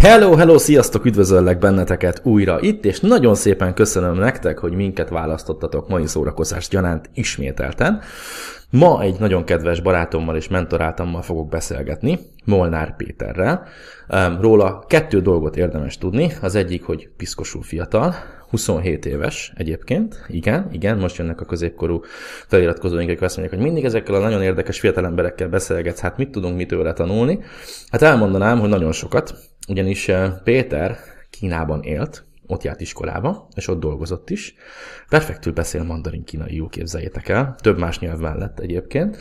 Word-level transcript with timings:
Hello, 0.00 0.34
hello, 0.34 0.58
sziasztok, 0.58 1.04
üdvözöllek 1.04 1.58
benneteket 1.58 2.20
újra 2.24 2.60
itt, 2.60 2.84
és 2.84 3.00
nagyon 3.00 3.34
szépen 3.34 3.74
köszönöm 3.74 4.14
nektek, 4.14 4.58
hogy 4.58 4.72
minket 4.72 5.08
választottatok 5.08 5.88
mai 5.88 6.06
szórakozás 6.06 6.68
gyanánt 6.68 7.10
ismételten. 7.14 8.00
Ma 8.70 9.02
egy 9.02 9.18
nagyon 9.18 9.44
kedves 9.44 9.80
barátommal 9.80 10.36
és 10.36 10.48
mentorátommal 10.48 11.22
fogok 11.22 11.48
beszélgetni, 11.48 12.18
Molnár 12.44 12.96
Péterrel. 12.96 13.66
Róla 14.40 14.84
kettő 14.86 15.20
dolgot 15.20 15.56
érdemes 15.56 15.98
tudni. 15.98 16.32
Az 16.42 16.54
egyik, 16.54 16.84
hogy 16.84 17.08
piszkosul 17.16 17.62
fiatal, 17.62 18.14
27 18.50 19.06
éves 19.06 19.52
egyébként, 19.56 20.24
igen, 20.28 20.68
igen, 20.72 20.98
most 20.98 21.16
jönnek 21.16 21.40
a 21.40 21.44
középkorú 21.44 22.00
feliratkozóink, 22.46 23.08
akik 23.08 23.22
azt 23.22 23.36
mondják, 23.36 23.58
hogy 23.58 23.68
mindig 23.68 23.84
ezekkel 23.84 24.14
a 24.14 24.18
nagyon 24.18 24.42
érdekes 24.42 24.80
fiatal 24.80 25.04
emberekkel 25.04 25.48
beszélgetsz, 25.48 26.00
hát 26.00 26.16
mit 26.16 26.30
tudunk 26.30 26.56
mi 26.56 26.66
tőle 26.66 26.92
tanulni? 26.92 27.38
Hát 27.90 28.02
elmondanám, 28.02 28.58
hogy 28.58 28.68
nagyon 28.68 28.92
sokat, 28.92 29.34
ugyanis 29.68 30.08
eh, 30.08 30.32
Péter 30.44 30.98
Kínában 31.30 31.82
élt, 31.82 32.24
ott 32.46 32.62
járt 32.62 32.80
iskolába, 32.80 33.48
és 33.54 33.68
ott 33.68 33.80
dolgozott 33.80 34.30
is. 34.30 34.54
Perfektül 35.08 35.52
beszél 35.52 35.82
mandarin 35.82 36.24
kínai, 36.24 36.54
jó 36.54 36.66
képzeljétek 36.66 37.28
el, 37.28 37.54
több 37.60 37.78
más 37.78 37.98
nyelv 37.98 38.18
mellett 38.18 38.60
egyébként, 38.60 39.16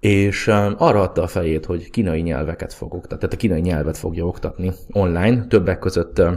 és 0.00 0.48
eh, 0.48 0.82
arra 0.82 1.00
adta 1.00 1.22
a 1.22 1.26
fejét, 1.26 1.66
hogy 1.66 1.90
kínai 1.90 2.20
nyelveket 2.20 2.72
fog 2.72 2.94
oktatni, 2.94 3.18
tehát 3.18 3.34
a 3.34 3.38
kínai 3.38 3.60
nyelvet 3.60 3.96
fogja 3.96 4.26
oktatni 4.26 4.72
online, 4.92 5.46
többek 5.46 5.78
között 5.78 6.18
eh, 6.18 6.32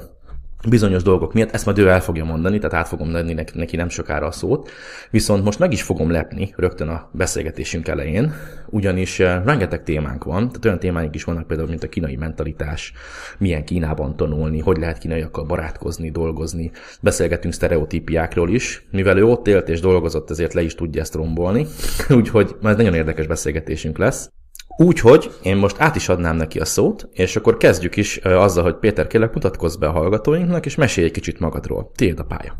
bizonyos 0.69 1.03
dolgok 1.03 1.33
miatt, 1.33 1.51
ezt 1.51 1.65
majd 1.65 1.77
ő 1.77 1.87
el 1.87 2.01
fogja 2.01 2.25
mondani, 2.25 2.57
tehát 2.57 2.75
át 2.75 2.87
fogom 2.87 3.13
adni 3.13 3.33
neki, 3.53 3.75
nem 3.75 3.89
sokára 3.89 4.25
a 4.25 4.31
szót, 4.31 4.69
viszont 5.11 5.43
most 5.43 5.59
meg 5.59 5.71
is 5.71 5.81
fogom 5.81 6.11
lepni 6.11 6.53
rögtön 6.55 6.87
a 6.87 7.09
beszélgetésünk 7.11 7.87
elején, 7.87 8.33
ugyanis 8.69 9.19
uh, 9.19 9.45
rengeteg 9.45 9.83
témánk 9.83 10.23
van, 10.23 10.47
tehát 10.47 10.65
olyan 10.65 10.79
témáink 10.79 11.15
is 11.15 11.23
vannak 11.23 11.47
például, 11.47 11.69
mint 11.69 11.83
a 11.83 11.89
kínai 11.89 12.15
mentalitás, 12.15 12.93
milyen 13.37 13.63
Kínában 13.63 14.15
tanulni, 14.15 14.59
hogy 14.59 14.77
lehet 14.77 14.97
kínaiakkal 14.97 15.45
barátkozni, 15.45 16.11
dolgozni, 16.11 16.71
beszélgetünk 17.01 17.53
sztereotípiákról 17.53 18.49
is, 18.49 18.87
mivel 18.91 19.17
ő 19.17 19.25
ott 19.25 19.47
élt 19.47 19.69
és 19.69 19.79
dolgozott, 19.79 20.29
ezért 20.29 20.53
le 20.53 20.61
is 20.61 20.75
tudja 20.75 21.01
ezt 21.01 21.15
rombolni, 21.15 21.65
úgyhogy 22.09 22.55
majd 22.61 22.77
nagyon 22.77 22.93
érdekes 22.93 23.27
beszélgetésünk 23.27 23.97
lesz. 23.97 24.29
Úgyhogy 24.77 25.31
én 25.43 25.55
most 25.55 25.79
át 25.79 25.95
is 25.95 26.09
adnám 26.09 26.35
neki 26.35 26.59
a 26.59 26.65
szót, 26.65 27.09
és 27.11 27.35
akkor 27.35 27.57
kezdjük 27.57 27.95
is 27.95 28.17
azzal, 28.17 28.63
hogy 28.63 28.75
Péter, 28.75 29.07
kérlek 29.07 29.33
mutatkozz 29.33 29.75
be 29.75 29.87
a 29.87 29.91
hallgatóinknak, 29.91 30.65
és 30.65 30.75
mesélj 30.75 31.07
egy 31.07 31.13
kicsit 31.13 31.39
magadról. 31.39 31.91
Tiéd 31.95 32.19
a 32.19 32.23
pálya. 32.23 32.57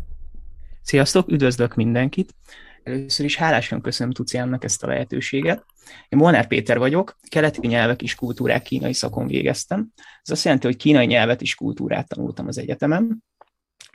Sziasztok, 0.82 1.30
üdvözlök 1.30 1.74
mindenkit! 1.74 2.34
Először 2.82 3.24
is 3.24 3.36
hálásan 3.36 3.80
köszönöm 3.80 4.12
Tuciámnak 4.12 4.64
ezt 4.64 4.82
a 4.82 4.86
lehetőséget. 4.86 5.64
Én 6.08 6.18
Molnár 6.18 6.46
Péter 6.46 6.78
vagyok, 6.78 7.16
keleti 7.28 7.66
nyelvek 7.66 8.02
és 8.02 8.14
kultúrák 8.14 8.62
kínai 8.62 8.92
szakon 8.92 9.26
végeztem. 9.26 9.88
Ez 10.22 10.30
azt 10.30 10.44
jelenti, 10.44 10.66
hogy 10.66 10.76
kínai 10.76 11.06
nyelvet 11.06 11.42
és 11.42 11.54
kultúrát 11.54 12.08
tanultam 12.08 12.46
az 12.46 12.58
egyetemen, 12.58 13.24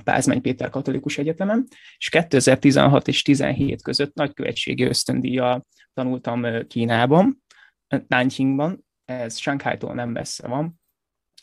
Pázmány 0.04 0.42
Péter 0.42 0.70
Katolikus 0.70 1.18
Egyetemen, 1.18 1.68
és 1.98 2.10
2016 2.10 3.08
és 3.08 3.22
17 3.22 3.82
között 3.82 4.14
nagykövetségi 4.14 4.84
ösztöndíjjal 4.84 5.66
tanultam 5.94 6.68
Kínában, 6.68 7.44
Nanjingban, 8.08 8.86
ez 9.06 9.38
Shanghai-tól 9.38 9.94
nem 9.94 10.10
messze 10.10 10.48
van, 10.48 10.80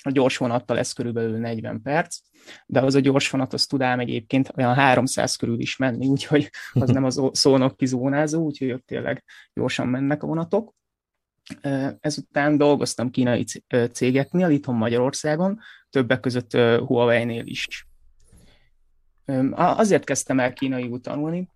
a 0.02 0.11
gyors 0.11 0.36
vonattal 0.36 0.77
lesz 0.77 0.92
körülbelül 0.92 1.38
40 1.38 1.83
perc, 1.83 2.19
de 2.66 2.80
az 2.80 2.94
a 2.94 3.00
gyors 3.00 3.30
vonat, 3.30 3.53
az 3.53 3.66
tud 3.66 3.83
ám 3.83 4.00
egyébként 4.00 4.53
olyan 4.56 4.75
300 4.75 5.36
körül 5.36 5.61
is 5.61 5.77
menni, 5.77 6.06
úgyhogy 6.06 6.50
az 6.72 6.91
nem 6.91 7.05
az 7.05 7.22
szónok 7.33 7.77
kizónázó, 7.77 8.44
úgyhogy 8.44 8.72
ott 8.72 8.86
tényleg 8.86 9.25
gyorsan 9.55 9.88
mennek 9.88 10.22
a 10.22 10.27
vonatok. 10.27 10.75
Ezután 12.00 12.56
dolgoztam 12.56 13.10
kínai 13.10 13.44
cégeknél, 13.92 14.50
itthon 14.50 14.75
Magyarországon, 14.75 15.60
többek 15.91 16.20
között 16.20 16.53
Huawei-nél 16.86 17.47
is. 17.47 17.86
Azért 19.53 20.05
kezdtem 20.05 20.41
el 20.41 20.53
kínai 20.53 21.00
tanulni, 21.00 21.48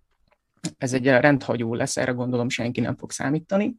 ez 0.77 0.93
egy 0.93 1.05
rendhagyó 1.05 1.73
lesz, 1.73 1.97
erre 1.97 2.11
gondolom 2.11 2.49
senki 2.49 2.79
nem 2.79 2.95
fog 2.95 3.11
számítani, 3.11 3.75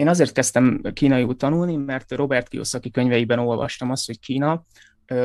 én 0.00 0.08
azért 0.08 0.32
kezdtem 0.32 0.80
kínaiul 0.92 1.36
tanulni, 1.36 1.76
mert 1.76 2.10
Robert 2.12 2.48
Kiyosaki 2.48 2.90
könyveiben 2.90 3.38
olvastam 3.38 3.90
azt, 3.90 4.06
hogy 4.06 4.20
Kína 4.20 4.64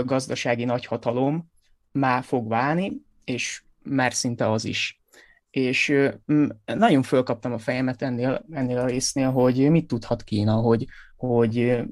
gazdasági 0.04 0.66
nagyhatalom 0.66 1.52
már 1.92 2.24
fog 2.24 2.48
válni, 2.48 3.02
és 3.24 3.64
már 3.84 4.14
szinte 4.14 4.52
az 4.52 4.66
is. 4.66 5.02
És 5.50 5.94
nagyon 6.66 7.04
fölkaptam 7.04 7.54
a 7.54 7.58
fejemet 7.58 8.02
ennél, 8.02 8.46
ennél 8.52 8.78
a 8.78 8.86
résznél, 8.86 9.32
hogy 9.32 9.70
mit 9.70 9.88
tudhat 9.88 10.24
Kína, 10.24 10.54
hogy, 10.54 10.86
hogy 11.16 11.84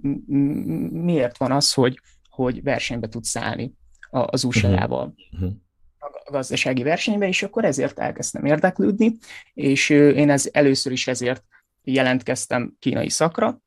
miért 0.91 1.38
van 1.38 1.51
az, 1.51 1.73
hogy, 1.73 2.00
hogy 2.29 2.63
versenybe 2.63 3.07
tud 3.07 3.23
szállni 3.23 3.73
az 4.09 4.44
USA-val. 4.44 5.13
Uh-huh. 5.31 5.51
a 6.25 6.31
gazdasági 6.31 6.83
versenybe, 6.83 7.27
és 7.27 7.44
akkor 7.44 7.65
ezért 7.65 8.00
elkezdtem 8.00 8.45
érdeklődni, 8.45 9.17
és 9.53 9.89
én 9.89 10.29
ez 10.29 10.50
először 10.51 10.91
is 10.91 11.07
ezért 11.07 11.44
jelentkeztem 11.83 12.75
kínai 12.79 13.09
szakra, 13.09 13.61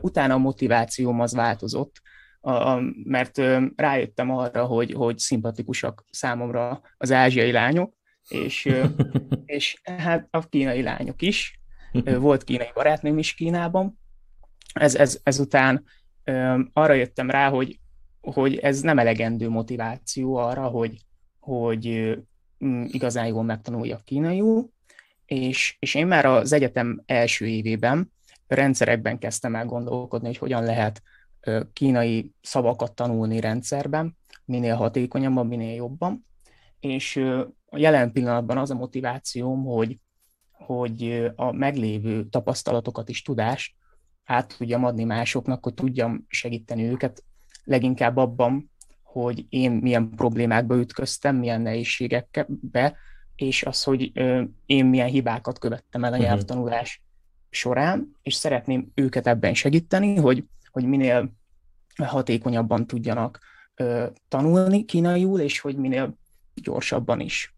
utána 0.00 0.34
a 0.34 0.38
motivációm 0.38 1.20
az 1.20 1.34
változott, 1.34 2.02
mert 3.04 3.38
rájöttem 3.76 4.30
arra, 4.30 4.64
hogy, 4.64 4.92
hogy 4.92 5.18
szimpatikusak 5.18 6.04
számomra 6.10 6.80
az 6.96 7.12
ázsiai 7.12 7.52
lányok, 7.52 7.94
és, 8.28 8.68
és 9.44 9.80
hát 9.82 10.28
a 10.30 10.48
kínai 10.48 10.82
lányok 10.82 11.22
is. 11.22 11.60
Volt 12.18 12.44
kínai 12.44 12.70
barátnőm 12.74 13.18
is 13.18 13.34
Kínában. 13.34 13.98
Ez, 14.72 14.94
ez, 14.94 15.20
ezután 15.22 15.84
arra 16.72 16.92
jöttem 16.92 17.30
rá, 17.30 17.48
hogy, 17.48 17.80
hogy 18.20 18.56
ez 18.56 18.80
nem 18.80 18.98
elegendő 18.98 19.48
motiváció 19.48 20.36
arra, 20.36 20.66
hogy, 20.66 20.96
hogy 21.38 22.14
igazán 22.86 23.26
jól 23.26 23.42
megtanuljak 23.42 24.04
kínaiul, 24.04 24.70
és, 25.26 25.76
és 25.78 25.94
én 25.94 26.06
már 26.06 26.24
az 26.24 26.52
egyetem 26.52 27.02
első 27.06 27.46
évében 27.46 28.12
rendszerekben 28.46 29.18
kezdtem 29.18 29.54
el 29.54 29.66
gondolkodni, 29.66 30.26
hogy 30.26 30.38
hogyan 30.38 30.64
lehet 30.64 31.02
kínai 31.72 32.32
szavakat 32.40 32.94
tanulni 32.94 33.40
rendszerben, 33.40 34.16
minél 34.44 34.74
hatékonyabban, 34.74 35.46
minél 35.46 35.74
jobban. 35.74 36.26
És 36.80 37.16
a 37.66 37.78
jelen 37.78 38.12
pillanatban 38.12 38.58
az 38.58 38.70
a 38.70 38.74
motivációm, 38.74 39.64
hogy, 39.64 39.98
hogy 40.50 41.32
a 41.36 41.52
meglévő 41.52 42.24
tapasztalatokat 42.24 43.08
és 43.08 43.22
tudást 43.22 43.74
át 44.24 44.56
tudjam 44.56 44.84
adni 44.84 45.04
másoknak, 45.04 45.64
hogy 45.64 45.74
tudjam 45.74 46.24
segíteni 46.28 46.82
őket, 46.82 47.24
leginkább 47.64 48.16
abban, 48.16 48.70
hogy 49.02 49.46
én 49.48 49.72
milyen 49.72 50.10
problémákba 50.10 50.76
ütköztem, 50.76 51.36
milyen 51.36 51.60
nehézségekbe, 51.60 52.96
és 53.36 53.62
az, 53.62 53.82
hogy 53.82 54.12
én 54.66 54.86
milyen 54.86 55.08
hibákat 55.08 55.58
követtem 55.58 56.04
el 56.04 56.12
a 56.12 56.16
mhm. 56.16 56.24
nyelvtanulás 56.24 57.02
során, 57.50 58.16
és 58.22 58.34
szeretném 58.34 58.92
őket 58.94 59.26
ebben 59.26 59.54
segíteni, 59.54 60.16
hogy, 60.16 60.44
hogy 60.70 60.84
minél 60.84 61.32
hatékonyabban 61.96 62.86
tudjanak 62.86 63.38
tanulni 64.28 64.84
kínaiul, 64.84 65.40
és 65.40 65.60
hogy 65.60 65.76
minél 65.76 66.18
gyorsabban 66.54 67.20
is. 67.20 67.54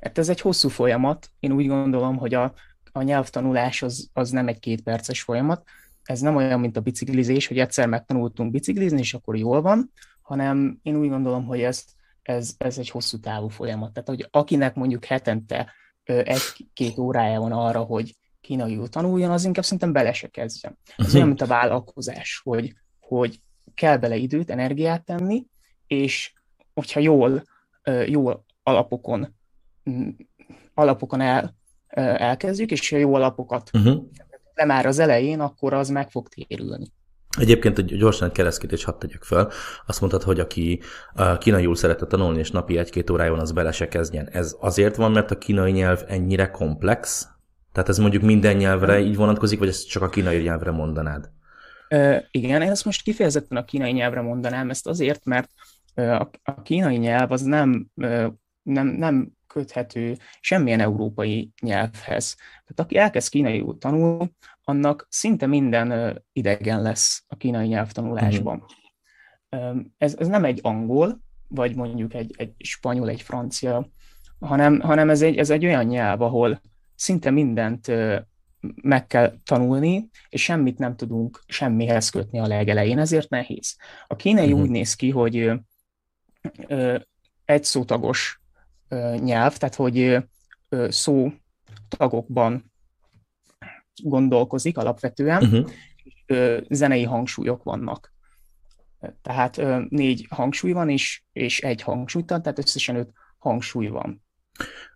Hát 0.00 0.18
ez 0.18 0.28
egy 0.28 0.40
hosszú 0.40 0.68
folyamat. 0.68 1.30
Én 1.40 1.52
úgy 1.52 1.66
gondolom, 1.66 2.16
hogy 2.16 2.34
a, 2.34 2.54
a 2.92 3.02
nyelvtanulás 3.02 3.82
az, 3.82 4.10
az 4.12 4.30
nem 4.30 4.48
egy 4.48 4.58
kétperces 4.58 5.22
folyamat. 5.22 5.68
Ez 6.02 6.20
nem 6.20 6.36
olyan, 6.36 6.60
mint 6.60 6.76
a 6.76 6.80
biciklizés, 6.80 7.46
hogy 7.46 7.58
egyszer 7.58 7.88
megtanultunk 7.88 8.50
biciklizni, 8.50 8.98
és 8.98 9.14
akkor 9.14 9.36
jól 9.36 9.62
van, 9.62 9.92
hanem 10.22 10.78
én 10.82 10.96
úgy 10.96 11.08
gondolom, 11.08 11.44
hogy 11.44 11.60
ezt 11.60 11.90
ez, 12.24 12.54
ez 12.58 12.78
egy 12.78 12.90
hosszú 12.90 13.18
távú 13.18 13.48
folyamat. 13.48 13.92
Tehát, 13.92 14.08
hogy 14.08 14.28
akinek 14.30 14.74
mondjuk 14.74 15.04
hetente 15.04 15.72
egy-két 16.04 16.98
órája 16.98 17.40
van 17.40 17.52
arra, 17.52 17.80
hogy 17.80 18.16
kínaiul 18.40 18.88
tanuljon, 18.88 19.30
az 19.30 19.44
inkább 19.44 19.64
szerintem 19.64 19.92
bele 19.92 20.12
se 20.12 20.28
kezdjen. 20.28 20.78
Ez 20.84 20.94
uh-huh. 20.98 21.14
olyan, 21.14 21.26
mint 21.26 21.40
a 21.40 21.46
vállalkozás, 21.46 22.40
hogy, 22.44 22.74
hogy 23.00 23.40
kell 23.74 23.96
bele 23.96 24.16
időt, 24.16 24.50
energiát 24.50 25.04
tenni, 25.04 25.46
és 25.86 26.32
hogyha 26.74 27.00
jól, 27.00 27.44
jól 28.06 28.44
alapokon, 28.62 29.34
alapokon 30.74 31.20
el, 31.20 31.54
elkezdjük, 32.16 32.70
és 32.70 32.90
jó 32.90 33.14
alapokat 33.14 33.70
uh-huh. 33.72 34.04
nem 34.54 34.66
már 34.66 34.86
az 34.86 34.98
elején, 34.98 35.40
akkor 35.40 35.72
az 35.74 35.88
meg 35.88 36.10
fog 36.10 36.28
térülni. 36.28 36.86
Egyébként 37.38 37.78
egy 37.78 37.96
gyorsan 37.96 38.28
egy 38.28 38.34
keresztítést 38.34 38.84
hadd 38.84 38.98
tegyek 38.98 39.22
fel. 39.22 39.50
Azt 39.86 40.00
mondtad, 40.00 40.22
hogy 40.22 40.40
aki 40.40 40.80
kínaiul 41.38 41.76
szeretne 41.76 42.06
tanulni, 42.06 42.38
és 42.38 42.50
napi 42.50 42.78
egy-két 42.78 43.10
órájon 43.10 43.38
az 43.38 43.52
bele 43.52 43.72
se 43.72 43.88
kezdjen. 43.88 44.28
Ez 44.28 44.56
azért 44.60 44.96
van, 44.96 45.12
mert 45.12 45.30
a 45.30 45.38
kínai 45.38 45.72
nyelv 45.72 46.02
ennyire 46.06 46.50
komplex? 46.50 47.28
Tehát 47.72 47.88
ez 47.88 47.98
mondjuk 47.98 48.22
minden 48.22 48.56
nyelvre 48.56 49.00
így 49.00 49.16
vonatkozik, 49.16 49.58
vagy 49.58 49.68
ezt 49.68 49.88
csak 49.88 50.02
a 50.02 50.08
kínai 50.08 50.42
nyelvre 50.42 50.70
mondanád? 50.70 51.30
Uh, 51.90 52.16
igen, 52.30 52.62
én 52.62 52.70
ezt 52.70 52.84
most 52.84 53.02
kifejezetten 53.02 53.58
a 53.58 53.64
kínai 53.64 53.92
nyelvre 53.92 54.20
mondanám, 54.20 54.70
ezt 54.70 54.86
azért, 54.86 55.24
mert 55.24 55.50
a, 55.94 56.62
kínai 56.62 56.96
nyelv 56.96 57.32
az 57.32 57.42
nem, 57.42 57.86
nem, 58.62 58.86
nem 58.86 59.32
köthető 59.46 60.16
semmilyen 60.40 60.80
európai 60.80 61.52
nyelvhez. 61.60 62.34
Tehát 62.36 62.80
aki 62.80 62.96
elkezd 62.96 63.30
kínaiul 63.30 63.78
tanulni, 63.78 64.32
annak 64.64 65.06
szinte 65.10 65.46
minden 65.46 66.18
idegen 66.32 66.82
lesz 66.82 67.24
a 67.26 67.36
kínai 67.36 67.66
nyelvtanulásban. 67.66 68.64
Ez, 69.98 70.14
ez 70.18 70.28
nem 70.28 70.44
egy 70.44 70.58
angol, 70.62 71.20
vagy 71.48 71.74
mondjuk 71.74 72.14
egy, 72.14 72.34
egy 72.36 72.54
spanyol, 72.58 73.08
egy 73.08 73.22
francia, 73.22 73.88
hanem, 74.40 74.80
hanem 74.80 75.10
ez, 75.10 75.22
egy, 75.22 75.36
ez 75.36 75.50
egy 75.50 75.64
olyan 75.64 75.84
nyelv, 75.84 76.22
ahol 76.22 76.60
szinte 76.94 77.30
mindent 77.30 77.92
meg 78.82 79.06
kell 79.06 79.38
tanulni, 79.44 80.08
és 80.28 80.42
semmit 80.42 80.78
nem 80.78 80.96
tudunk 80.96 81.42
semmihez 81.46 82.10
kötni 82.10 82.38
a 82.38 82.46
legelején, 82.46 82.98
ezért 82.98 83.28
nehéz. 83.28 83.76
A 84.06 84.16
kínai 84.16 84.46
uh-huh. 84.46 84.60
úgy 84.60 84.70
néz 84.70 84.94
ki, 84.94 85.10
hogy 85.10 85.50
ö, 86.66 86.98
egy 87.44 87.64
szótagos 87.64 88.40
ö, 88.88 89.16
nyelv, 89.18 89.56
tehát 89.56 89.74
hogy 89.74 89.98
ö, 90.68 90.90
szó 90.90 91.32
tagokban 91.88 92.72
gondolkozik 94.02 94.78
alapvetően, 94.78 95.42
uh-huh. 95.42 95.70
ö, 96.26 96.58
zenei 96.68 97.02
hangsúlyok 97.02 97.62
vannak. 97.62 98.12
Tehát 99.22 99.58
ö, 99.58 99.80
négy 99.88 100.26
hangsúly 100.30 100.72
van, 100.72 100.88
és, 100.88 101.22
és 101.32 101.60
egy 101.60 101.82
hangsúlytan, 101.82 102.42
tehát 102.42 102.58
összesen 102.58 102.96
öt 102.96 103.10
hangsúly 103.38 103.86
van. 103.86 104.22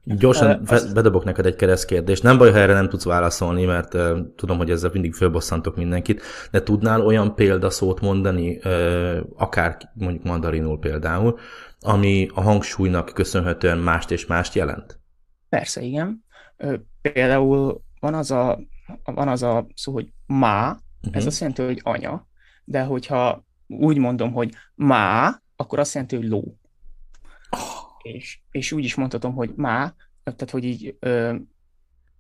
Gyorsan 0.05 0.61
uh, 0.61 0.93
bedobok 0.93 1.25
neked 1.25 1.47
egy 1.47 1.57
keresztkérdést. 1.57 2.23
Nem 2.23 2.39
baj, 2.39 2.53
ha 2.53 2.59
erre 2.59 2.73
nem 2.73 2.89
tudsz 2.89 3.05
válaszolni, 3.05 3.65
mert 3.65 3.95
uh, 3.95 4.19
tudom, 4.37 4.57
hogy 4.57 4.71
ezzel 4.71 4.91
mindig 4.93 5.15
fölbosszantok 5.15 5.77
mindenkit, 5.77 6.23
de 6.51 6.63
tudnál 6.63 7.01
olyan 7.01 7.35
példaszót 7.35 8.01
mondani, 8.01 8.57
uh, 8.65 9.19
akár 9.37 9.77
mondjuk 9.95 10.25
mandarinul 10.25 10.79
például, 10.79 11.39
ami 11.81 12.29
a 12.35 12.41
hangsúlynak 12.41 13.11
köszönhetően 13.15 13.79
mást 13.79 14.11
és 14.11 14.27
mást 14.27 14.55
jelent? 14.55 15.01
Persze, 15.49 15.81
igen. 15.81 16.25
Például 17.03 17.83
van 18.01 18.15
az 18.15 18.31
a, 18.31 18.59
van 19.05 19.29
az 19.29 19.43
a 19.43 19.67
szó, 19.75 19.93
hogy 19.93 20.13
má, 20.27 20.71
uh-huh. 20.71 21.17
ez 21.17 21.27
azt 21.27 21.41
jelenti, 21.41 21.63
hogy 21.63 21.81
anya, 21.83 22.27
de 22.65 22.83
hogyha 22.83 23.45
úgy 23.67 23.99
mondom, 23.99 24.33
hogy 24.33 24.55
má, 24.75 25.41
akkor 25.57 25.79
azt 25.79 25.95
jelenti, 25.95 26.17
hogy 26.17 26.29
ló. 26.29 26.57
Oh 27.51 27.89
és, 28.03 28.39
és 28.51 28.73
úgy 28.73 28.85
is 28.85 28.95
mondhatom, 28.95 29.35
hogy 29.35 29.53
má, 29.57 29.95
tehát 30.25 30.51
hogy 30.51 30.65
így 30.65 30.97
ö, 31.01 31.35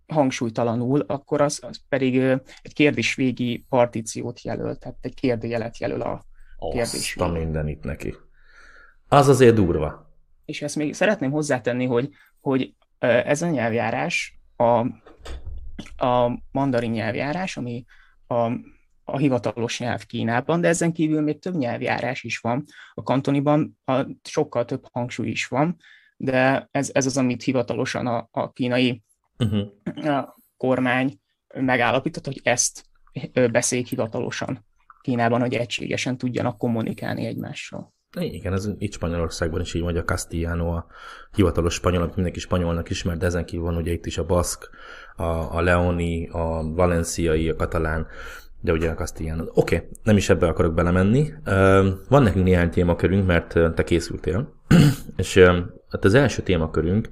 hangsúlytalanul, 0.06 1.00
akkor 1.00 1.40
az, 1.40 1.60
az 1.62 1.80
pedig 1.88 2.18
ö, 2.18 2.36
egy 2.62 2.72
kérdés 2.72 3.14
végi 3.14 3.66
partíciót 3.68 4.42
jelöl, 4.42 4.76
tehát 4.76 4.96
egy 5.00 5.14
kérdőjelet 5.14 5.78
jelöl 5.78 6.00
a 6.00 6.24
kérdés 6.58 7.16
Azt 7.16 7.20
a 7.20 7.32
mindenit 7.32 7.84
neki. 7.84 8.14
Az 9.08 9.28
azért 9.28 9.54
durva. 9.54 10.12
És 10.44 10.62
ezt 10.62 10.76
még 10.76 10.94
szeretném 10.94 11.30
hozzátenni, 11.30 11.86
hogy, 11.86 12.10
hogy 12.40 12.74
ez 12.98 13.42
a 13.42 13.48
nyelvjárás, 13.48 14.38
a, 14.56 14.86
a 15.96 16.38
mandarin 16.52 16.90
nyelvjárás, 16.90 17.56
ami 17.56 17.84
a 18.26 18.50
a 19.10 19.18
hivatalos 19.18 19.78
nyelv 19.78 20.04
Kínában, 20.06 20.60
de 20.60 20.68
ezen 20.68 20.92
kívül 20.92 21.20
még 21.20 21.38
több 21.38 21.54
nyelvjárás 21.54 22.22
is 22.22 22.38
van. 22.38 22.64
A 22.94 23.02
kantoniban 23.02 23.78
a, 23.84 24.06
sokkal 24.22 24.64
több 24.64 24.84
hangsúly 24.92 25.28
is 25.28 25.46
van, 25.46 25.76
de 26.16 26.68
ez, 26.70 26.90
ez 26.92 27.06
az, 27.06 27.16
amit 27.16 27.42
hivatalosan 27.42 28.06
a, 28.06 28.28
a 28.30 28.52
kínai 28.52 29.02
uh-huh. 29.38 30.14
a 30.14 30.36
kormány 30.56 31.20
megállapított, 31.54 32.24
hogy 32.24 32.40
ezt 32.42 32.84
beszéljék 33.50 33.88
hivatalosan 33.88 34.66
Kínában, 35.00 35.40
hogy 35.40 35.54
egységesen 35.54 36.18
tudjanak 36.18 36.58
kommunikálni 36.58 37.26
egymással. 37.26 37.94
Igen, 38.18 38.52
ez 38.52 38.68
itt 38.78 38.92
Spanyolországban 38.92 39.60
is 39.60 39.74
így 39.74 39.82
vagy 39.82 39.96
a 39.96 40.04
Castellano, 40.04 40.70
a 40.70 40.86
hivatalos 41.32 41.74
spanyol, 41.74 42.02
amit 42.02 42.14
mindenki 42.14 42.40
spanyolnak 42.40 42.90
ismer, 42.90 43.16
de 43.16 43.26
ezen 43.26 43.44
kívül 43.44 43.64
van 43.64 43.76
ugye 43.76 43.92
itt 43.92 44.06
is 44.06 44.18
a 44.18 44.26
baszk, 44.26 44.70
a, 45.18 45.56
a 45.56 45.60
leoni, 45.60 46.28
a 46.28 46.72
valenciai, 46.74 47.48
a 47.48 47.56
katalán, 47.56 48.06
de 48.60 48.72
ugye 48.72 48.94
azt 48.96 49.20
ilyen. 49.20 49.40
Oké, 49.54 49.76
okay, 49.76 49.88
nem 50.02 50.16
is 50.16 50.28
ebbe 50.28 50.46
akarok 50.46 50.74
belemenni. 50.74 51.32
Van 52.08 52.22
nekünk 52.22 52.44
néhány 52.44 52.70
témakörünk, 52.70 53.26
mert 53.26 53.74
te 53.74 53.84
készültél. 53.84 54.54
És 55.16 55.38
hát 55.90 56.04
az 56.04 56.14
első 56.14 56.42
témakörünk 56.42 57.08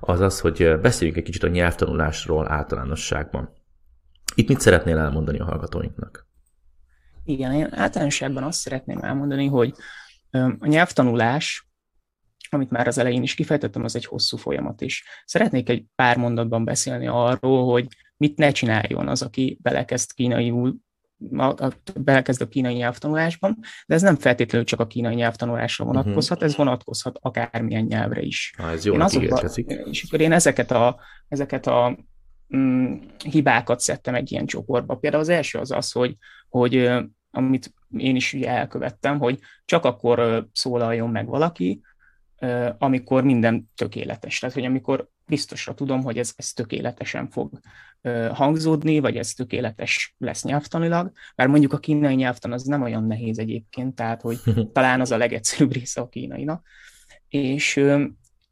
az 0.00 0.20
az, 0.20 0.40
hogy 0.40 0.78
beszéljünk 0.80 1.18
egy 1.18 1.24
kicsit 1.24 1.42
a 1.42 1.48
nyelvtanulásról 1.48 2.50
általánosságban. 2.50 3.48
Itt 4.34 4.48
mit 4.48 4.60
szeretnél 4.60 4.98
elmondani 4.98 5.38
a 5.38 5.44
hallgatóinknak? 5.44 6.26
Igen, 7.24 7.52
én 7.52 7.68
általánosságban 7.70 8.42
azt 8.42 8.58
szeretném 8.58 8.98
elmondani, 8.98 9.46
hogy 9.46 9.74
a 10.58 10.66
nyelvtanulás, 10.66 11.68
amit 12.50 12.70
már 12.70 12.86
az 12.86 12.98
elején 12.98 13.22
is 13.22 13.34
kifejtettem, 13.34 13.84
az 13.84 13.96
egy 13.96 14.04
hosszú 14.04 14.36
folyamat 14.36 14.80
is. 14.80 15.04
Szeretnék 15.24 15.68
egy 15.68 15.84
pár 15.94 16.16
mondatban 16.16 16.64
beszélni 16.64 17.06
arról, 17.06 17.72
hogy 17.72 17.86
mit 18.16 18.36
ne 18.36 18.50
csináljon 18.50 19.08
az, 19.08 19.22
aki 19.22 19.58
belekezd 19.62 20.12
kínaiul 20.12 20.76
a, 21.36 21.64
a, 21.64 21.72
belekezd 22.00 22.42
a 22.42 22.48
kínai 22.48 22.74
nyelvtanulásban, 22.74 23.58
de 23.86 23.94
ez 23.94 24.02
nem 24.02 24.16
feltétlenül 24.16 24.66
csak 24.66 24.80
a 24.80 24.86
kínai 24.86 25.14
nyelvtanulásra 25.14 25.84
mhm. 25.84 25.94
vonatkozhat, 25.94 26.36
uh-huh. 26.36 26.52
ez 26.52 26.56
vonatkozhat 26.56 27.18
akármilyen 27.20 27.84
nyelvre 27.84 28.20
is. 28.20 28.52
Ha, 28.56 28.70
ez 28.70 28.84
jól 28.84 29.00
azokba, 29.00 29.40
És 29.90 30.02
akkor 30.02 30.20
én 30.20 30.32
ezeket 30.32 30.70
a, 30.70 31.00
ezeket 31.28 31.66
a 31.66 31.98
mm, 32.56 32.94
hibákat 33.30 33.80
szedtem 33.80 34.14
egy 34.14 34.32
ilyen 34.32 34.46
csoportba. 34.46 34.94
Például 34.94 35.22
az 35.22 35.28
első 35.28 35.58
az 35.58 35.70
az, 35.70 35.92
hogy, 35.92 36.16
hogy 36.48 36.90
amit 37.30 37.74
én 37.96 38.16
is 38.16 38.32
ugye 38.32 38.48
elkövettem, 38.48 39.18
hogy 39.18 39.38
csak 39.64 39.84
akkor 39.84 40.46
szólaljon 40.52 41.10
meg 41.10 41.26
valaki, 41.26 41.80
amikor 42.78 43.24
minden 43.24 43.70
tökéletes. 43.74 44.38
Tehát, 44.38 44.54
hogy 44.54 44.64
amikor 44.64 45.08
biztosra 45.26 45.74
tudom, 45.74 46.02
hogy 46.02 46.18
ez, 46.18 46.32
ez 46.36 46.52
tökéletesen 46.52 47.30
fog 47.30 47.60
hangzódni, 48.32 48.98
vagy 48.98 49.16
ez 49.16 49.32
tökéletes 49.32 50.14
lesz 50.18 50.44
nyelvtanilag, 50.44 51.12
bár 51.36 51.46
mondjuk 51.46 51.72
a 51.72 51.78
kínai 51.78 52.14
nyelvtan 52.14 52.52
az 52.52 52.62
nem 52.62 52.82
olyan 52.82 53.06
nehéz 53.06 53.38
egyébként, 53.38 53.94
tehát 53.94 54.20
hogy 54.20 54.38
talán 54.72 55.00
az 55.00 55.10
a 55.10 55.16
legegyszerűbb 55.16 55.72
része 55.72 56.00
a 56.00 56.08
kínainak. 56.08 56.66
És, 57.28 57.80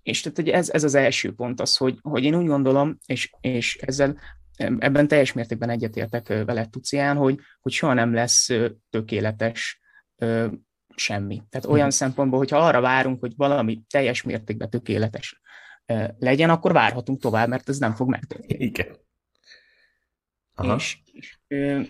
és 0.02 0.20
tehát 0.20 0.36
hogy 0.36 0.48
ez, 0.48 0.70
ez 0.70 0.84
az 0.84 0.94
első 0.94 1.34
pont 1.34 1.60
az, 1.60 1.76
hogy, 1.76 1.98
hogy 2.02 2.24
én 2.24 2.34
úgy 2.34 2.46
gondolom, 2.46 2.98
és, 3.06 3.30
és 3.40 3.76
ezzel 3.76 4.18
ebben 4.56 5.08
teljes 5.08 5.32
mértékben 5.32 5.70
egyetértek 5.70 6.28
veled, 6.28 6.70
Tucián, 6.70 7.16
hogy, 7.16 7.38
hogy 7.60 7.72
soha 7.72 7.92
nem 7.92 8.14
lesz 8.14 8.48
tökéletes 8.90 9.80
semmi. 10.94 11.42
Tehát 11.50 11.66
olyan 11.66 11.80
hmm. 11.80 11.90
szempontból, 11.90 12.38
hogyha 12.38 12.58
arra 12.58 12.80
várunk, 12.80 13.20
hogy 13.20 13.32
valami 13.36 13.82
teljes 13.88 14.22
mértékben 14.22 14.70
tökéletes 14.70 15.40
legyen, 16.18 16.50
akkor 16.50 16.72
várhatunk 16.72 17.20
tovább, 17.20 17.48
mert 17.48 17.68
ez 17.68 17.78
nem 17.78 17.94
fog 17.94 18.08
megtörténni. 18.08 18.64
Igen. 18.64 18.96
Aha. 20.54 20.74
És, 20.74 20.98
és 21.12 21.38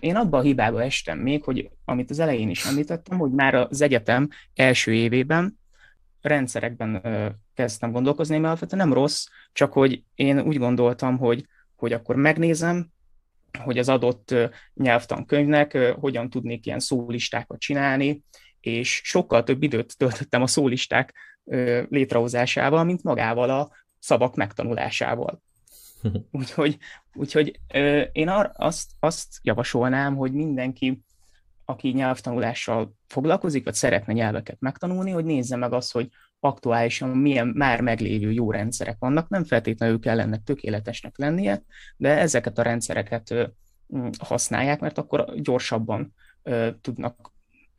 én 0.01 0.17
abba 0.17 0.39
a 0.39 0.43
hibába 0.43 0.83
estem 0.83 1.19
még, 1.19 1.43
hogy 1.43 1.71
amit 1.85 2.11
az 2.11 2.19
elején 2.19 2.49
is 2.49 2.65
említettem, 2.65 3.19
hogy 3.19 3.31
már 3.31 3.55
az 3.55 3.81
egyetem 3.81 4.29
első 4.55 4.93
évében 4.93 5.59
rendszerekben 6.21 7.03
kezdtem 7.55 7.93
gondolkozni, 7.93 8.35
mert 8.35 8.47
alapvetően 8.47 8.87
nem 8.87 8.97
rossz, 8.97 9.27
csak 9.53 9.73
hogy 9.73 10.05
én 10.15 10.41
úgy 10.41 10.59
gondoltam, 10.59 11.19
hogy, 11.19 11.47
hogy 11.77 11.93
akkor 11.93 12.17
megnézem, 12.17 12.91
hogy 13.59 13.79
az 13.79 13.89
adott 13.89 14.35
nyelvtankönyvnek 14.75 15.77
hogyan 16.01 16.31
tudnék 16.31 16.67
ilyen 16.67 16.79
szólistákat 16.79 17.59
csinálni, 17.59 18.23
és 18.67 19.01
sokkal 19.05 19.43
több 19.43 19.63
időt 19.63 19.97
töltöttem 19.97 20.43
a 20.43 20.47
szólisták 20.47 21.15
létrehozásával, 21.89 22.85
mint 22.85 23.03
magával 23.03 23.51
a 23.51 23.71
szavak 23.99 24.35
megtanulásával. 24.35 25.43
Úgyhogy, 26.31 26.79
úgyhogy 27.15 27.61
én 28.13 28.29
ar- 28.29 28.53
azt, 28.57 28.91
azt 29.01 29.29
javasolnám, 29.43 30.17
hogy 30.17 30.33
mindenki, 30.33 31.03
aki 31.65 31.89
nyelvtanulással 31.89 32.95
foglalkozik, 33.07 33.65
vagy 33.65 33.75
szeretne 33.75 34.13
nyelveket 34.13 34.61
megtanulni, 34.61 35.11
hogy 35.11 35.25
nézze 35.25 35.57
meg 35.57 35.73
azt, 35.73 35.93
hogy 35.93 36.09
aktuálisan 36.41 37.09
milyen 37.09 37.47
már 37.47 37.81
meglévő 37.81 38.33
jó 38.33 38.51
rendszerek 38.51 38.97
vannak. 38.99 39.29
Nem 39.29 39.45
feltétlenül 39.45 39.99
kell 39.99 40.21
ennek 40.21 40.43
tökéletesnek 40.43 41.19
lennie, 41.19 41.63
de 41.97 42.19
ezeket 42.19 42.59
a 42.59 42.63
rendszereket 42.63 43.35
használják, 44.19 44.81
mert 44.81 44.99
akkor 44.99 45.35
gyorsabban 45.37 46.15
tudnak 46.81 47.31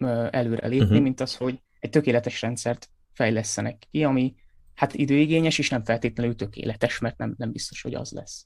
előre 0.05 0.67
lépni, 0.67 0.85
uh-huh. 0.85 1.01
mint 1.01 1.19
az, 1.19 1.35
hogy 1.35 1.61
egy 1.79 1.89
tökéletes 1.89 2.41
rendszert 2.41 2.89
fejlesztenek 3.13 3.83
ki, 3.91 4.03
ami 4.03 4.35
hát 4.75 4.93
időigényes, 4.93 5.57
és 5.57 5.69
nem 5.69 5.83
feltétlenül 5.83 6.35
tökéletes, 6.35 6.99
mert 6.99 7.17
nem, 7.17 7.33
nem 7.37 7.51
biztos, 7.51 7.81
hogy 7.81 7.93
az 7.93 8.11
lesz. 8.11 8.45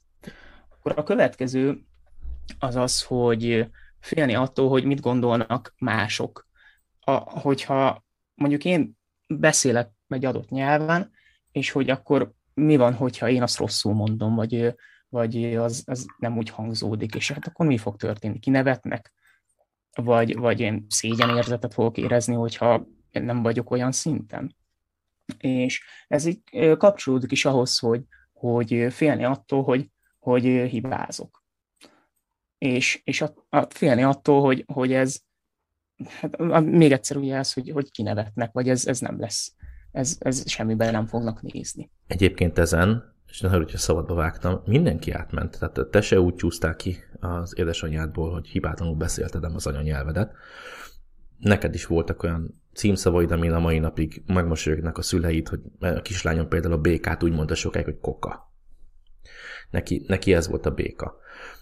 Akkor 0.68 0.98
a 0.98 1.02
következő 1.02 1.80
az 2.58 2.76
az, 2.76 3.02
hogy 3.02 3.66
félni 4.00 4.34
attól, 4.34 4.68
hogy 4.68 4.84
mit 4.84 5.00
gondolnak 5.00 5.74
mások. 5.78 6.48
A, 7.00 7.12
hogyha 7.12 8.04
mondjuk 8.34 8.64
én 8.64 8.98
beszélek 9.26 9.90
egy 10.08 10.24
adott 10.24 10.48
nyelven, 10.48 11.10
és 11.52 11.70
hogy 11.70 11.90
akkor 11.90 12.32
mi 12.54 12.76
van, 12.76 12.94
hogyha 12.94 13.28
én 13.28 13.42
azt 13.42 13.58
rosszul 13.58 13.94
mondom, 13.94 14.34
vagy, 14.34 14.74
vagy 15.08 15.56
az, 15.56 15.82
az 15.86 16.06
nem 16.18 16.36
úgy 16.36 16.50
hangzódik, 16.50 17.14
és 17.14 17.30
hát 17.30 17.46
akkor 17.46 17.66
mi 17.66 17.78
fog 17.78 17.96
történni? 17.96 18.38
Kinevetnek? 18.38 19.12
Vagy, 20.02 20.36
vagy 20.36 20.60
én 20.60 20.86
szégyenérzetet 20.88 21.74
fogok 21.74 21.96
érezni, 21.96 22.34
hogyha 22.34 22.86
nem 23.10 23.42
vagyok 23.42 23.70
olyan 23.70 23.92
szinten? 23.92 24.56
És 25.38 25.82
ez 26.08 26.24
így 26.24 26.42
kapcsolódik 26.76 27.32
is 27.32 27.44
ahhoz, 27.44 27.78
hogy, 27.78 28.04
hogy 28.32 28.86
félni 28.90 29.24
attól, 29.24 29.62
hogy, 29.62 29.90
hogy 30.18 30.42
hibázok. 30.42 31.44
És, 32.58 33.00
és 33.04 33.20
a, 33.20 33.34
a, 33.48 33.62
félni 33.70 34.02
attól, 34.02 34.40
hogy, 34.40 34.64
hogy 34.72 34.92
ez 34.92 35.20
hát 36.50 36.64
még 36.64 36.92
egyszer 36.92 37.16
ugye 37.16 37.38
az, 37.38 37.52
hogy, 37.52 37.70
hogy 37.70 37.90
kinevetnek, 37.90 38.52
vagy 38.52 38.68
ez, 38.68 38.86
ez 38.86 39.00
nem 39.00 39.20
lesz. 39.20 39.54
Ez, 39.92 40.16
ez 40.20 40.50
semmiben 40.50 40.92
nem 40.92 41.06
fognak 41.06 41.42
nézni. 41.42 41.90
Egyébként 42.06 42.58
ezen, 42.58 43.16
és 43.28 43.40
nem 43.40 43.52
hogyha 43.52 43.78
szabadba 43.78 44.14
vágtam, 44.14 44.60
mindenki 44.64 45.10
átment. 45.10 45.58
Tehát 45.58 45.90
te 45.90 46.00
se 46.00 46.20
úgy 46.20 46.34
csúsztál 46.34 46.76
ki 46.76 46.96
az 47.20 47.52
édesanyádból, 47.56 48.32
hogy 48.32 48.46
hibátlanul 48.46 48.94
beszélted 48.94 49.44
az 49.44 49.66
anyanyelvedet. 49.66 50.32
Neked 51.38 51.74
is 51.74 51.86
voltak 51.86 52.22
olyan 52.22 52.62
címszavaid, 52.74 53.30
amin 53.30 53.52
a 53.52 53.58
mai 53.58 53.78
napig 53.78 54.22
megmosolyognak 54.26 54.98
a 54.98 55.02
szüleid, 55.02 55.48
hogy 55.48 55.60
a 55.80 56.02
kislányom 56.02 56.48
például 56.48 56.72
a 56.72 56.78
békát 56.78 57.22
úgy 57.22 57.32
mondta 57.32 57.54
sokáig, 57.54 57.84
hogy 57.84 57.98
koka. 58.00 58.52
Neki, 59.70 60.04
neki 60.06 60.34
ez 60.34 60.48
volt 60.48 60.66
a 60.66 60.70
béka. 60.70 61.16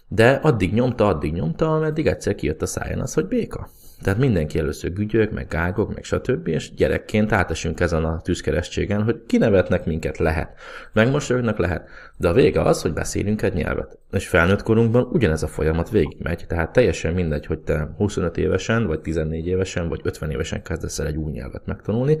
De 0.07 0.31
addig 0.31 0.73
nyomta, 0.73 1.07
addig 1.07 1.33
nyomta, 1.33 1.75
ameddig 1.75 2.07
egyszer 2.07 2.35
kijött 2.35 2.61
a 2.61 2.65
száján 2.65 2.99
az, 2.99 3.13
hogy 3.13 3.27
béka. 3.27 3.69
Tehát 4.01 4.19
mindenki 4.19 4.59
először 4.59 4.93
gügyök, 4.93 5.31
meg 5.31 5.47
gágok, 5.47 5.93
meg 5.93 6.03
stb. 6.03 6.47
És 6.47 6.73
gyerekként 6.73 7.31
átesünk 7.31 7.79
ezen 7.79 8.03
a 8.03 8.21
tűzkeresztségen, 8.21 9.03
hogy 9.03 9.23
kinevetnek 9.27 9.85
minket 9.85 10.17
lehet, 10.17 10.59
megmosolyognak 10.93 11.57
lehet, 11.57 11.89
de 12.17 12.27
a 12.27 12.33
vége 12.33 12.61
az, 12.61 12.81
hogy 12.81 12.93
beszélünk 12.93 13.41
egy 13.41 13.53
nyelvet. 13.53 13.97
És 14.11 14.27
felnőtt 14.27 14.63
korunkban 14.63 15.03
ugyanez 15.03 15.43
a 15.43 15.47
folyamat 15.47 15.89
végigmegy, 15.89 16.45
tehát 16.47 16.73
teljesen 16.73 17.13
mindegy, 17.13 17.45
hogy 17.45 17.59
te 17.59 17.93
25 17.97 18.37
évesen, 18.37 18.87
vagy 18.87 18.99
14 18.99 19.47
évesen, 19.47 19.89
vagy 19.89 19.99
50 20.03 20.31
évesen 20.31 20.61
kezdesz 20.61 20.99
el 20.99 21.07
egy 21.07 21.15
új 21.15 21.31
nyelvet 21.31 21.65
megtanulni, 21.65 22.17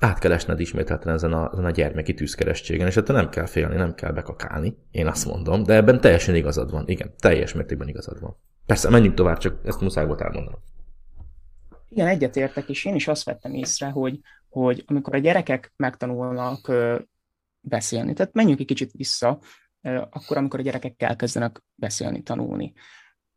át 0.00 0.18
kell 0.18 0.32
esned 0.32 0.60
ismételten 0.60 1.12
ezen 1.12 1.32
a, 1.32 1.50
ezen 1.52 1.64
a 1.64 1.70
gyermeki 1.70 2.14
tűzkeresztségen, 2.14 2.86
és 2.86 2.96
ettől 2.96 3.16
nem 3.16 3.28
kell 3.28 3.46
félni, 3.46 3.76
nem 3.76 3.94
kell 3.94 4.12
bekakálni, 4.12 4.76
én 4.90 5.06
azt 5.06 5.26
mondom, 5.26 5.62
de 5.62 5.74
ebben 5.74 6.00
teljesen 6.00 6.34
igazad 6.34 6.70
van, 6.70 6.88
igen, 6.88 7.12
teljes 7.18 7.52
mértékben 7.52 7.88
igazad 7.88 8.20
van. 8.20 8.36
Persze, 8.66 8.90
menjünk 8.90 9.14
tovább, 9.14 9.38
csak 9.38 9.56
ezt 9.64 9.80
muszáj 9.80 10.06
volt 10.06 10.20
elmondanom. 10.20 10.60
Igen, 11.94 12.06
egyetértek, 12.06 12.68
és 12.68 12.84
én 12.84 12.94
is 12.94 13.08
azt 13.08 13.24
vettem 13.24 13.54
észre, 13.54 13.88
hogy, 13.88 14.20
hogy 14.48 14.82
amikor 14.86 15.14
a 15.14 15.18
gyerekek 15.18 15.72
megtanulnak 15.76 16.72
beszélni, 17.60 18.12
tehát 18.12 18.32
menjünk 18.32 18.60
egy 18.60 18.66
kicsit 18.66 18.92
vissza, 18.92 19.40
akkor, 20.10 20.36
amikor 20.36 20.60
a 20.60 20.62
gyerekek 20.62 21.02
elkezdenek 21.02 21.62
beszélni, 21.74 22.22
tanulni. 22.22 22.72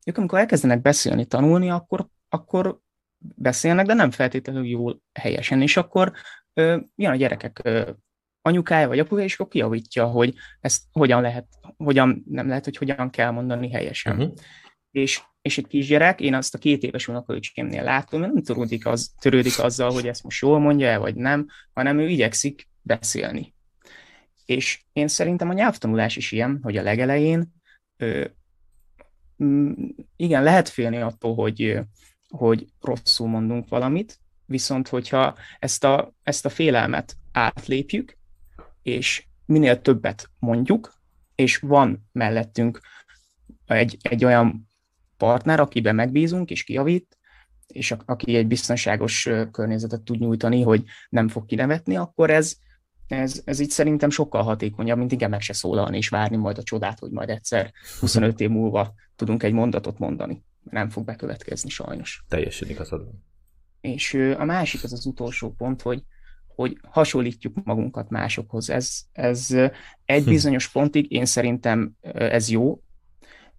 Ők, 0.05 0.17
amikor 0.17 0.39
elkezdenek 0.39 0.81
beszélni, 0.81 1.25
tanulni, 1.25 1.69
akkor, 1.69 2.07
akkor 2.29 2.79
beszélnek, 3.17 3.85
de 3.85 3.93
nem 3.93 4.11
feltétlenül 4.11 4.65
jól 4.65 5.01
helyesen, 5.13 5.61
és 5.61 5.77
akkor 5.77 6.11
jön 6.95 7.11
a 7.11 7.15
gyerekek 7.15 7.69
anyukája 8.41 8.87
vagy 8.87 8.99
apukája, 8.99 9.25
és 9.25 9.33
akkor 9.33 9.47
kiavítja, 9.47 10.05
hogy 10.05 10.33
ezt 10.59 10.83
hogyan 10.91 11.21
lehet, 11.21 11.47
hogyan 11.77 12.23
nem 12.29 12.47
lehet, 12.47 12.63
hogy 12.63 12.77
hogyan 12.77 13.09
kell 13.09 13.31
mondani 13.31 13.71
helyesen. 13.71 14.17
Uh-huh. 14.19 14.33
És, 14.91 15.21
és 15.47 15.57
egy 15.57 15.67
kisgyerek, 15.67 16.21
én 16.21 16.33
azt 16.33 16.53
a 16.53 16.57
két 16.57 16.83
éves 16.83 17.07
unokaöcsémnél 17.07 17.83
látom, 17.83 18.19
nem 18.19 18.41
törődik, 18.41 18.85
az, 18.85 19.13
törődik 19.19 19.59
azzal, 19.59 19.91
hogy 19.91 20.07
ezt 20.07 20.23
most 20.23 20.41
jól 20.41 20.59
mondja 20.59 20.99
vagy 20.99 21.15
nem, 21.15 21.47
hanem 21.73 21.99
ő 21.99 22.09
igyekszik 22.09 22.67
beszélni. 22.81 23.53
És 24.45 24.83
én 24.93 25.07
szerintem 25.07 25.49
a 25.49 25.53
nyelvtanulás 25.53 26.15
is 26.15 26.31
ilyen, 26.31 26.59
hogy 26.61 26.77
a 26.77 26.81
legelején 26.81 27.53
ö, 27.97 28.25
igen, 30.15 30.43
lehet 30.43 30.69
félni 30.69 30.97
attól, 30.97 31.35
hogy, 31.35 31.79
hogy 32.27 32.65
rosszul 32.81 33.27
mondunk 33.27 33.69
valamit, 33.69 34.19
viszont 34.45 34.87
hogyha 34.87 35.37
ezt 35.59 35.83
a, 35.83 36.13
ezt 36.23 36.45
a 36.45 36.49
félelmet 36.49 37.17
átlépjük, 37.31 38.17
és 38.81 39.25
minél 39.45 39.81
többet 39.81 40.29
mondjuk, 40.39 40.93
és 41.35 41.57
van 41.57 42.07
mellettünk 42.11 42.79
egy, 43.65 43.97
egy 44.01 44.25
olyan 44.25 44.66
partner, 45.17 45.59
akiben 45.59 45.95
megbízunk 45.95 46.49
és 46.49 46.63
kijavít, 46.63 47.17
és 47.67 47.95
aki 48.05 48.35
egy 48.35 48.47
biztonságos 48.47 49.29
környezetet 49.51 50.01
tud 50.01 50.19
nyújtani, 50.19 50.61
hogy 50.61 50.83
nem 51.09 51.27
fog 51.27 51.45
kinevetni, 51.45 51.95
akkor 51.95 52.29
ez, 52.29 52.55
ez, 53.07 53.41
ez 53.45 53.59
így 53.59 53.69
szerintem 53.69 54.09
sokkal 54.09 54.43
hatékonyabb, 54.43 54.97
mint 54.97 55.11
igen 55.11 55.29
meg 55.29 55.41
se 55.41 55.53
szólalni 55.53 55.97
és 55.97 56.09
várni 56.09 56.37
majd 56.37 56.57
a 56.57 56.63
csodát, 56.63 56.99
hogy 56.99 57.11
majd 57.11 57.29
egyszer 57.29 57.71
25 57.99 58.39
év 58.39 58.49
múlva 58.49 58.93
tudunk 59.15 59.43
egy 59.43 59.53
mondatot 59.53 59.99
mondani. 59.99 60.43
Nem 60.63 60.89
fog 60.89 61.05
bekövetkezni 61.05 61.69
sajnos. 61.69 62.25
Teljesen 62.27 62.69
igazad 62.69 63.03
van. 63.05 63.25
És 63.81 64.13
a 64.37 64.43
másik 64.43 64.83
az 64.83 64.93
az 64.93 65.05
utolsó 65.05 65.51
pont, 65.51 65.81
hogy, 65.81 66.03
hogy 66.55 66.77
hasonlítjuk 66.89 67.63
magunkat 67.63 68.09
másokhoz. 68.09 68.69
Ez, 68.69 68.99
ez 69.11 69.55
egy 70.05 70.23
bizonyos 70.35 70.69
pontig 70.69 71.11
én 71.11 71.25
szerintem 71.25 71.93
ez 72.13 72.49
jó, 72.49 72.81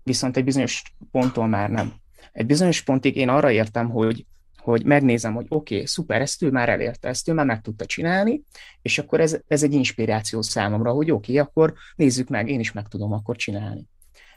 viszont 0.09 0.37
egy 0.37 0.45
bizonyos 0.45 0.83
ponttól 1.11 1.47
már 1.47 1.71
nem. 1.71 1.93
Egy 2.33 2.47
bizonyos 2.47 2.83
pontig 2.83 3.17
én 3.17 3.29
arra 3.29 3.50
értem, 3.50 3.91
hogy, 3.91 4.27
hogy 4.57 4.85
megnézem, 4.85 5.35
hogy 5.35 5.47
oké, 5.49 5.75
okay, 5.75 5.87
szuper, 5.87 6.21
ezt 6.21 6.43
ő 6.43 6.50
már 6.50 6.69
elérte, 6.69 7.09
ezt 7.09 7.29
ő 7.29 7.33
már 7.33 7.47
meg 7.47 7.61
tudta 7.61 7.87
csinálni, 7.87 8.43
és 8.83 8.99
akkor 8.99 9.21
ez, 9.21 9.41
ez 9.47 9.62
egy 9.62 9.73
inspiráció 9.73 10.43
számomra, 10.43 10.93
hogy 10.93 11.11
oké, 11.11 11.33
okay, 11.33 11.47
akkor 11.47 11.75
nézzük 11.97 12.29
meg, 12.29 12.49
én 12.49 12.61
is 12.61 12.73
meg 12.73 12.88
tudom 12.88 13.12
akkor 13.12 13.37
csinálni. 13.37 13.87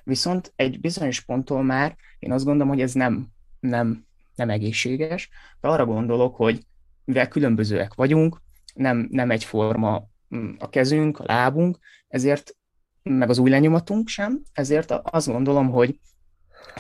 Viszont 0.04 0.54
egy 0.56 0.80
bizonyos 0.80 1.22
ponttól 1.22 1.64
már 1.64 1.96
én 2.20 2.32
azt 2.32 2.46
gondolom, 2.46 2.74
hogy 2.74 2.82
ez 2.82 2.94
nem, 2.94 3.28
nem, 3.60 4.06
nem 4.36 4.50
egészséges, 4.50 5.30
de 5.62 5.68
arra 5.68 5.86
gondolok, 5.86 6.36
hogy 6.36 6.66
mivel 7.04 7.28
különbözőek 7.28 7.94
vagyunk, 7.94 8.42
nem, 8.74 9.08
nem 9.12 9.32
egyforma 9.32 10.08
mm, 10.36 10.54
a 10.60 10.70
kezünk, 10.70 11.20
a 11.20 11.24
lábunk, 11.28 11.78
ezért 12.08 12.56
meg 13.04 13.30
az 13.30 13.38
új 13.38 13.50
lenyomatunk 13.50 14.08
sem, 14.08 14.42
ezért 14.54 14.92
azt 14.92 15.28
gondolom, 15.28 15.70
hogy, 15.70 16.00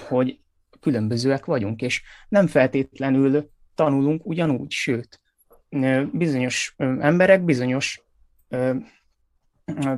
hogy 0.08 0.40
különbözőek 0.80 1.46
vagyunk, 1.46 1.82
és 1.82 2.02
nem 2.30 2.48
feltétlenül 2.48 3.50
tanulunk 3.76 4.26
ugyanúgy, 4.26 4.72
sőt, 4.72 5.22
bizonyos 6.12 6.76
emberek 6.78 7.44
bizonyos 7.44 8.04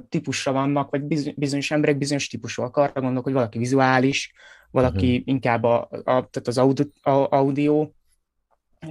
típusra 0.09 0.51
vannak, 0.51 0.89
vagy 0.89 1.03
bizonyos 1.35 1.71
emberek 1.71 1.97
bizonyos 1.97 2.27
típusúak. 2.27 2.77
Arra 2.77 3.01
gondolok, 3.01 3.23
hogy 3.23 3.33
valaki 3.33 3.57
vizuális, 3.57 4.33
valaki 4.71 5.11
uh-huh. 5.11 5.27
inkább 5.27 5.63
a, 5.63 5.87
a, 5.91 6.01
tehát 6.03 6.47
az 6.47 6.57
audio, 6.57 6.85
a, 7.01 7.35
audio, 7.35 7.89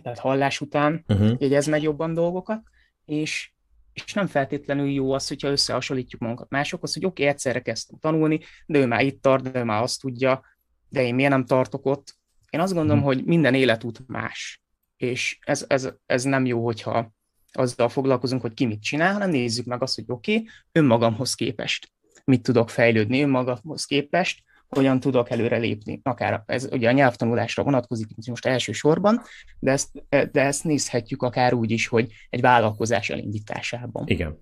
tehát 0.02 0.18
hallás 0.18 0.60
után 0.60 1.04
uh-huh. 1.08 1.36
jegyez 1.38 1.66
meg 1.66 1.82
jobban 1.82 2.14
dolgokat, 2.14 2.62
és, 3.04 3.51
és 3.92 4.12
nem 4.12 4.26
feltétlenül 4.26 4.90
jó 4.90 5.12
az, 5.12 5.28
hogyha 5.28 5.48
összehasonlítjuk 5.48 6.20
magunkat 6.20 6.50
másokhoz, 6.50 6.94
hogy 6.94 7.04
oké, 7.04 7.22
okay, 7.22 7.34
egyszerre 7.34 7.60
kezdtem 7.60 7.98
tanulni, 7.98 8.40
de 8.66 8.78
ő 8.78 8.86
már 8.86 9.04
itt 9.04 9.22
tart, 9.22 9.50
de 9.50 9.58
ő 9.58 9.64
már 9.64 9.82
azt 9.82 10.00
tudja, 10.00 10.44
de 10.88 11.02
én 11.02 11.14
miért 11.14 11.30
nem 11.30 11.44
tartok 11.44 11.86
ott. 11.86 12.16
Én 12.50 12.60
azt 12.60 12.72
gondolom, 12.72 12.98
hmm. 12.98 13.06
hogy 13.06 13.24
minden 13.24 13.54
életút 13.54 14.02
más, 14.06 14.62
és 14.96 15.38
ez, 15.40 15.64
ez, 15.68 15.88
ez 16.06 16.22
nem 16.22 16.46
jó, 16.46 16.64
hogyha 16.64 17.12
azzal 17.52 17.88
foglalkozunk, 17.88 18.42
hogy 18.42 18.54
ki 18.54 18.66
mit 18.66 18.82
csinál, 18.82 19.12
hanem 19.12 19.30
nézzük 19.30 19.66
meg 19.66 19.82
azt, 19.82 19.94
hogy 19.94 20.04
oké, 20.06 20.34
okay, 20.34 20.48
önmagamhoz 20.72 21.34
képest 21.34 21.92
mit 22.24 22.42
tudok 22.42 22.70
fejlődni, 22.70 23.22
önmagamhoz 23.22 23.84
képest 23.84 24.42
hogyan 24.76 25.00
tudok 25.00 25.30
előre 25.30 25.56
lépni. 25.56 26.00
Akár 26.02 26.42
ez 26.46 26.68
ugye 26.72 26.88
a 26.88 26.92
nyelvtanulásra 26.92 27.62
vonatkozik 27.62 28.08
most 28.26 28.46
elsősorban, 28.46 29.22
de 29.58 29.70
ezt, 29.70 29.88
de 30.08 30.40
ezt 30.40 30.64
nézhetjük 30.64 31.22
akár 31.22 31.54
úgy 31.54 31.70
is, 31.70 31.86
hogy 31.86 32.12
egy 32.30 32.40
vállalkozás 32.40 33.10
elindításában. 33.10 34.06
Igen. 34.06 34.38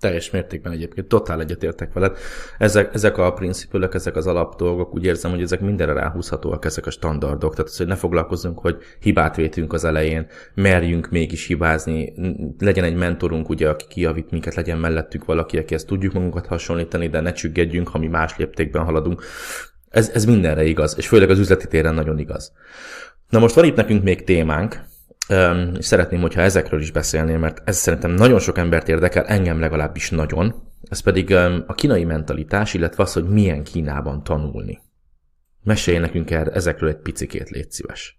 Teljes 0.00 0.30
mértékben 0.30 0.72
egyébként, 0.72 1.08
totál 1.08 1.40
egyetértek 1.40 1.92
veled. 1.92 2.16
Ezek, 2.58 2.94
ezek 2.94 3.18
a 3.18 3.32
principülök, 3.32 3.94
ezek 3.94 4.16
az 4.16 4.26
alapdolgok, 4.26 4.94
úgy 4.94 5.04
érzem, 5.04 5.30
hogy 5.30 5.42
ezek 5.42 5.60
mindenre 5.60 5.92
ráhúzhatóak, 5.92 6.64
ezek 6.64 6.86
a 6.86 6.90
standardok. 6.90 7.54
Tehát 7.54 7.70
az, 7.70 7.76
hogy 7.76 7.86
ne 7.86 7.94
foglalkozzunk, 7.94 8.58
hogy 8.58 8.76
hibát 9.00 9.36
vétünk 9.36 9.72
az 9.72 9.84
elején, 9.84 10.26
merjünk 10.54 11.10
mégis 11.10 11.46
hibázni, 11.46 12.12
legyen 12.58 12.84
egy 12.84 12.94
mentorunk, 12.94 13.48
ugye, 13.48 13.68
aki 13.68 13.84
kijavít 13.88 14.30
minket, 14.30 14.54
legyen 14.54 14.78
mellettük 14.78 15.24
valaki, 15.24 15.58
aki 15.58 15.74
ezt 15.74 15.86
tudjuk 15.86 16.12
magunkat 16.12 16.46
hasonlítani, 16.46 17.08
de 17.08 17.20
ne 17.20 17.32
csüggedjünk, 17.32 17.88
ha 17.88 17.98
mi 17.98 18.06
más 18.06 18.36
léptékben 18.36 18.84
haladunk. 18.84 19.22
Ez, 19.88 20.10
ez 20.14 20.24
mindenre 20.24 20.64
igaz, 20.64 20.94
és 20.96 21.08
főleg 21.08 21.30
az 21.30 21.38
üzleti 21.38 21.66
téren 21.66 21.94
nagyon 21.94 22.18
igaz. 22.18 22.52
Na 23.28 23.38
most 23.38 23.54
van 23.54 23.64
itt 23.64 23.76
nekünk 23.76 24.02
még 24.02 24.24
témánk, 24.24 24.80
és 25.78 25.84
szeretném, 25.84 26.20
hogyha 26.20 26.40
ezekről 26.40 26.80
is 26.80 26.90
beszélnél, 26.90 27.38
mert 27.38 27.68
ez 27.68 27.76
szerintem 27.76 28.10
nagyon 28.10 28.38
sok 28.38 28.58
embert 28.58 28.88
érdekel, 28.88 29.24
engem 29.24 29.60
legalábbis 29.60 30.10
nagyon. 30.10 30.54
Ez 30.88 31.00
pedig 31.00 31.34
a 31.66 31.74
kínai 31.74 32.04
mentalitás, 32.04 32.74
illetve 32.74 33.02
az, 33.02 33.12
hogy 33.12 33.28
milyen 33.28 33.64
Kínában 33.64 34.22
tanulni. 34.24 34.78
Mesélj 35.62 35.98
nekünk 35.98 36.30
el 36.30 36.50
ezekről 36.50 36.88
egy 36.88 36.98
picikét, 36.98 37.48
légy 37.48 37.70
szíves. 37.70 38.18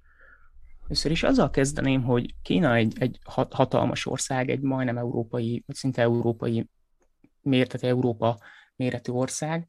Először 0.84 1.12
is 1.12 1.24
azzal 1.24 1.50
kezdeném, 1.50 2.04
hogy 2.04 2.36
Kína 2.42 2.76
egy, 2.76 2.94
egy 3.00 3.20
hatalmas 3.50 4.06
ország, 4.06 4.50
egy 4.50 4.62
majdnem 4.62 4.98
európai, 4.98 5.64
vagy 5.68 5.76
szinte 5.76 6.02
európai 6.02 6.70
méretű 7.42 7.88
Európa 7.88 8.40
méretű 8.76 9.12
ország, 9.12 9.68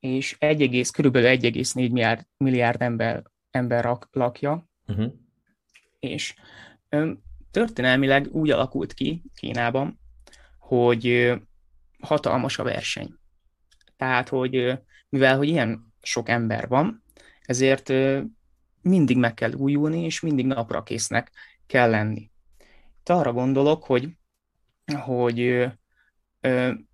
és 0.00 0.36
1, 0.38 0.90
körülbelül 0.92 1.38
1,4 1.38 1.74
milliárd, 1.74 2.26
milliárd 2.36 2.82
ember, 2.82 3.22
ember 3.50 3.98
lakja, 4.10 4.68
uh-huh 4.86 5.12
és 6.02 6.34
történelmileg 7.50 8.28
úgy 8.32 8.50
alakult 8.50 8.92
ki 8.92 9.22
Kínában, 9.34 10.00
hogy 10.58 11.32
hatalmas 12.00 12.58
a 12.58 12.62
verseny. 12.62 13.14
Tehát, 13.96 14.28
hogy 14.28 14.78
mivel 15.08 15.36
hogy 15.36 15.48
ilyen 15.48 15.92
sok 16.02 16.28
ember 16.28 16.68
van, 16.68 17.02
ezért 17.42 17.92
mindig 18.80 19.16
meg 19.16 19.34
kell 19.34 19.52
újulni, 19.52 20.04
és 20.04 20.20
mindig 20.20 20.46
napra 20.46 20.82
késznek 20.82 21.30
kell 21.66 21.90
lenni. 21.90 22.30
Itt 23.00 23.08
arra 23.08 23.32
gondolok, 23.32 23.84
hogy, 23.84 24.08
hogy 25.00 25.66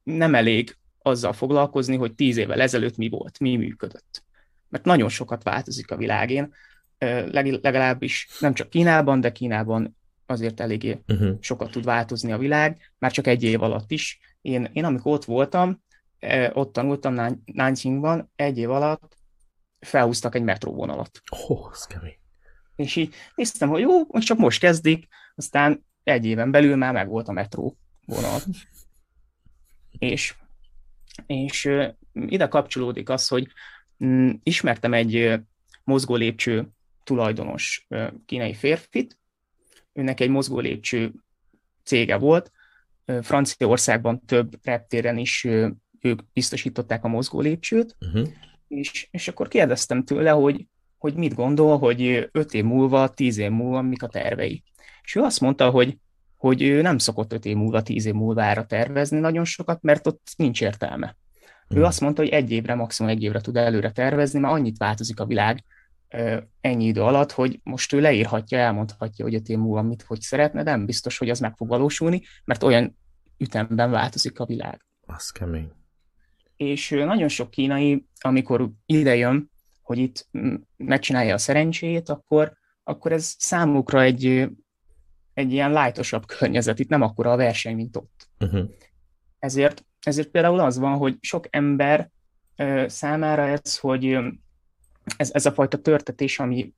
nem 0.03 0.35
elég 0.35 0.77
azzal 0.99 1.33
foglalkozni, 1.33 1.97
hogy 1.97 2.15
tíz 2.15 2.37
évvel 2.37 2.61
ezelőtt 2.61 2.97
mi 2.97 3.09
volt, 3.09 3.39
mi 3.39 3.57
működött. 3.57 4.25
Mert 4.69 4.85
nagyon 4.85 5.09
sokat 5.09 5.43
változik 5.43 5.91
a 5.91 5.97
világén, 5.97 6.55
legalábbis 7.63 8.29
nem 8.41 8.55
csak 8.55 8.71
Kínában, 8.71 9.21
de 9.21 9.33
Kínában 9.33 9.97
azért 10.27 10.61
eléggé 10.61 10.99
uh-huh. 11.09 11.37
sokat 11.41 11.71
tud 11.71 11.85
változni 11.85 12.33
a 12.33 12.39
világ, 12.39 12.93
már 12.99 13.13
csak 13.13 13.27
egy 13.27 13.43
év 13.43 13.63
alatt 13.63 13.91
is. 13.91 14.19
Én, 14.41 14.71
én 14.73 14.85
amikor 14.85 15.13
ott 15.13 15.25
voltam, 15.25 15.83
ott 16.53 16.73
tanultam 16.73 17.41
Nanjingban, 17.45 18.33
egy 18.37 18.59
év 18.59 18.71
alatt 18.71 19.17
felhúztak 19.81 20.35
egy 20.35 20.43
metróvonalat. 20.43 21.23
Oh, 21.49 21.71
ez 21.73 21.87
kemény. 21.87 22.17
És 22.77 22.97
így 22.97 23.15
néztem, 23.35 23.69
hogy 23.69 23.81
jó, 23.81 24.05
most 24.09 24.27
csak 24.27 24.39
most 24.39 24.61
kezdik, 24.61 25.09
aztán 25.35 25.85
egy 26.03 26.25
éven 26.25 26.51
belül 26.51 26.77
már 26.77 26.93
meg 26.93 27.09
volt 27.09 27.29
a 27.29 27.33
metró 27.33 27.77
vonal. 28.07 28.41
és, 29.99 30.35
és 31.27 31.71
ide 32.13 32.49
kapcsolódik 32.49 33.09
az, 33.09 33.29
hogy 33.29 33.49
mm, 34.05 34.31
ismertem 34.43 34.95
egy 34.95 35.41
mozgó 35.85 36.15
lépcső 36.15 36.69
tulajdonos 37.09 37.87
kínai 38.27 38.55
férfit, 38.55 39.19
őnek 39.93 40.21
egy 40.21 40.29
mozgó 40.29 40.59
lépcső 40.59 41.13
cége 41.85 42.17
volt, 42.17 42.53
Franciaországban 43.23 44.25
több 44.27 44.59
reptéren 44.63 45.19
is 45.19 45.47
ők 46.01 46.21
biztosították 46.33 47.05
a 47.05 47.09
mozgó 47.09 47.41
lépcsőt, 47.41 47.97
uh-huh. 48.01 48.29
és, 48.69 49.09
és 49.11 49.29
akkor 49.29 49.49
kérdeztem 49.49 50.05
tőle, 50.05 50.31
hogy, 50.31 50.67
hogy 50.99 51.15
mit 51.15 51.35
gondol, 51.35 51.79
hogy 51.79 52.29
öt 52.33 52.55
év 52.55 52.65
múlva, 52.65 53.09
tíz 53.09 53.39
év 53.39 53.51
múlva 53.51 53.83
mik 53.83 54.03
a 54.03 54.09
tervei. 54.09 54.63
És 55.03 55.15
ő 55.15 55.21
azt 55.21 55.41
mondta, 55.41 55.71
hogy, 55.71 55.97
hogy 56.37 56.63
ő 56.63 56.83
nem 56.83 56.99
szokott 56.99 57.33
öt 57.33 57.45
év 57.45 57.57
múlva, 57.57 57.83
tíz 57.83 58.07
év 58.07 58.15
múlvára 58.15 58.65
tervezni 58.65 59.19
nagyon 59.19 59.45
sokat, 59.45 59.83
mert 59.83 60.07
ott 60.07 60.29
nincs 60.37 60.63
értelme. 60.63 61.07
Uh-huh. 61.07 61.77
Ő 61.77 61.79
mhm. 61.79 61.89
azt 61.89 62.01
mondta, 62.01 62.23
hogy 62.23 62.31
egy 62.31 62.51
évre, 62.51 62.75
maximum 62.75 63.11
egy 63.11 63.23
évre 63.23 63.41
tud 63.41 63.57
előre 63.57 63.91
tervezni, 63.91 64.39
mert 64.39 64.53
annyit 64.53 64.79
változik 64.79 65.21
a 65.21 65.27
világ, 65.27 65.65
ennyi 66.61 66.85
idő 66.85 67.03
alatt, 67.03 67.33
hogy 67.33 67.61
most 67.63 67.93
ő 67.93 68.01
leírhatja, 68.01 68.59
elmondhatja, 68.59 69.25
hogy 69.25 69.35
a 69.35 69.41
év 69.47 69.59
múlva 69.59 69.83
mit, 69.83 70.03
hogy 70.03 70.21
szeretne, 70.21 70.63
nem 70.63 70.87
biztos, 70.87 71.19
hogy 71.19 71.31
az 71.31 71.41
meg 71.41 71.57
fog 71.57 71.69
valósulni, 71.69 72.23
mert 72.45 72.63
olyan 72.63 72.97
ütemben 73.39 73.91
változik 73.91 74.41
a 74.41 74.47
világ. 74.47 74.85
Az 75.07 75.31
kemény. 75.31 75.73
És 76.57 76.89
nagyon 76.91 77.29
sok 77.29 77.51
kínai, 77.51 78.07
amikor 78.21 78.71
ide 78.87 79.17
jön, 79.17 79.51
hogy 79.83 79.99
itt 79.99 80.29
megcsinálja 80.77 81.35
a 81.35 81.39
szerencsét, 81.39 82.09
akkor, 82.09 82.53
akkor 82.85 83.13
ez 83.13 83.35
számukra 83.39 84.03
egy, 84.03 84.49
egy 85.35 85.53
ilyen 85.53 85.73
lájtosabb 85.73 86.27
környezet, 86.39 86.79
itt 86.79 86.89
nem 86.89 87.03
akkora 87.03 87.33
a 87.33 87.37
verseny, 87.37 87.75
mint 87.75 87.97
ott. 87.97 88.29
Uh-huh. 88.39 88.71
Ezért, 89.39 89.85
ezért 90.01 90.29
például 90.29 90.61
az 90.61 90.79
van, 90.79 90.97
hogy 90.97 91.17
sok 91.21 91.47
ember 91.51 92.11
számára 92.87 93.47
ez, 93.47 93.79
hogy 93.79 94.19
ez, 95.17 95.31
ez 95.33 95.47
a 95.47 95.53
fajta 95.53 95.79
törtetés, 95.79 96.39
ami 96.39 96.73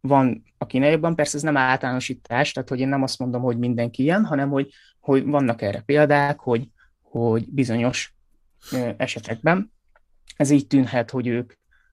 van 0.00 0.42
a 0.58 0.66
kínaiakban, 0.66 1.14
persze 1.14 1.36
ez 1.36 1.42
nem 1.42 1.56
általánosítás, 1.56 2.52
tehát 2.52 2.68
hogy 2.68 2.80
én 2.80 2.88
nem 2.88 3.02
azt 3.02 3.18
mondom, 3.18 3.42
hogy 3.42 3.58
mindenki 3.58 4.02
ilyen, 4.02 4.24
hanem 4.24 4.50
hogy, 4.50 4.72
hogy 5.00 5.24
vannak 5.24 5.62
erre 5.62 5.80
példák, 5.80 6.40
hogy, 6.40 6.68
hogy 7.02 7.48
bizonyos 7.48 8.14
esetekben 8.96 9.72
ez 10.36 10.50
így 10.50 10.66
tűnhet, 10.66 11.10
hogy 11.10 11.26
ők 11.26 11.52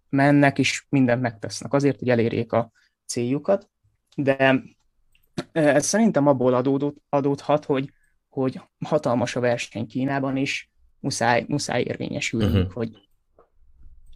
mennek 0.10 0.60
és 0.60 0.86
mindent 0.90 1.22
megtesznek 1.22 1.74
azért, 1.74 2.00
hogy 2.00 2.10
elérjék 2.10 2.52
a 2.52 2.72
céljukat, 3.06 3.70
de 4.16 4.64
ez 5.52 5.86
szerintem 5.86 6.28
abból 6.28 6.54
adódott, 6.54 6.98
adódhat, 7.10 7.66
hogy, 7.66 7.92
hogy 8.30 8.62
hatalmas 8.86 9.36
a 9.36 9.40
verseny 9.40 9.88
Kínában, 9.88 10.38
és 10.38 10.68
muszáj, 11.00 11.46
muszáj 11.48 11.82
érvényesülni, 11.82 12.60
uh-huh. 12.60 12.74
hogy, 12.74 12.90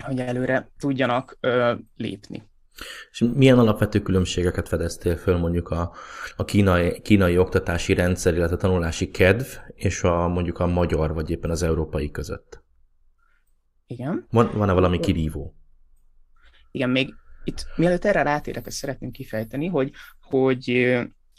hogy 0.03 0.19
előre 0.19 0.71
tudjanak 0.79 1.37
ö, 1.39 1.73
lépni. 1.95 2.43
És 3.11 3.23
milyen 3.33 3.59
alapvető 3.59 4.01
különbségeket 4.01 4.67
fedeztél 4.67 5.15
föl 5.15 5.37
mondjuk 5.37 5.69
a, 5.69 5.93
a 6.35 6.45
kínai, 6.45 7.01
kínai 7.01 7.37
oktatási 7.37 7.93
rendszer, 7.93 8.33
illetve 8.33 8.55
a 8.55 8.59
tanulási 8.59 9.09
kedv, 9.09 9.45
és 9.73 10.03
a, 10.03 10.27
mondjuk 10.27 10.59
a 10.59 10.67
magyar, 10.67 11.13
vagy 11.13 11.29
éppen 11.29 11.49
az 11.49 11.63
európai 11.63 12.11
között? 12.11 12.63
Igen. 13.87 14.27
Van, 14.29 14.51
van-e 14.53 14.73
valami 14.73 14.99
kirívó? 14.99 15.55
Igen, 16.71 16.89
még 16.89 17.13
itt 17.43 17.65
mielőtt 17.75 18.05
erre 18.05 18.21
rátérek, 18.21 18.65
ezt 18.65 18.77
szeretném 18.77 19.11
kifejteni, 19.11 19.67
hogy, 19.67 19.91
hogy 20.21 20.69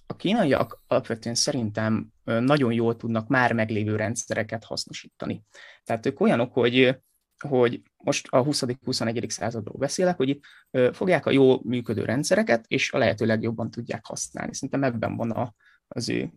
a 0.06 0.16
kínaiak 0.16 0.82
alapvetően 0.86 1.34
szerintem 1.34 2.12
nagyon 2.24 2.72
jól 2.72 2.96
tudnak 2.96 3.28
már 3.28 3.52
meglévő 3.52 3.96
rendszereket 3.96 4.64
hasznosítani. 4.64 5.44
Tehát 5.84 6.06
ők 6.06 6.20
olyanok, 6.20 6.52
hogy 6.52 6.98
hogy 7.44 7.82
most 7.96 8.26
a 8.30 8.44
20.-21. 8.44 9.28
századról 9.28 9.78
beszélek, 9.78 10.16
hogy 10.16 10.28
itt 10.28 10.44
fogják 10.92 11.26
a 11.26 11.30
jó 11.30 11.60
működő 11.62 12.04
rendszereket, 12.04 12.64
és 12.66 12.92
a 12.92 12.98
lehető 12.98 13.26
legjobban 13.26 13.70
tudják 13.70 14.06
használni. 14.06 14.54
Szerintem 14.54 14.84
ebben 14.84 15.16
van 15.16 15.30
a, 15.30 15.54
az, 15.88 16.08
ő, 16.08 16.32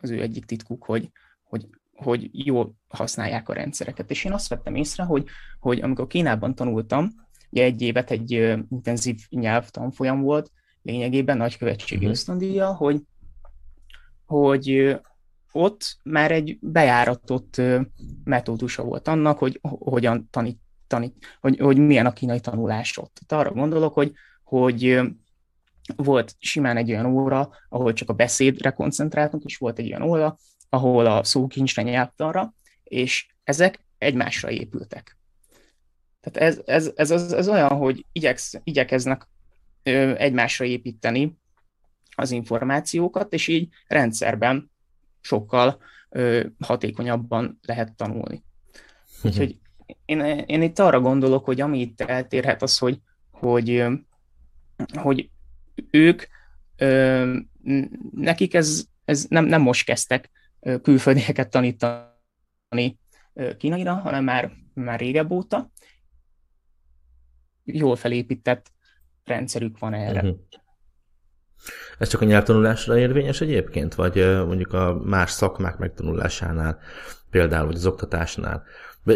az 0.00 0.10
ő 0.10 0.20
egyik 0.20 0.44
titkuk, 0.44 0.84
hogy, 0.84 1.10
hogy, 1.42 1.68
hogy 1.92 2.46
jól 2.46 2.74
használják 2.88 3.48
a 3.48 3.52
rendszereket. 3.52 4.10
És 4.10 4.24
én 4.24 4.32
azt 4.32 4.48
vettem 4.48 4.74
észre, 4.74 5.04
hogy, 5.04 5.26
hogy 5.58 5.80
amikor 5.80 6.06
Kínában 6.06 6.54
tanultam, 6.54 7.08
ugye 7.50 7.64
egy 7.64 7.82
évet 7.82 8.10
egy 8.10 8.30
intenzív 8.70 9.20
nyelvtanfolyam 9.28 10.20
volt, 10.20 10.50
lényegében 10.82 11.36
nagykövetségi 11.36 11.96
uh-huh. 11.96 12.10
ösztöndíja, 12.10 12.74
hogy, 12.74 13.02
hogy 14.24 14.96
ott 15.52 15.96
már 16.02 16.30
egy 16.30 16.58
bejáratott 16.60 17.60
metódusa 18.24 18.82
volt 18.82 19.08
annak, 19.08 19.38
hogy 19.38 19.60
hogyan 19.62 20.28
tanít, 20.30 20.58
tanít 20.86 21.26
hogy, 21.40 21.58
hogy 21.58 21.78
milyen 21.78 22.06
a 22.06 22.12
kínai 22.12 22.40
tanulás 22.40 22.98
ott. 22.98 23.18
Itt 23.22 23.32
arra 23.32 23.52
gondolok, 23.52 23.94
hogy, 23.94 24.12
hogy 24.44 25.00
volt 25.96 26.34
simán 26.38 26.76
egy 26.76 26.90
olyan 26.90 27.06
óra, 27.06 27.50
ahol 27.68 27.92
csak 27.92 28.10
a 28.10 28.12
beszédre 28.12 28.70
koncentráltunk, 28.70 29.44
és 29.44 29.56
volt 29.56 29.78
egy 29.78 29.86
olyan 29.86 30.02
óra, 30.02 30.36
ahol 30.68 31.06
a 31.06 31.24
szókincsre, 31.24 31.82
nyelvtanra, 31.82 32.54
és 32.84 33.34
ezek 33.44 33.84
egymásra 33.98 34.50
épültek. 34.50 35.18
Tehát 36.20 36.50
ez, 36.50 36.62
ez, 36.66 36.92
ez, 36.96 37.10
ez, 37.10 37.32
ez 37.32 37.48
olyan, 37.48 37.76
hogy 37.76 38.06
igyeksz, 38.12 38.54
igyekeznek 38.64 39.28
egymásra 40.16 40.64
építeni 40.64 41.38
az 42.16 42.30
információkat, 42.30 43.32
és 43.32 43.48
így 43.48 43.68
rendszerben 43.86 44.70
sokkal 45.20 45.82
ö, 46.08 46.46
hatékonyabban 46.60 47.58
lehet 47.62 47.96
tanulni. 47.96 48.44
Mhm. 49.22 49.26
Úgyhogy 49.32 49.58
én, 50.04 50.20
én 50.20 50.62
itt 50.62 50.78
arra 50.78 51.00
gondolok, 51.00 51.44
hogy 51.44 51.60
ami 51.60 51.80
itt 51.80 52.00
eltérhet 52.00 52.62
az, 52.62 52.78
hogy, 52.78 53.00
hogy, 53.30 53.92
hogy 54.92 55.30
ők, 55.90 56.22
ö, 56.76 57.36
nekik 58.10 58.54
ez, 58.54 58.84
ez 59.04 59.26
nem, 59.28 59.44
nem 59.44 59.62
most 59.62 59.84
kezdtek 59.84 60.30
külföldieket 60.82 61.50
tanítani 61.50 62.98
kínaira, 63.58 63.94
hanem 63.94 64.24
már, 64.24 64.52
már 64.74 64.98
régebb 64.98 65.30
óta. 65.30 65.70
Jól 67.64 67.96
felépített 67.96 68.72
rendszerük 69.24 69.78
van 69.78 69.94
erre. 69.94 70.20
Uh-huh. 70.20 70.38
Ez 71.98 72.08
csak 72.08 72.20
a 72.20 72.24
nyelvtanulásra 72.24 72.98
érvényes 72.98 73.40
egyébként, 73.40 73.94
vagy 73.94 74.14
mondjuk 74.46 74.72
a 74.72 75.00
más 75.04 75.30
szakmák 75.30 75.78
megtanulásánál, 75.78 76.78
például, 77.30 77.66
vagy 77.66 77.74
az 77.74 77.86
oktatásnál? 77.86 78.62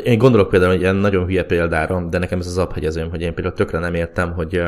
Én 0.04 0.18
gondolok 0.18 0.48
például 0.48 0.72
egy 0.72 0.80
ilyen 0.80 0.96
nagyon 0.96 1.24
hülye 1.24 1.44
példára, 1.44 2.06
de 2.08 2.18
nekem 2.18 2.38
ez 2.38 2.46
az 2.46 2.58
abhegyezőm, 2.58 3.10
hogy 3.10 3.20
én 3.20 3.34
például 3.34 3.54
tökre 3.54 3.78
nem 3.78 3.94
értem, 3.94 4.32
hogy 4.32 4.62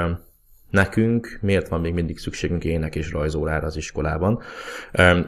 nekünk 0.71 1.39
miért 1.41 1.69
van 1.69 1.81
még 1.81 1.95
mindig 1.95 2.19
szükségünk 2.19 2.65
ének 2.65 2.95
és 2.95 3.13
rajzórára 3.13 3.67
az 3.67 3.77
iskolában. 3.77 4.43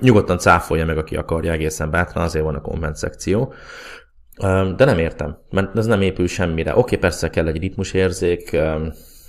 Nyugodtan 0.00 0.38
cáfolja 0.38 0.86
meg, 0.86 0.98
aki 0.98 1.16
akarja 1.16 1.52
egészen 1.52 1.90
bátran, 1.90 2.24
azért 2.24 2.44
van 2.44 2.54
a 2.54 2.60
komment 2.60 2.96
szekció. 2.96 3.52
De 4.76 4.84
nem 4.84 4.98
értem, 4.98 5.38
mert 5.50 5.76
ez 5.76 5.86
nem 5.86 6.00
épül 6.00 6.26
semmire. 6.26 6.76
Oké, 6.76 6.96
persze 6.96 7.30
kell 7.30 7.46
egy 7.46 7.60
ritmusérzék, 7.60 8.56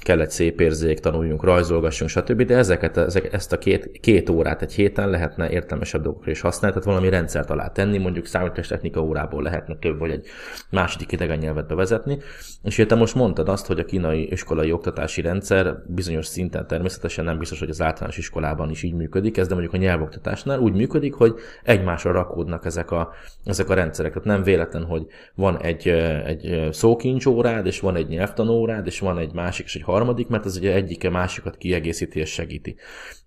kell 0.03 0.19
egy 0.19 0.29
szép 0.29 0.61
érzék, 0.61 0.99
tanuljunk, 0.99 1.43
rajzolgassunk, 1.43 2.09
stb. 2.09 2.41
De 2.41 2.57
ezeket, 2.57 2.97
ezek, 2.97 3.33
ezt 3.33 3.53
a 3.53 3.57
két, 3.57 3.99
két 4.01 4.29
órát 4.29 4.61
egy 4.61 4.73
héten 4.73 5.09
lehetne 5.09 5.49
értelmesebb 5.49 6.01
dolgokra 6.01 6.31
is 6.31 6.41
használni, 6.41 6.77
tehát 6.77 6.93
valami 6.95 7.09
rendszert 7.09 7.49
alá 7.49 7.67
tenni, 7.67 7.97
mondjuk 7.97 8.27
technika 8.67 9.01
órából 9.01 9.43
lehetne 9.43 9.75
több, 9.75 9.99
vagy 9.99 10.11
egy 10.11 10.27
második 10.69 11.11
idegen 11.11 11.37
nyelvet 11.37 11.67
bevezetni. 11.67 12.17
És 12.63 12.85
te 12.87 12.95
most 12.95 13.15
mondtad 13.15 13.49
azt, 13.49 13.65
hogy 13.65 13.79
a 13.79 13.85
kínai 13.85 14.31
iskolai 14.31 14.71
oktatási 14.71 15.21
rendszer 15.21 15.75
bizonyos 15.87 16.25
szinten 16.25 16.67
természetesen 16.67 17.25
nem 17.25 17.37
biztos, 17.37 17.59
hogy 17.59 17.69
az 17.69 17.81
általános 17.81 18.17
iskolában 18.17 18.69
is 18.69 18.83
így 18.83 18.93
működik, 18.93 19.37
ez 19.37 19.47
de 19.47 19.53
mondjuk 19.53 19.73
a 19.73 19.77
nyelvoktatásnál 19.77 20.59
úgy 20.59 20.73
működik, 20.73 21.13
hogy 21.13 21.35
egymásra 21.63 22.11
rakódnak 22.11 22.65
ezek 22.65 22.91
a, 22.91 23.13
ezek 23.45 23.69
a 23.69 23.73
rendszerek. 23.73 24.13
Tehát 24.13 24.27
nem 24.27 24.43
véletlen, 24.43 24.83
hogy 24.83 25.05
van 25.35 25.61
egy, 25.61 25.87
egy 26.25 26.67
szókincs 26.71 27.25
órád, 27.25 27.65
és 27.65 27.79
van 27.79 27.95
egy 27.95 28.07
nyelvtanórád, 28.07 28.85
és 28.85 28.99
van 28.99 29.17
egy 29.17 29.33
másik, 29.33 29.65
és 29.65 29.75
egy 29.75 29.83
harmadik, 29.89 30.27
mert 30.27 30.45
ez 30.45 30.57
ugye 30.57 30.73
egyike 30.73 31.09
másikat 31.09 31.57
kiegészíti 31.57 32.19
és 32.19 32.29
segíti. 32.29 32.75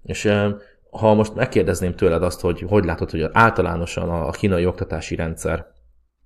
És 0.03 0.33
ha 0.91 1.15
most 1.15 1.35
megkérdezném 1.35 1.95
tőled 1.95 2.23
azt, 2.23 2.41
hogy 2.41 2.61
hogy 2.61 2.85
látod, 2.85 3.11
hogy 3.11 3.29
általánosan 3.33 4.09
a 4.09 4.31
kínai 4.31 4.67
oktatási 4.67 5.15
rendszer 5.15 5.67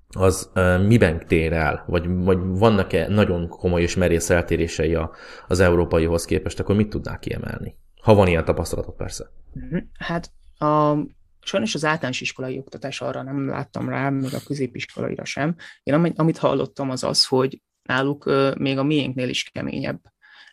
az 0.09 0.51
miben 0.87 1.27
tér 1.27 1.53
el, 1.53 1.85
vagy, 1.87 2.09
vagy 2.09 2.38
vannak-e 2.40 3.09
nagyon 3.09 3.49
komoly 3.49 3.83
és 3.83 3.96
merész 3.96 4.31
eltérései 4.31 4.94
a, 4.94 5.11
az 5.46 5.61
európaihoz 5.61 6.25
képest, 6.25 6.61
akkor 6.61 6.77
mit 6.77 6.88
tudnál 6.88 7.18
kiemelni? 7.18 7.77
Ha 8.03 8.14
van 8.14 8.27
ilyen 8.27 8.44
tapasztalatot 8.44 8.96
persze. 8.96 9.31
Mhm. 9.53 9.77
Hát 9.99 10.31
a, 10.59 10.96
sajnos 11.40 11.75
az 11.75 11.85
általános 11.85 12.20
iskolai 12.20 12.59
oktatás 12.59 13.01
arra 13.01 13.22
nem 13.22 13.49
láttam 13.49 13.88
rá, 13.88 14.11
még 14.11 14.35
a 14.35 14.40
középiskolaira 14.46 15.25
sem. 15.25 15.57
Én 15.83 16.12
amit, 16.16 16.38
hallottam 16.38 16.90
az 16.90 17.05
az, 17.05 17.27
hogy 17.27 17.62
náluk 17.83 18.31
még 18.59 18.79
a 18.79 18.83
miénknél 18.83 19.29
is 19.29 19.42
keményebb. 19.42 20.01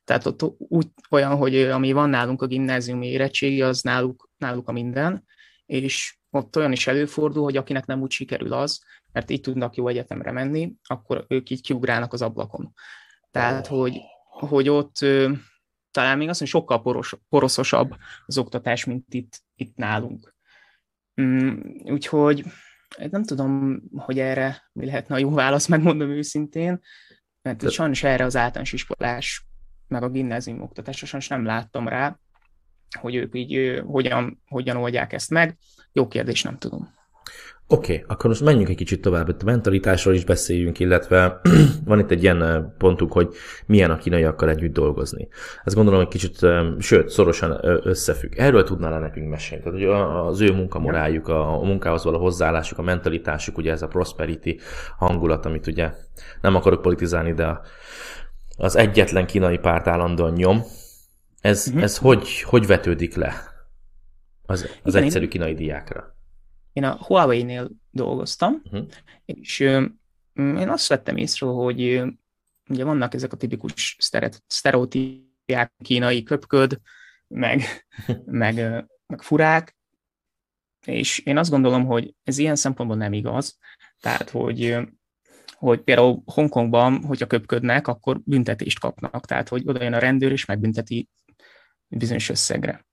Tehát 0.03 0.25
ott 0.25 0.43
úgy 0.57 0.87
olyan, 1.09 1.35
hogy 1.35 1.55
ami 1.55 1.91
van 1.91 2.09
nálunk 2.09 2.41
a 2.41 2.47
gimnáziumi 2.47 3.07
érettségi, 3.07 3.61
az 3.61 3.81
náluk, 3.81 4.29
náluk 4.37 4.67
a 4.67 4.71
minden, 4.71 5.25
és 5.65 6.17
ott 6.29 6.55
olyan 6.55 6.71
is 6.71 6.87
előfordul, 6.87 7.43
hogy 7.43 7.57
akinek 7.57 7.85
nem 7.85 8.01
úgy 8.01 8.11
sikerül 8.11 8.53
az, 8.53 8.83
mert 9.11 9.29
így 9.29 9.41
tudnak 9.41 9.75
jó 9.75 9.87
egyetemre 9.87 10.31
menni, 10.31 10.73
akkor 10.83 11.25
ők 11.27 11.49
így 11.49 11.61
kiugrálnak 11.61 12.13
az 12.13 12.21
ablakon. 12.21 12.73
Tehát, 13.31 13.67
hogy, 13.67 13.97
hogy 14.23 14.69
ott 14.69 14.95
talán 15.91 16.17
még 16.17 16.29
azt 16.29 16.39
mondom, 16.39 16.59
sokkal 16.59 16.81
poros, 16.81 17.15
poroszosabb 17.29 17.95
az 18.25 18.37
oktatás, 18.37 18.85
mint 18.85 19.13
itt, 19.13 19.39
itt 19.55 19.75
nálunk. 19.75 20.35
Mm, 21.21 21.59
úgyhogy 21.83 22.45
nem 23.09 23.23
tudom, 23.23 23.81
hogy 23.95 24.19
erre 24.19 24.69
mi 24.71 24.85
lehetne 24.85 25.15
a 25.15 25.17
jó 25.17 25.31
válasz, 25.31 25.67
megmondom 25.67 26.09
őszintén, 26.09 26.79
mert 27.41 27.63
De... 27.63 27.69
sajnos 27.69 28.03
erre 28.03 28.23
az 28.23 28.35
általános 28.35 28.73
iskolás, 28.73 29.45
meg 29.87 30.03
a 30.03 30.09
gimnázium 30.09 30.61
oktatásra 30.61 31.07
sajnos 31.07 31.27
nem 31.27 31.45
láttam 31.45 31.87
rá, 31.87 32.17
hogy 32.99 33.15
ők 33.15 33.35
így 33.35 33.81
hogyan, 33.85 34.41
hogyan 34.47 34.77
oldják 34.77 35.13
ezt 35.13 35.29
meg. 35.29 35.57
Jó 35.91 36.07
kérdés, 36.07 36.41
nem 36.43 36.57
tudom. 36.57 36.93
Oké, 37.67 37.93
okay, 37.93 38.05
akkor 38.07 38.29
most 38.29 38.43
menjünk 38.43 38.69
egy 38.69 38.75
kicsit 38.75 39.01
tovább, 39.01 39.29
a 39.29 39.43
mentalitásról 39.45 40.13
is 40.13 40.25
beszéljünk, 40.25 40.79
illetve 40.79 41.41
van 41.85 41.99
itt 41.99 42.11
egy 42.11 42.23
ilyen 42.23 42.73
pontunk, 42.77 43.11
hogy 43.11 43.33
milyen 43.65 43.91
a 43.91 43.97
kínaiakkal 43.97 44.49
együtt 44.49 44.73
dolgozni. 44.73 45.27
Ezt 45.63 45.75
gondolom, 45.75 45.99
hogy 45.99 46.09
kicsit, 46.09 46.47
sőt, 46.79 47.09
szorosan 47.09 47.59
összefügg. 47.83 48.33
Erről 48.37 48.63
tudnál 48.63 48.99
nekünk 48.99 49.29
mesélni? 49.29 49.63
Tehát, 49.63 49.79
hogy 49.79 49.87
az 50.27 50.41
ő 50.41 50.51
munkamoráljuk, 50.51 51.27
a 51.27 51.59
munkához 51.63 52.03
való 52.03 52.19
hozzáállásuk, 52.19 52.77
a 52.77 52.81
mentalitásuk, 52.81 53.57
ugye 53.57 53.71
ez 53.71 53.81
a 53.81 53.87
prosperity 53.87 54.59
hangulat, 54.97 55.45
amit 55.45 55.67
ugye 55.67 55.91
nem 56.41 56.55
akarok 56.55 56.81
politizálni, 56.81 57.33
de 57.33 57.59
az 58.63 58.75
egyetlen 58.75 59.25
kínai 59.25 59.57
párt 59.57 59.87
állandóan 59.87 60.33
nyom. 60.33 60.61
Ez, 61.41 61.67
uh-huh. 61.67 61.83
ez 61.83 61.97
hogy, 61.97 62.41
hogy 62.41 62.65
vetődik 62.65 63.15
le 63.15 63.33
az, 64.41 64.69
az 64.83 64.93
Igen, 64.93 65.03
egyszerű 65.03 65.27
kínai 65.27 65.53
diákra? 65.53 66.13
én 66.73 66.83
a 66.83 66.97
Huawei-nél 67.05 67.71
dolgoztam, 67.91 68.61
uh-huh. 68.63 68.87
és 69.25 69.59
én 70.33 70.69
azt 70.69 70.87
vettem 70.87 71.17
észre, 71.17 71.47
hogy 71.47 72.03
ugye 72.69 72.83
vannak 72.83 73.13
ezek 73.13 73.33
a 73.33 73.37
tipikus 73.37 73.97
sztereotípiák, 74.47 75.73
kínai 75.83 76.23
köpköd, 76.23 76.79
meg, 77.27 77.61
meg, 78.25 78.55
meg 79.07 79.21
furák, 79.21 79.75
és 80.85 81.19
én 81.19 81.37
azt 81.37 81.49
gondolom, 81.49 81.85
hogy 81.85 82.15
ez 82.23 82.37
ilyen 82.37 82.55
szempontból 82.55 82.97
nem 82.97 83.13
igaz. 83.13 83.57
Tehát, 83.99 84.29
hogy, 84.29 84.77
hogy 85.63 85.81
például 85.81 86.23
Hongkongban, 86.25 87.03
hogyha 87.03 87.27
köpködnek, 87.27 87.87
akkor 87.87 88.21
büntetést 88.23 88.79
kapnak. 88.79 89.25
Tehát, 89.25 89.49
hogy 89.49 89.63
oda 89.65 89.83
jön 89.83 89.93
a 89.93 89.99
rendőr, 89.99 90.31
és 90.31 90.45
megbünteti 90.45 91.09
bizonyos 91.87 92.29
összegre. 92.29 92.85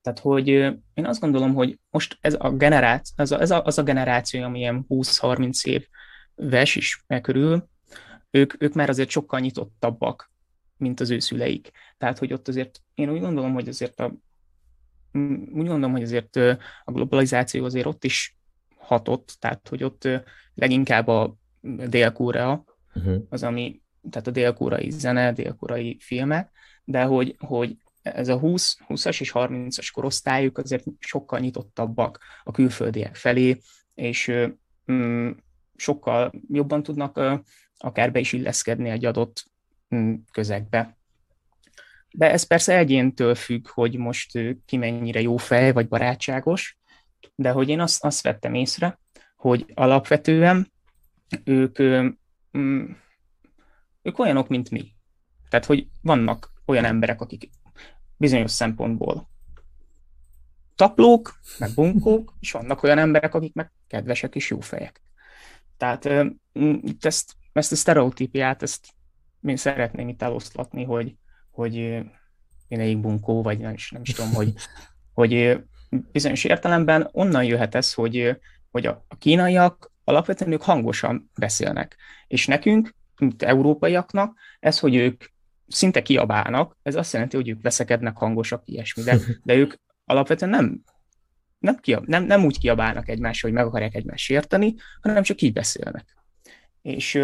Tehát, 0.00 0.18
hogy 0.18 0.48
én 0.94 1.06
azt 1.06 1.20
gondolom, 1.20 1.54
hogy 1.54 1.78
most 1.90 2.18
ez 2.20 2.36
a 2.38 2.50
generáció, 2.50 3.14
az 3.16 3.32
a, 3.32 3.40
ez 3.40 3.50
a, 3.50 3.62
az 3.64 3.78
a 3.78 3.82
generáció, 3.82 4.42
ami 4.42 4.58
ilyen 4.58 4.84
20-30 4.88 5.82
éves 6.36 6.76
is 6.76 7.04
megkörül, 7.06 7.68
ők, 8.30 8.62
ők 8.62 8.74
már 8.74 8.88
azért 8.88 9.10
sokkal 9.10 9.40
nyitottabbak, 9.40 10.32
mint 10.76 11.00
az 11.00 11.10
ő 11.10 11.18
szüleik. 11.18 11.70
Tehát, 11.98 12.18
hogy 12.18 12.32
ott 12.32 12.48
azért 12.48 12.80
én 12.94 13.10
úgy 13.10 13.20
gondolom, 13.20 13.52
hogy 13.52 13.68
azért 13.68 14.00
a, 14.00 14.14
úgy 15.12 15.66
gondolom, 15.66 15.92
hogy 15.92 16.02
azért 16.02 16.36
a 16.84 16.92
globalizáció 16.92 17.64
azért 17.64 17.86
ott 17.86 18.04
is 18.04 18.36
hatott, 18.76 19.36
tehát, 19.38 19.68
hogy 19.68 19.84
ott 19.84 20.08
leginkább 20.54 21.08
a 21.08 21.40
Dél-Korea 21.62 22.64
uh-huh. 22.94 23.22
az, 23.28 23.42
ami, 23.42 23.80
tehát 24.10 24.26
a 24.26 24.30
dél-koreai 24.30 24.90
zene, 24.90 25.32
dél-koreai 25.32 25.96
filmek, 26.00 26.50
de 26.84 27.02
hogy, 27.02 27.36
hogy 27.38 27.76
ez 28.02 28.28
a 28.28 28.38
20, 28.38 28.78
20-as 28.88 29.20
és 29.20 29.32
30-as 29.34 29.88
korosztályuk 29.92 30.58
azért 30.58 30.84
sokkal 30.98 31.38
nyitottabbak 31.38 32.18
a 32.44 32.50
külföldiek 32.50 33.14
felé, 33.14 33.60
és 33.94 34.32
mm, 34.92 35.30
sokkal 35.76 36.32
jobban 36.48 36.82
tudnak 36.82 37.20
akár 37.78 38.12
be 38.12 38.18
is 38.18 38.32
illeszkedni 38.32 38.90
egy 38.90 39.04
adott 39.04 39.44
mm, 39.94 40.14
közegbe. 40.32 40.96
De 42.10 42.30
ez 42.30 42.42
persze 42.42 42.76
egyéntől 42.76 43.34
függ, 43.34 43.68
hogy 43.68 43.96
most 43.96 44.38
ki 44.66 44.76
mennyire 44.76 45.20
jó 45.20 45.36
fej, 45.36 45.72
vagy 45.72 45.88
barátságos, 45.88 46.78
de 47.34 47.50
hogy 47.50 47.68
én 47.68 47.80
azt, 47.80 48.04
azt 48.04 48.22
vettem 48.22 48.54
észre, 48.54 48.98
hogy 49.36 49.72
alapvetően 49.74 50.72
ők, 51.44 51.82
mm, 52.58 52.90
ők 54.02 54.18
olyanok, 54.18 54.48
mint 54.48 54.70
mi. 54.70 54.92
Tehát, 55.48 55.66
hogy 55.66 55.86
vannak 56.02 56.52
olyan 56.64 56.84
emberek, 56.84 57.20
akik 57.20 57.50
bizonyos 58.16 58.50
szempontból 58.50 59.30
taplók, 60.82 61.40
meg 61.58 61.70
bunkók, 61.74 62.34
és 62.40 62.52
vannak 62.52 62.82
olyan 62.82 62.98
emberek, 62.98 63.34
akik 63.34 63.54
meg 63.54 63.72
kedvesek 63.86 64.34
és 64.34 64.50
jó 64.50 64.60
fejek. 64.60 65.02
Tehát 65.76 66.08
itt 66.82 67.04
ezt, 67.04 67.34
ezt 67.52 67.72
a 67.72 67.76
sztereotípiát, 67.76 68.62
ezt 68.62 68.86
én 69.42 69.56
szeretném 69.56 70.08
itt 70.08 70.22
eloszlatni, 70.22 70.84
hogy, 70.84 71.16
hogy 71.50 72.02
mindegyik 72.68 73.00
bunkó, 73.00 73.42
vagy 73.42 73.58
nem 73.58 73.72
is, 73.72 73.90
nem 73.90 74.02
is 74.02 74.12
tudom, 74.12 74.32
hogy, 74.32 74.54
hogy 75.18 75.62
bizonyos 76.12 76.44
értelemben 76.44 77.08
onnan 77.12 77.44
jöhet 77.44 77.74
ez, 77.74 77.92
hogy, 77.92 78.36
hogy 78.70 78.86
a 78.86 79.04
kínaiak 79.18 79.91
alapvetően 80.04 80.52
ők 80.52 80.62
hangosan 80.62 81.30
beszélnek. 81.38 81.96
És 82.26 82.46
nekünk, 82.46 82.94
mint 83.18 83.42
európaiaknak, 83.42 84.38
ez, 84.60 84.78
hogy 84.78 84.94
ők 84.94 85.24
szinte 85.68 86.02
kiabálnak, 86.02 86.76
ez 86.82 86.94
azt 86.94 87.12
jelenti, 87.12 87.36
hogy 87.36 87.48
ők 87.48 87.62
veszekednek 87.62 88.16
hangosak, 88.16 88.62
ilyesmi, 88.64 89.02
de, 89.02 89.16
de 89.44 89.54
ők 89.54 89.74
alapvetően 90.04 90.50
nem, 90.50 90.82
nem, 91.58 91.76
kiab, 91.76 92.06
nem, 92.06 92.24
nem 92.24 92.44
úgy 92.44 92.58
kiabálnak 92.58 93.08
egymásra, 93.08 93.48
hogy 93.48 93.56
meg 93.56 93.66
akarják 93.66 93.94
egymást 93.94 94.30
érteni, 94.30 94.74
hanem 95.00 95.22
csak 95.22 95.40
így 95.40 95.52
beszélnek. 95.52 96.16
És, 96.82 97.20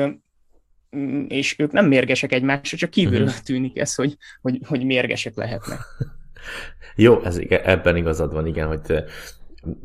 és 1.28 1.58
ők 1.58 1.72
nem 1.72 1.86
mérgesek 1.86 2.32
egymásra, 2.32 2.76
csak 2.76 2.90
kívülről 2.90 3.26
uh-huh. 3.26 3.42
tűnik 3.42 3.78
ez, 3.78 3.94
hogy, 3.94 4.16
hogy, 4.40 4.60
hogy 4.66 4.84
mérgesek 4.84 5.34
lehetnek. 5.36 5.78
Jó, 6.96 7.22
ez, 7.22 7.40
ebben 7.48 7.96
igazad 7.96 8.32
van, 8.32 8.46
igen, 8.46 8.66
hogy 8.66 9.04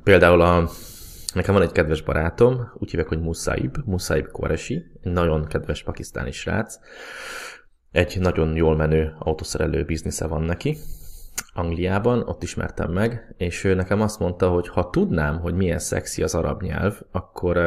például 0.03 0.41
a, 0.41 0.69
Nekem 1.33 1.53
van 1.53 1.63
egy 1.63 1.71
kedves 1.71 2.01
barátom, 2.01 2.71
úgy 2.73 2.89
hívják, 2.89 3.09
hogy 3.09 3.21
Musaib, 3.21 3.77
Musaib 3.85 4.27
Koreshi, 4.31 4.85
egy 5.01 5.11
nagyon 5.11 5.45
kedves 5.45 5.83
pakisztáni 5.83 6.31
srác, 6.31 6.79
egy 7.91 8.19
nagyon 8.19 8.55
jól 8.55 8.75
menő 8.75 9.15
autószerelő 9.19 9.83
biznisze 9.83 10.27
van 10.27 10.41
neki, 10.41 10.77
Angliában, 11.53 12.21
ott 12.27 12.43
ismertem 12.43 12.91
meg, 12.91 13.33
és 13.37 13.63
ő 13.63 13.73
nekem 13.73 14.01
azt 14.01 14.19
mondta, 14.19 14.49
hogy 14.49 14.67
ha 14.67 14.89
tudnám, 14.89 15.39
hogy 15.39 15.55
milyen 15.55 15.79
szexi 15.79 16.23
az 16.23 16.35
arab 16.35 16.61
nyelv, 16.61 16.99
akkor, 17.11 17.57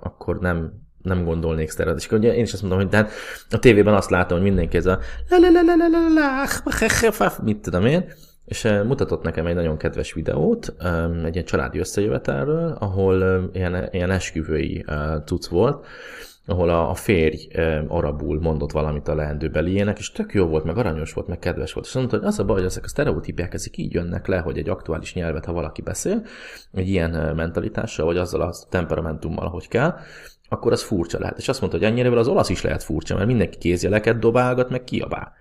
akkor 0.00 0.38
nem, 0.38 0.72
nem 1.02 1.24
gondolnék 1.24 1.70
sztereot. 1.70 1.98
És 1.98 2.10
ugye 2.10 2.34
én 2.34 2.42
is 2.42 2.52
azt 2.52 2.62
mondom, 2.62 2.80
hogy 2.80 2.88
de 2.88 2.96
hát 2.96 3.10
a 3.50 3.58
tévében 3.58 3.94
azt 3.94 4.10
látom, 4.10 4.38
hogy 4.38 4.46
mindenki 4.46 4.76
ez 4.76 4.86
a 4.86 4.98
mit 7.42 7.58
tudom 7.58 7.86
én, 7.86 8.12
és 8.50 8.68
mutatott 8.86 9.22
nekem 9.22 9.46
egy 9.46 9.54
nagyon 9.54 9.76
kedves 9.76 10.12
videót, 10.12 10.74
egy 11.24 11.34
ilyen 11.34 11.46
családi 11.46 11.78
összejövetelről, 11.78 12.76
ahol 12.78 13.48
ilyen, 13.52 13.88
ilyen 13.90 14.10
esküvői 14.10 14.84
cucc 15.24 15.46
volt, 15.46 15.86
ahol 16.46 16.68
a, 16.68 16.90
a 16.90 16.94
férj 16.94 17.48
arabul 17.88 18.40
mondott 18.40 18.72
valamit 18.72 19.08
a 19.08 19.14
leendőbeliének, 19.14 19.98
és 19.98 20.12
tök 20.12 20.34
jó 20.34 20.46
volt, 20.46 20.64
meg 20.64 20.76
aranyos 20.76 21.12
volt, 21.12 21.26
meg 21.26 21.38
kedves 21.38 21.72
volt. 21.72 21.86
És 21.86 21.92
mondta, 21.92 22.16
hogy 22.16 22.26
az 22.26 22.38
a 22.38 22.44
baj, 22.44 22.56
hogy 22.56 22.64
ezek 22.64 22.84
a 22.84 22.88
sztereotípiák 22.88 23.54
ezek 23.54 23.76
így 23.76 23.92
jönnek 23.92 24.26
le, 24.26 24.38
hogy 24.38 24.58
egy 24.58 24.68
aktuális 24.68 25.14
nyelvet, 25.14 25.44
ha 25.44 25.52
valaki 25.52 25.82
beszél, 25.82 26.22
egy 26.72 26.88
ilyen 26.88 27.34
mentalitással, 27.36 28.06
vagy 28.06 28.16
azzal 28.16 28.40
a 28.40 28.54
temperamentummal, 28.68 29.46
ahogy 29.46 29.68
kell, 29.68 29.94
akkor 30.48 30.72
az 30.72 30.82
furcsa 30.82 31.18
lehet. 31.18 31.38
És 31.38 31.48
azt 31.48 31.60
mondta, 31.60 31.78
hogy 31.78 31.86
ennyire 31.86 32.18
az 32.18 32.28
olasz 32.28 32.48
is 32.48 32.62
lehet 32.62 32.82
furcsa, 32.82 33.14
mert 33.14 33.26
mindenki 33.26 33.58
kézjeleket 33.58 34.18
dobálgat, 34.18 34.70
meg 34.70 34.84
kiabál. 34.84 35.32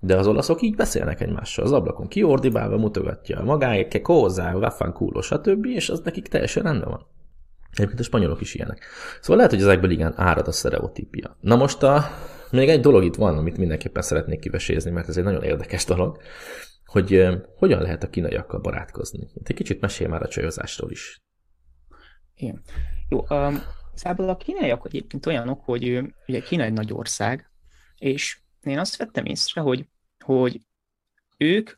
De 0.00 0.16
az 0.16 0.26
olaszok 0.26 0.62
így 0.62 0.74
beszélnek 0.74 1.20
egymással, 1.20 1.64
az 1.64 1.72
ablakon 1.72 2.08
kiordibálva 2.08 2.76
mutogatja 2.76 3.42
magáért, 3.42 3.88
ke 3.88 4.00
kózá, 4.00 4.52
vaffan 4.52 4.92
kúló, 4.92 5.20
stb., 5.20 5.66
és 5.66 5.88
az 5.88 6.00
nekik 6.00 6.28
teljesen 6.28 6.62
rendben 6.62 6.88
van. 6.88 7.06
Egyébként 7.72 8.00
a 8.00 8.02
spanyolok 8.02 8.40
is 8.40 8.54
ilyenek. 8.54 8.84
Szóval 9.20 9.36
lehet, 9.36 9.52
hogy 9.52 9.60
ezekből 9.60 9.90
igen 9.90 10.12
árad 10.16 10.48
a 10.48 10.52
sztereotípia. 10.52 11.36
Na 11.40 11.56
most 11.56 11.82
a, 11.82 12.04
még 12.50 12.68
egy 12.68 12.80
dolog 12.80 13.04
itt 13.04 13.14
van, 13.14 13.38
amit 13.38 13.58
mindenképpen 13.58 14.02
szeretnék 14.02 14.40
kivesézni, 14.40 14.90
mert 14.90 15.08
ez 15.08 15.16
egy 15.16 15.24
nagyon 15.24 15.42
érdekes 15.42 15.84
dolog, 15.84 16.18
hogy 16.84 17.26
hogyan 17.56 17.82
lehet 17.82 18.02
a 18.02 18.10
kínaiakkal 18.10 18.60
barátkozni. 18.60 19.28
Itt 19.34 19.48
egy 19.48 19.56
kicsit 19.56 19.80
mesél 19.80 20.08
már 20.08 20.22
a 20.22 20.28
csajozásról 20.28 20.90
is. 20.90 21.22
Igen. 22.34 22.62
Jó, 23.08 23.26
um, 23.28 23.62
Szából 23.96 24.28
a 24.28 24.36
kínaiak 24.36 24.86
egyébként 24.86 25.26
olyanok, 25.26 25.60
hogy 25.64 26.02
ugye 26.26 26.40
Kína 26.40 26.62
egy 26.62 26.72
nagy 26.72 26.92
ország, 26.92 27.50
és 27.98 28.38
én 28.70 28.78
azt 28.78 28.96
vettem 28.96 29.24
észre, 29.24 29.60
hogy, 29.60 29.86
hogy 30.24 30.60
ők 31.36 31.70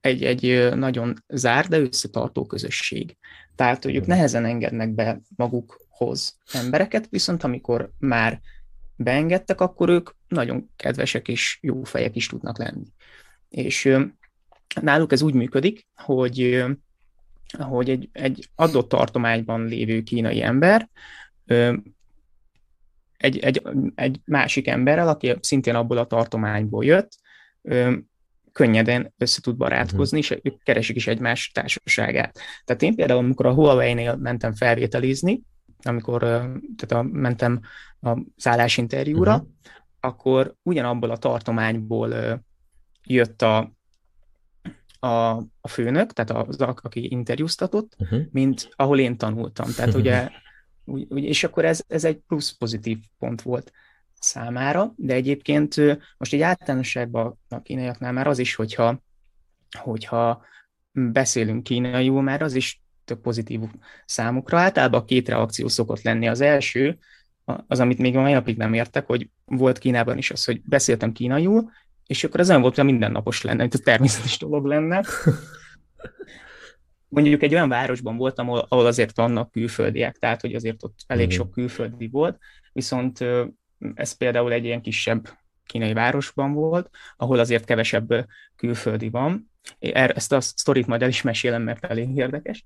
egy, 0.00 0.24
egy 0.24 0.74
nagyon 0.74 1.24
zár, 1.28 1.66
de 1.68 1.78
összetartó 1.78 2.46
közösség. 2.46 3.16
Tehát, 3.54 3.84
hogy 3.84 3.94
ők 3.94 4.06
nehezen 4.06 4.44
engednek 4.44 4.90
be 4.90 5.20
magukhoz 5.36 6.38
embereket, 6.52 7.06
viszont 7.10 7.44
amikor 7.44 7.90
már 7.98 8.40
beengedtek, 8.96 9.60
akkor 9.60 9.88
ők 9.88 10.10
nagyon 10.28 10.70
kedvesek 10.76 11.28
és 11.28 11.58
jó 11.60 11.82
fejek 11.82 12.16
is 12.16 12.26
tudnak 12.26 12.58
lenni. 12.58 12.86
És 13.48 13.96
náluk 14.80 15.12
ez 15.12 15.22
úgy 15.22 15.34
működik, 15.34 15.86
hogy, 15.94 16.64
hogy 17.58 17.90
egy, 17.90 18.08
egy 18.12 18.48
adott 18.54 18.88
tartományban 18.88 19.64
lévő 19.64 20.02
kínai 20.02 20.42
ember 20.42 20.88
egy, 23.24 23.38
egy, 23.38 23.62
egy 23.94 24.20
másik 24.24 24.68
emberrel, 24.68 25.08
aki 25.08 25.36
szintén 25.40 25.74
abból 25.74 25.98
a 25.98 26.06
tartományból 26.06 26.84
jött, 26.84 27.12
könnyeden 28.52 29.14
össze 29.18 29.40
tud 29.40 29.56
barátkozni, 29.56 30.18
és 30.18 30.38
ők 30.42 30.62
keresik 30.62 30.96
is 30.96 31.06
egymás 31.06 31.50
társaságát. 31.50 32.38
Tehát 32.64 32.82
én 32.82 32.94
például, 32.94 33.18
amikor 33.18 33.46
a 33.46 33.54
Huawei-nél 33.54 34.16
mentem 34.16 34.54
felvételizni, 34.54 35.42
amikor 35.82 36.20
tehát 36.76 36.92
a, 36.92 37.02
mentem 37.02 37.60
a 38.00 38.18
szállásinterjúra, 38.36 39.34
uh-huh. 39.34 39.48
akkor 40.00 40.54
ugyanabból 40.62 41.10
a 41.10 41.16
tartományból 41.16 42.42
jött 43.06 43.42
a, 43.42 43.72
a, 44.98 45.08
a 45.60 45.68
főnök, 45.68 46.12
tehát 46.12 46.48
az, 46.48 46.56
aki 46.60 47.10
interjúztatott, 47.10 47.96
uh-huh. 47.98 48.20
mint 48.30 48.68
ahol 48.76 48.98
én 48.98 49.16
tanultam. 49.16 49.72
Tehát 49.76 49.94
ugye, 49.94 50.28
úgy, 50.84 51.24
és 51.24 51.44
akkor 51.44 51.64
ez, 51.64 51.82
ez 51.88 52.04
egy 52.04 52.16
plusz 52.16 52.50
pozitív 52.50 52.98
pont 53.18 53.42
volt 53.42 53.72
számára, 54.18 54.92
de 54.96 55.14
egyébként 55.14 55.76
most 56.18 56.32
egy 56.32 56.40
általánosságban 56.40 57.38
a 57.48 57.62
kínaiaknál 57.62 58.12
már 58.12 58.26
az 58.26 58.38
is, 58.38 58.54
hogyha, 58.54 59.02
hogyha 59.78 60.44
beszélünk 60.92 61.62
kínaiul, 61.62 62.22
már 62.22 62.42
az 62.42 62.54
is 62.54 62.82
tök 63.04 63.20
pozitív 63.20 63.60
számukra. 64.04 64.58
Általában 64.58 65.04
két 65.04 65.28
reakció 65.28 65.68
szokott 65.68 66.02
lenni. 66.02 66.28
Az 66.28 66.40
első, 66.40 66.98
az, 67.66 67.80
amit 67.80 67.98
még 67.98 68.16
a 68.16 68.20
mai 68.20 68.32
napig 68.32 68.56
nem 68.56 68.72
értek, 68.72 69.06
hogy 69.06 69.30
volt 69.44 69.78
Kínában 69.78 70.18
is 70.18 70.30
az, 70.30 70.44
hogy 70.44 70.62
beszéltem 70.64 71.12
kínaiul, 71.12 71.70
és 72.06 72.24
akkor 72.24 72.40
ez 72.40 72.48
nem 72.48 72.60
volt, 72.60 72.74
hogy 72.74 72.84
mindennapos 72.84 73.42
lenne, 73.42 73.60
mint 73.60 73.74
a 73.74 73.78
természetes 73.78 74.38
dolog 74.38 74.64
lenne. 74.64 75.04
Mondjuk 77.14 77.42
egy 77.42 77.54
olyan 77.54 77.68
városban 77.68 78.16
voltam, 78.16 78.50
ahol 78.50 78.86
azért 78.86 79.16
vannak 79.16 79.50
külföldiek, 79.50 80.16
tehát 80.16 80.40
hogy 80.40 80.54
azért 80.54 80.82
ott 80.84 80.98
elég 81.06 81.26
mhm. 81.26 81.34
sok 81.34 81.50
külföldi 81.50 82.08
volt, 82.08 82.38
viszont 82.72 83.24
ez 83.94 84.12
például 84.12 84.52
egy 84.52 84.64
ilyen 84.64 84.80
kisebb 84.80 85.28
kínai 85.66 85.92
városban 85.92 86.52
volt, 86.52 86.90
ahol 87.16 87.38
azért 87.38 87.64
kevesebb 87.64 88.26
külföldi 88.56 89.08
van. 89.08 89.50
Ezt 89.90 90.32
a 90.32 90.40
sztorit 90.40 90.86
majd 90.86 91.02
el 91.02 91.08
is 91.08 91.22
mesélem, 91.22 91.62
mert 91.62 91.84
elég 91.84 92.16
érdekes. 92.16 92.64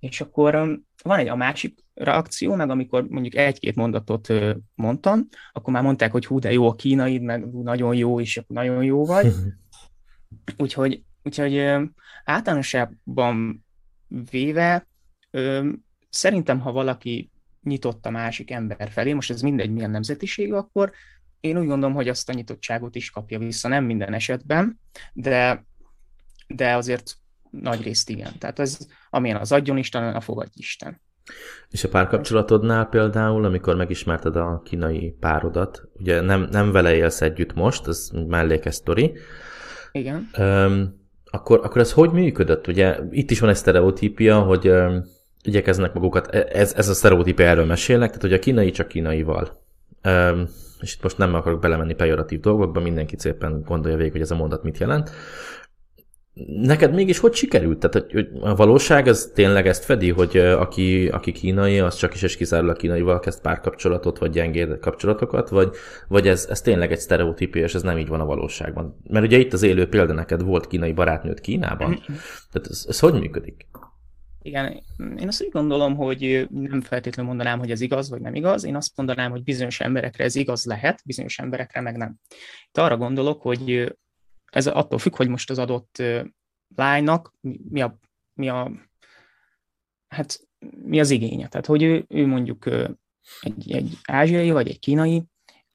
És 0.00 0.20
akkor 0.20 0.80
van 1.02 1.18
egy 1.18 1.28
a 1.28 1.36
másik 1.36 1.84
reakció, 1.94 2.54
meg 2.54 2.70
amikor 2.70 3.08
mondjuk 3.08 3.34
egy-két 3.34 3.74
mondatot 3.74 4.32
mondtam, 4.74 5.28
akkor 5.52 5.72
már 5.72 5.82
mondták, 5.82 6.12
hogy 6.12 6.26
hú, 6.26 6.38
de 6.38 6.52
jó 6.52 6.68
a 6.68 6.74
kínaid, 6.74 7.22
meg 7.22 7.52
nagyon 7.52 7.94
jó, 7.94 8.20
és 8.20 8.36
akkor 8.36 8.56
nagyon 8.56 8.84
jó 8.84 9.04
vagy. 9.04 9.32
úgyhogy, 10.56 11.02
úgyhogy 11.22 11.64
általánosságban 12.24 13.66
véve, 14.30 14.86
szerintem, 16.10 16.60
ha 16.60 16.72
valaki 16.72 17.30
nyitott 17.62 18.06
a 18.06 18.10
másik 18.10 18.50
ember 18.50 18.90
felé, 18.90 19.12
most 19.12 19.30
ez 19.30 19.40
mindegy 19.42 19.70
milyen 19.70 19.90
nemzetiség, 19.90 20.52
akkor 20.52 20.92
én 21.40 21.58
úgy 21.58 21.66
gondolom, 21.66 21.94
hogy 21.94 22.08
azt 22.08 22.28
a 22.28 22.32
nyitottságot 22.32 22.94
is 22.94 23.10
kapja 23.10 23.38
vissza, 23.38 23.68
nem 23.68 23.84
minden 23.84 24.12
esetben, 24.12 24.80
de, 25.12 25.66
de 26.46 26.74
azért 26.74 27.16
nagy 27.50 27.82
részt 27.82 28.10
igen. 28.10 28.32
Tehát 28.38 28.58
ez, 28.58 28.78
amilyen 29.10 29.36
az 29.36 29.52
adjon 29.52 29.76
Isten, 29.76 30.14
a 30.14 30.20
fogadj 30.20 30.50
Isten. 30.54 31.00
És 31.68 31.84
a 31.84 31.88
párkapcsolatodnál 31.88 32.86
például, 32.86 33.44
amikor 33.44 33.76
megismerted 33.76 34.36
a 34.36 34.62
kínai 34.64 35.16
párodat, 35.20 35.82
ugye 35.92 36.20
nem, 36.20 36.48
nem 36.50 36.72
vele 36.72 36.94
élsz 36.94 37.20
együtt 37.20 37.54
most, 37.54 37.86
ez 37.86 38.10
mellékes 38.26 38.74
sztori. 38.74 39.18
Igen. 39.92 40.30
Um, 40.38 41.07
akkor, 41.30 41.60
akkor 41.62 41.80
ez 41.80 41.92
hogy 41.92 42.10
működött? 42.10 42.66
Ugye 42.66 42.98
itt 43.10 43.30
is 43.30 43.40
van 43.40 43.50
egy 43.50 43.56
sztereotípia, 43.56 44.38
hogy 44.38 44.68
um, 44.68 45.04
igyekeznek 45.42 45.92
magukat, 45.92 46.34
e, 46.34 46.48
ez, 46.52 46.74
ez 46.76 46.88
a 46.88 46.94
sztereotípia 46.94 47.46
erről 47.46 47.64
mesélnek, 47.64 48.08
tehát 48.08 48.22
hogy 48.22 48.32
a 48.32 48.38
kínai 48.38 48.70
csak 48.70 48.88
kínaival. 48.88 49.62
Um, 50.04 50.48
és 50.80 50.94
itt 50.94 51.02
most 51.02 51.18
nem 51.18 51.34
akarok 51.34 51.60
belemenni 51.60 51.94
pejoratív 51.94 52.40
dolgokba, 52.40 52.80
mindenki 52.80 53.14
szépen 53.18 53.62
gondolja 53.66 53.96
végig, 53.96 54.12
hogy 54.12 54.20
ez 54.20 54.30
a 54.30 54.36
mondat 54.36 54.62
mit 54.62 54.78
jelent. 54.78 55.10
Neked 56.46 56.94
mégis 56.94 57.18
hogy 57.18 57.34
sikerült? 57.34 57.78
Tehát 57.78 58.10
hogy 58.12 58.28
a 58.40 58.54
valóság 58.54 59.06
az 59.06 59.30
tényleg 59.34 59.66
ezt 59.66 59.84
fedi, 59.84 60.10
hogy 60.10 60.36
aki, 60.36 61.08
aki 61.08 61.32
kínai, 61.32 61.78
az 61.78 61.96
csak 61.96 62.14
is 62.14 62.22
és 62.22 62.36
kizárólag 62.36 62.76
kínaival 62.76 63.20
kezd 63.20 63.40
párkapcsolatot, 63.40 64.18
vagy 64.18 64.30
gyengéd 64.30 64.78
kapcsolatokat, 64.78 65.48
vagy, 65.48 65.70
vagy 66.08 66.28
ez, 66.28 66.46
ez 66.50 66.60
tényleg 66.60 66.92
egy 66.92 66.98
sztereotípia, 66.98 67.64
és 67.64 67.74
ez 67.74 67.82
nem 67.82 67.98
így 67.98 68.08
van 68.08 68.20
a 68.20 68.24
valóságban? 68.24 69.00
Mert 69.08 69.24
ugye 69.24 69.38
itt 69.38 69.52
az 69.52 69.62
élő 69.62 69.88
példa 69.88 70.12
neked 70.12 70.42
volt 70.42 70.66
kínai 70.66 70.92
barátnőt 70.92 71.40
Kínában. 71.40 71.94
Tehát 72.52 72.68
ez, 72.68 72.84
ez 72.88 72.98
hogy 72.98 73.20
működik? 73.20 73.66
Igen, 74.42 74.82
én 75.18 75.28
azt 75.28 75.42
úgy 75.42 75.50
gondolom, 75.50 75.96
hogy 75.96 76.46
nem 76.50 76.80
feltétlenül 76.80 77.30
mondanám, 77.32 77.58
hogy 77.58 77.70
ez 77.70 77.80
igaz, 77.80 78.10
vagy 78.10 78.20
nem 78.20 78.34
igaz. 78.34 78.64
Én 78.64 78.76
azt 78.76 78.96
mondanám, 78.96 79.30
hogy 79.30 79.42
bizonyos 79.42 79.80
emberekre 79.80 80.24
ez 80.24 80.34
igaz 80.34 80.64
lehet, 80.64 81.02
bizonyos 81.04 81.38
emberekre 81.38 81.80
meg 81.80 81.96
nem. 81.96 82.16
Itt 82.68 82.78
arra 82.78 82.96
gondolok, 82.96 83.42
hogy 83.42 83.94
ez 84.50 84.66
attól 84.66 84.98
függ, 84.98 85.16
hogy 85.16 85.28
most 85.28 85.50
az 85.50 85.58
adott 85.58 86.02
lánynak 86.76 87.34
mi 87.70 87.80
a, 87.80 87.98
mi 88.32 88.48
a 88.48 88.72
hát 90.08 90.48
mi 90.82 91.00
az 91.00 91.10
igénye. 91.10 91.48
Tehát, 91.48 91.66
hogy 91.66 91.82
ő, 91.82 92.04
ő 92.08 92.26
mondjuk 92.26 92.66
egy, 93.40 93.72
egy 93.72 93.98
ázsiai, 94.04 94.50
vagy 94.50 94.68
egy 94.68 94.78
kínai 94.78 95.24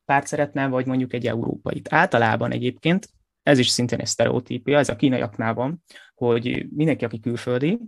párt 0.06 0.28
szeretne, 0.28 0.68
vagy 0.68 0.86
mondjuk 0.86 1.14
egy 1.14 1.28
európait. 1.28 1.94
Általában 1.94 2.52
egyébként, 2.52 3.10
ez 3.44 3.60
is 3.60 3.68
szintén 3.68 4.00
egy 4.00 4.06
sztereotípia, 4.06 4.78
ez 4.78 4.90
a 4.90 4.96
kínaiaknál 4.96 5.54
van, 5.54 5.84
hogy 6.16 6.66
mindenki, 6.70 7.06
aki 7.06 7.20
külföldi, 7.20 7.80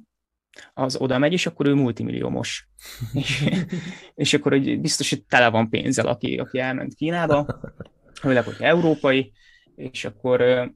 az 0.73 0.95
oda 0.95 1.17
megy, 1.17 1.33
és 1.33 1.45
akkor 1.45 1.67
ő 1.67 1.73
multimilliómos. 1.73 2.69
és, 3.13 3.45
és 4.13 4.33
akkor 4.33 4.51
hogy 4.51 4.79
biztos, 4.79 5.09
hogy 5.09 5.25
tele 5.25 5.49
van 5.49 5.69
pénzzel, 5.69 6.07
aki, 6.07 6.37
aki 6.37 6.59
elment 6.59 6.93
Kínába, 6.93 7.59
főleg, 8.21 8.43
hogy 8.43 8.55
európai, 8.59 9.31
és 9.75 10.05
akkor, 10.05 10.71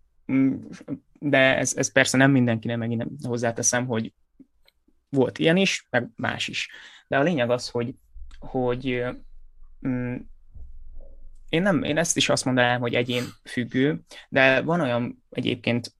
de 1.19 1.57
ez, 1.57 1.73
ez 1.75 1.91
persze 1.91 2.17
nem 2.17 2.31
mindenki, 2.31 2.67
nem 2.67 2.79
megint 2.79 2.99
nem 2.99 3.17
hozzáteszem, 3.23 3.85
hogy 3.85 4.13
volt 5.09 5.37
ilyen 5.39 5.57
is, 5.57 5.87
meg 5.89 6.09
más 6.15 6.47
is. 6.47 6.69
De 7.07 7.17
a 7.17 7.23
lényeg 7.23 7.49
az, 7.49 7.69
hogy, 7.69 7.93
hogy 8.39 9.03
mm, 9.87 10.15
én, 11.49 11.61
nem, 11.61 11.83
én 11.83 11.97
ezt 11.97 12.17
is 12.17 12.29
azt 12.29 12.45
mondanám, 12.45 12.79
hogy 12.79 12.93
egyén 12.93 13.23
függő, 13.43 14.01
de 14.29 14.61
van 14.61 14.81
olyan 14.81 15.23
egyébként 15.29 15.93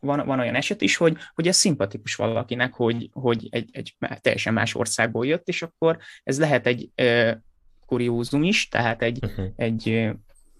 van, 0.00 0.26
van 0.26 0.40
olyan 0.40 0.54
eset 0.54 0.80
is, 0.80 0.96
hogy, 0.96 1.16
hogy 1.34 1.48
ez 1.48 1.56
szimpatikus 1.56 2.14
valakinek, 2.14 2.72
hogy, 2.72 3.10
hogy 3.12 3.48
egy, 3.50 3.68
egy 3.72 3.96
teljesen 4.20 4.52
más 4.52 4.74
országból 4.74 5.26
jött, 5.26 5.48
és 5.48 5.62
akkor 5.62 5.98
ez 6.24 6.38
lehet 6.38 6.66
egy 6.66 6.90
e, 6.94 7.40
kuriózum 7.86 8.42
is, 8.42 8.68
tehát 8.68 9.02
egy, 9.02 9.24
uh-huh. 9.24 9.46
egy 9.56 9.88
e, 9.88 10.16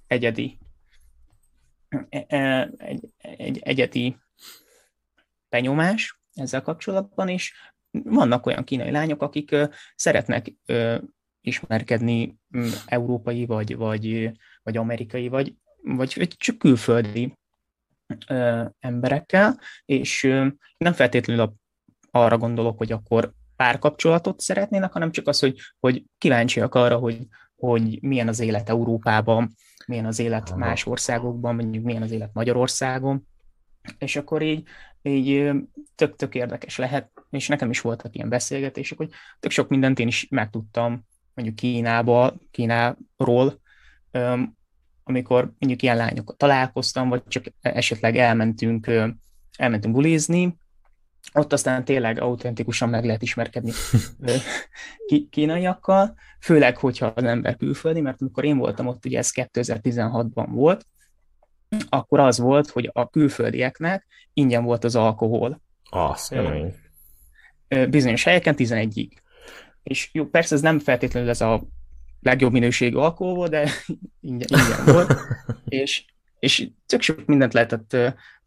egyedi 0.07 0.59
egy, 2.09 3.13
egy 3.19 3.59
egyedi 3.59 4.17
benyomás 5.49 6.21
ezzel 6.35 6.63
kapcsolatban, 6.63 7.29
és 7.29 7.53
vannak 7.91 8.47
olyan 8.47 8.65
kínai 8.65 8.91
lányok, 8.91 9.23
akik 9.23 9.57
szeretnek 9.95 10.53
ismerkedni 11.41 12.39
európai, 12.87 13.47
vagy, 13.47 13.77
vagy, 13.77 14.33
vagy 14.63 14.77
amerikai, 14.77 15.29
vagy, 15.29 15.55
vagy 15.83 16.35
csak 16.37 16.59
külföldi 16.59 17.39
emberekkel, 18.79 19.61
és 19.85 20.23
nem 20.77 20.93
feltétlenül 20.93 21.55
arra 22.11 22.39
gondolok, 22.39 22.79
hogy 22.79 22.93
akkor 22.93 23.33
párkapcsolatot 23.57 24.41
szeretnének, 24.41 24.93
hanem 24.93 25.11
csak 25.11 25.29
az, 25.29 25.39
hogy, 25.39 25.59
hogy 25.81 26.05
kíváncsiak 26.19 26.75
arra, 26.75 26.97
hogy, 26.97 27.27
hogy 27.61 28.03
milyen 28.03 28.29
az 28.29 28.41
élet 28.41 28.69
Európában, 28.69 29.55
milyen 29.87 30.07
az 30.07 30.19
élet 30.19 30.57
más 30.57 30.87
országokban, 30.87 31.55
mondjuk 31.55 31.85
milyen 31.85 32.03
az 32.03 32.11
élet 32.11 32.31
Magyarországon, 32.33 33.27
és 33.99 34.17
akkor 34.17 34.43
így, 34.43 34.63
így 35.03 35.51
tök-tök 35.95 36.35
érdekes 36.35 36.77
lehet, 36.77 37.11
és 37.31 37.49
nekem 37.49 37.71
is 37.71 37.81
voltak 37.81 38.15
ilyen 38.15 38.29
beszélgetések, 38.29 38.99
hogy 38.99 39.11
tök 39.41 39.51
sok 39.51 39.69
mindent 39.69 39.99
én 39.99 40.07
is 40.07 40.27
megtudtam 40.31 41.05
mondjuk 41.35 41.57
Kínába, 41.57 42.35
Kínáról, 42.51 43.61
amikor 45.05 45.53
mondjuk 45.59 45.83
ilyen 45.83 45.97
lányokkal 45.97 46.37
találkoztam, 46.37 47.09
vagy 47.09 47.23
csak 47.29 47.45
esetleg 47.61 48.17
elmentünk, 48.17 48.91
elmentünk 49.57 49.95
bulizni, 49.95 50.57
ott 51.33 51.53
aztán 51.53 51.85
tényleg 51.85 52.21
autentikusan 52.21 52.89
meg 52.89 53.05
lehet 53.05 53.23
ismerkedni 53.23 53.73
kínaiakkal, 55.31 56.15
főleg, 56.41 56.77
hogyha 56.77 57.07
az 57.07 57.25
ember 57.25 57.57
külföldi, 57.57 58.01
mert 58.01 58.21
amikor 58.21 58.45
én 58.45 58.57
voltam 58.59 58.87
ott, 58.87 59.05
ugye 59.05 59.19
ez 59.19 59.31
2016-ban 59.35 60.47
volt, 60.51 60.87
akkor 61.89 62.19
az 62.21 62.39
volt, 62.39 62.69
hogy 62.69 62.91
a 62.93 63.11
külföldieknek 63.11 64.07
ingyen 64.33 64.65
volt 64.65 64.85
az 64.85 64.97
alkohol. 64.97 65.63
Azt 65.91 66.35
Bizonyos 67.89 68.25
helyeken 68.25 68.55
11-ig. 68.59 69.11
És 69.83 70.11
jó, 70.13 70.27
persze 70.27 70.55
ez 70.55 70.61
nem 70.61 70.79
feltétlenül 70.79 71.29
ez 71.29 71.41
a 71.41 71.63
legjobb 72.21 72.53
minőségű 72.53 72.97
alkohol 72.97 73.35
volt, 73.35 73.51
de 73.51 73.71
ingyen, 74.21 74.49
ingyen 74.49 74.85
volt. 74.85 75.15
és, 75.65 76.05
és 76.39 76.69
tök 76.87 77.03
sok 77.03 77.27
mindent 77.27 77.53
lehetett 77.53 77.97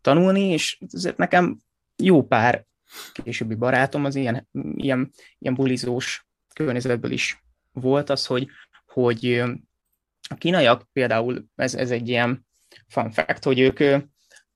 tanulni, 0.01 0.41
és 0.41 0.79
ezért 0.93 1.17
nekem 1.17 1.57
jó 1.95 2.23
pár 2.23 2.65
későbbi 3.11 3.55
barátom 3.55 4.05
az 4.05 4.15
ilyen, 4.15 4.47
ilyen, 4.75 5.11
ilyen 5.39 5.55
bulizós 5.55 6.27
környezetből 6.53 7.11
is 7.11 7.43
volt 7.71 8.09
az, 8.09 8.25
hogy, 8.25 8.47
hogy 8.85 9.43
a 10.29 10.35
kínaiak 10.37 10.87
például, 10.91 11.45
ez, 11.55 11.75
ez 11.75 11.91
egy 11.91 12.09
ilyen 12.09 12.45
fun 12.87 13.11
fact, 13.11 13.43
hogy 13.43 13.59
ők 13.59 13.79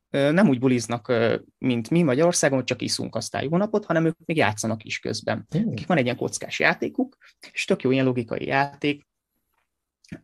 nem 0.10 0.48
úgy 0.48 0.60
buliznak, 0.60 1.14
mint 1.58 1.90
mi 1.90 2.04
Magyarországon, 2.04 2.66
csak 2.66 2.82
iszunk 2.82 3.16
aztán 3.16 3.44
jó 3.44 3.58
napot, 3.58 3.86
hanem 3.86 4.06
ők 4.06 4.18
még 4.26 4.38
játszanak 4.38 4.84
is 4.84 5.00
közben. 5.00 5.48
Mm. 5.58 5.74
van 5.88 5.98
egy 5.98 6.04
ilyen 6.04 6.18
kockás 6.18 6.60
játékuk, 6.60 7.18
és 7.52 7.66
tök 7.66 7.82
jó 7.82 7.92
ilyen 7.92 8.06
logikai 8.06 8.46
játék, 8.46 9.08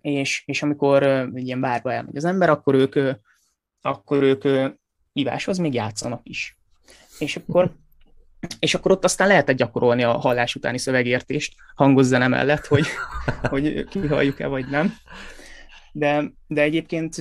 és, 0.02 0.44
és 0.46 0.64
amikor 0.64 1.04
egy 1.04 1.46
ilyen 1.46 1.62
bárba 1.62 1.94
elmegy 1.94 2.18
az 2.18 2.26
ember, 2.26 2.50
akkor 2.50 2.76
ők, 2.76 3.18
akkor 3.82 4.24
ők 4.24 4.74
iváshoz 5.14 5.58
még 5.58 5.74
játszanak 5.74 6.22
is. 6.24 6.58
És 7.24 7.36
akkor 7.36 7.76
és 8.60 8.74
akkor 8.74 8.92
ott 8.92 9.04
aztán 9.04 9.28
lehetett 9.28 9.58
gyakorolni 9.58 10.04
a 10.04 10.12
hallás 10.12 10.56
utáni 10.56 10.78
szövegértést 10.78 11.56
hangozzene 11.76 12.28
mellett, 12.28 12.66
hogy, 12.66 12.86
hogy 13.52 13.88
kihalljuk-e 13.90 14.48
vagy 14.48 14.70
nem. 14.70 14.94
De, 15.92 16.32
de 16.48 16.62
egyébként 16.62 17.18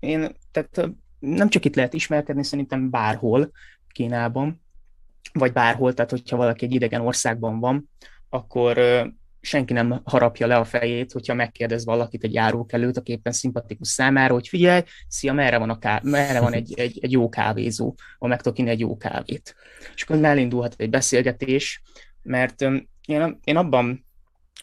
én, 0.00 0.36
tehát 0.50 0.90
nem 1.18 1.48
csak 1.48 1.64
itt 1.64 1.76
lehet 1.76 1.94
ismerkedni, 1.94 2.44
szerintem 2.44 2.90
bárhol 2.90 3.50
Kínában, 3.88 4.62
vagy 5.32 5.52
bárhol, 5.52 5.94
tehát 5.94 6.10
hogyha 6.10 6.36
valaki 6.36 6.64
egy 6.64 6.74
idegen 6.74 7.00
országban 7.00 7.60
van, 7.60 7.90
akkor 8.28 8.78
senki 9.44 9.72
nem 9.72 10.00
harapja 10.04 10.46
le 10.46 10.56
a 10.56 10.64
fejét, 10.64 11.12
hogyha 11.12 11.34
megkérdez 11.34 11.84
valakit 11.84 12.24
egy 12.24 12.34
járókelőt, 12.34 12.96
aki 12.96 13.12
éppen 13.12 13.32
szimpatikus 13.32 13.88
számára, 13.88 14.32
hogy 14.32 14.48
figyelj, 14.48 14.82
szia, 15.08 15.32
merre 15.32 15.58
van, 15.58 15.70
a 15.70 15.78
ká- 15.78 16.02
merre 16.02 16.40
van 16.40 16.52
egy, 16.52 16.78
egy, 16.78 16.98
egy 17.02 17.12
jó 17.12 17.28
kávézó, 17.28 17.94
ahol 18.16 18.28
meg 18.28 18.42
tudok 18.42 18.68
egy 18.68 18.80
jó 18.80 18.96
kávét. 18.96 19.54
És 19.94 20.02
akkor 20.02 20.24
elindulhat 20.24 20.74
egy 20.76 20.90
beszélgetés, 20.90 21.82
mert 22.22 22.60
én, 23.06 23.38
én 23.44 23.56
abban, 23.56 24.06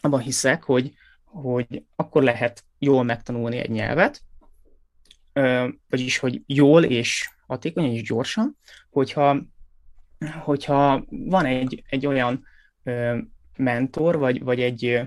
abban 0.00 0.20
hiszek, 0.20 0.62
hogy, 0.62 0.92
hogy 1.24 1.84
akkor 1.96 2.22
lehet 2.22 2.64
jól 2.78 3.02
megtanulni 3.02 3.56
egy 3.56 3.70
nyelvet, 3.70 4.22
vagyis, 5.88 6.18
hogy 6.18 6.42
jól 6.46 6.84
és 6.84 7.30
hatékonyan 7.46 7.90
és 7.90 8.02
gyorsan, 8.02 8.58
hogyha, 8.90 9.42
hogyha 10.42 11.04
van 11.08 11.44
egy, 11.44 11.82
egy 11.88 12.06
olyan 12.06 12.44
mentor, 13.60 14.18
vagy, 14.18 14.42
vagy 14.42 14.60
egy, 14.60 15.00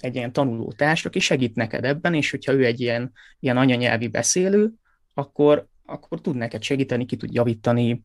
egy 0.00 0.14
ilyen 0.14 0.32
tanulótárs, 0.32 1.04
aki 1.04 1.18
segít 1.18 1.54
neked 1.54 1.84
ebben, 1.84 2.14
és 2.14 2.30
hogyha 2.30 2.52
ő 2.52 2.64
egy 2.64 2.80
ilyen, 2.80 3.12
ilyen 3.40 3.56
anyanyelvi 3.56 4.08
beszélő, 4.08 4.72
akkor, 5.14 5.66
akkor 5.84 6.20
tud 6.20 6.36
neked 6.36 6.62
segíteni, 6.62 7.06
ki 7.06 7.16
tud 7.16 7.34
javítani, 7.34 8.04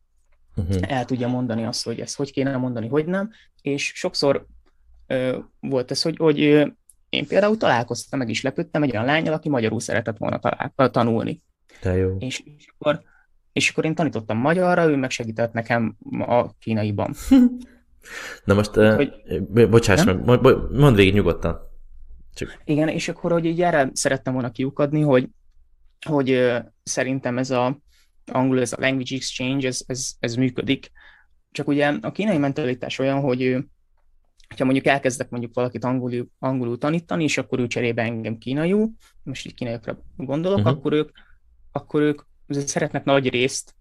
uh-huh. 0.56 0.92
el 0.92 1.04
tudja 1.04 1.28
mondani 1.28 1.64
azt, 1.64 1.84
hogy 1.84 2.00
ezt 2.00 2.16
hogy 2.16 2.32
kéne 2.32 2.56
mondani, 2.56 2.88
hogy 2.88 3.06
nem, 3.06 3.30
és 3.62 3.92
sokszor 3.94 4.46
ö, 5.06 5.38
volt 5.60 5.90
ez, 5.90 6.02
hogy, 6.02 6.16
hogy 6.16 6.40
ö, 6.40 6.66
én 7.08 7.26
például 7.26 7.56
találkoztam, 7.56 8.18
meg 8.18 8.28
is 8.28 8.42
lepődtem 8.42 8.82
egy 8.82 8.90
olyan 8.90 9.04
lányjal, 9.04 9.34
aki 9.34 9.48
magyarul 9.48 9.80
szeretett 9.80 10.16
volna 10.16 10.38
talál, 10.38 10.90
tanulni. 10.90 11.42
De 11.82 11.96
jó. 11.96 12.16
És, 12.18 12.42
és, 12.56 12.66
akkor, 12.78 13.02
és 13.52 13.70
akkor 13.70 13.84
én 13.84 13.94
tanítottam 13.94 14.38
magyarra, 14.38 14.88
ő 14.88 14.96
meg 14.96 15.10
segített 15.10 15.52
nekem 15.52 15.96
a 16.18 16.56
kínaiban. 16.58 17.14
Na 18.44 18.54
most, 18.54 18.74
hogy, 18.74 19.12
uh, 19.54 19.68
bocsáss 19.68 20.04
nem? 20.04 20.18
meg, 20.18 20.40
mondd 20.72 20.94
végig 20.94 21.14
nyugodtan. 21.14 21.58
Csak... 22.34 22.60
Igen, 22.64 22.88
és 22.88 23.08
akkor, 23.08 23.32
hogy 23.32 23.44
így 23.44 23.62
erre 23.62 23.90
szerettem 23.92 24.32
volna 24.32 24.50
kiukadni, 24.50 25.00
hogy, 25.00 25.28
hogy 26.06 26.30
uh, 26.30 26.56
szerintem 26.82 27.38
ez 27.38 27.50
a 27.50 27.78
angol, 28.32 28.60
ez 28.60 28.72
a 28.72 28.80
language 28.80 29.14
exchange, 29.14 29.66
ez, 29.66 29.80
ez, 29.86 30.10
ez 30.18 30.34
működik. 30.34 30.90
Csak 31.50 31.68
ugye 31.68 31.86
a 32.00 32.12
kínai 32.12 32.38
mentalitás 32.38 32.98
olyan, 32.98 33.20
hogy 33.20 33.56
ha 34.56 34.64
mondjuk 34.64 34.86
elkezdek 34.86 35.30
mondjuk 35.30 35.54
valakit 35.54 35.84
angolul, 35.84 36.28
angolul 36.38 36.78
tanítani, 36.78 37.22
és 37.22 37.38
akkor 37.38 37.58
ő 37.58 37.66
cserébe 37.66 38.02
engem 38.02 38.38
kínaiul, 38.38 38.90
most 39.22 39.46
így 39.46 39.54
kínaiakra 39.54 39.98
gondolok, 40.16 40.58
uh-huh. 40.58 40.72
akkor 40.72 40.92
ők, 40.92 41.10
akkor 41.72 42.02
ők 42.02 42.22
szeretnek 42.48 43.04
nagy 43.04 43.28
részt 43.28 43.75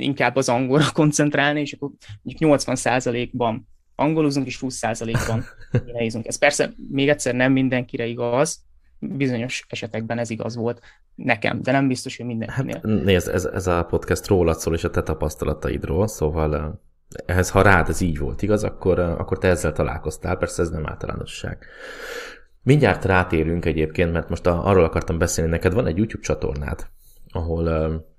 inkább 0.00 0.36
az 0.36 0.48
angolra 0.48 0.84
koncentrálni, 1.00 1.60
és 1.60 1.72
akkor 1.72 1.90
mondjuk 2.22 2.58
80%-ban 2.58 3.68
angolozunk, 3.94 4.46
és 4.46 4.58
20%-ban 4.60 5.44
kinehézünk. 5.86 6.26
Ez 6.26 6.38
persze 6.38 6.72
még 6.90 7.08
egyszer 7.08 7.34
nem 7.34 7.52
mindenkire 7.52 8.06
igaz, 8.06 8.62
bizonyos 8.98 9.64
esetekben 9.68 10.18
ez 10.18 10.30
igaz 10.30 10.56
volt 10.56 10.80
nekem, 11.14 11.62
de 11.62 11.72
nem 11.72 11.88
biztos, 11.88 12.16
hogy 12.16 12.26
mindenkinél. 12.26 12.74
Hát, 12.74 12.84
nézd, 12.84 13.28
ez, 13.28 13.44
ez 13.44 13.66
a 13.66 13.84
podcast 13.84 14.26
rólad 14.26 14.58
szól, 14.58 14.74
és 14.74 14.84
a 14.84 14.90
te 14.90 15.02
tapasztalataidról, 15.02 16.06
szóval 16.06 16.80
ehhez, 17.26 17.50
ha 17.50 17.62
rád 17.62 17.88
ez 17.88 18.00
így 18.00 18.18
volt, 18.18 18.42
igaz, 18.42 18.64
akkor, 18.64 18.98
akkor 18.98 19.38
te 19.38 19.48
ezzel 19.48 19.72
találkoztál, 19.72 20.36
persze 20.36 20.62
ez 20.62 20.70
nem 20.70 20.86
általánosság. 20.86 21.66
Mindjárt 22.62 23.04
rátérünk 23.04 23.64
egyébként, 23.64 24.12
mert 24.12 24.28
most 24.28 24.46
arról 24.46 24.84
akartam 24.84 25.18
beszélni, 25.18 25.50
neked 25.50 25.72
van 25.72 25.86
egy 25.86 25.96
YouTube 25.96 26.22
csatornád, 26.22 26.86
ahol 27.32 27.68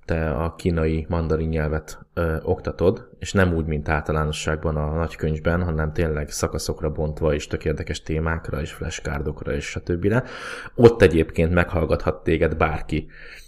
te 0.06 0.30
a 0.30 0.56
kínai 0.56 1.06
mandarin 1.10 1.50
nyelvet 1.50 2.00
ö, 2.14 2.36
oktatod, 2.44 3.10
és 3.20 3.34
nem 3.34 3.54
úgy, 3.54 3.66
mint 3.66 3.90
általánosságban 3.90 4.76
a 4.76 4.96
nagykönyvben, 4.96 5.64
hanem 5.64 5.94
tényleg 5.94 6.30
szakaszokra 6.30 6.90
bontva, 6.90 7.34
és 7.34 7.48
tök 7.48 7.66
érdekes 7.66 8.02
témákra, 8.02 8.62
és 8.62 8.72
flashcardokra, 8.72 9.54
és 9.54 9.66
stb. 9.66 10.24
Ott 10.76 11.02
egyébként 11.02 11.54
meghallgathat 11.54 12.24
téged 12.24 12.58
bárki, 12.58 13.08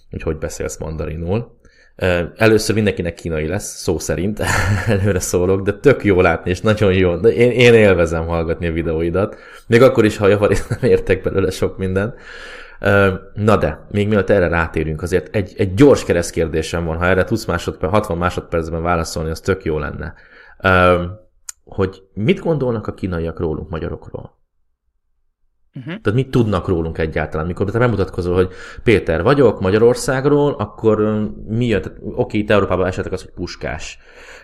hogy 0.10 0.22
hogy 0.22 0.38
beszélsz 0.38 0.78
mandarinul. 0.78 1.62
Először 2.36 2.76
mindenkinek 2.76 3.14
kínai 3.14 3.48
lesz, 3.48 3.82
szó 3.82 4.00
szerint, 4.00 4.42
előre 4.88 5.20
szólok, 5.20 5.62
de 5.62 5.74
tök 5.74 6.04
jó 6.04 6.22
látni, 6.22 6.50
és 6.50 6.62
nagyon 6.62 6.94
jó. 6.94 7.16
De 7.16 7.30
én, 7.30 7.52
én 7.52 7.74
élvezem 7.74 8.28
hallgatni 8.28 8.68
a 8.68 8.72
videóidat, 8.72 9.36
még 9.68 9.82
akkor 9.82 10.06
is, 10.06 10.18
ha 10.18 10.28
javarészt 10.28 10.70
nem 10.70 10.90
értek 10.90 11.22
belőle 11.22 11.52
sok 11.52 11.78
mindent. 11.78 12.20
Na 13.34 13.58
de, 13.58 13.86
még 13.92 14.08
mielőtt 14.08 14.30
erre 14.30 14.48
rátérünk, 14.48 15.02
azért 15.02 15.36
egy, 15.36 15.54
egy 15.58 15.74
gyors 15.74 16.04
keresztkérdésem 16.04 16.86
van, 16.86 16.98
ha 16.98 17.06
erre 17.06 17.24
tudsz 17.24 17.46
másodperc, 17.46 17.92
60 17.92 18.18
másodpercben 18.18 18.82
válaszolni, 18.82 19.30
az 19.30 19.40
tök 19.40 19.64
jó 19.64 19.80
lenne. 19.80 20.14
Hogy 21.64 22.04
mit 22.14 22.40
gondolnak 22.40 22.88
a 22.88 22.94
kínaiak 22.94 23.40
rólunk, 23.40 23.70
magyarokról? 23.70 24.42
Uh-huh. 25.76 26.02
Tehát 26.02 26.14
mit 26.20 26.32
tudnak 26.32 26.68
rólunk 26.68 26.98
egyáltalán? 26.98 27.46
Mikor 27.46 27.72
te 27.72 27.80
bemutatkozol, 27.80 28.36
hogy 28.36 28.50
Péter 28.84 29.24
vagyok 29.24 29.60
Magyarországról, 29.60 30.54
akkor 30.54 31.00
mi 31.48 31.66
jön? 31.66 31.82
Tehát, 31.82 31.98
oké, 32.02 32.38
itt 32.38 32.50
Európában 32.50 32.88
esetek 32.88 33.12
az, 33.12 33.22
hogy 33.22 33.32
puskás, 33.32 33.98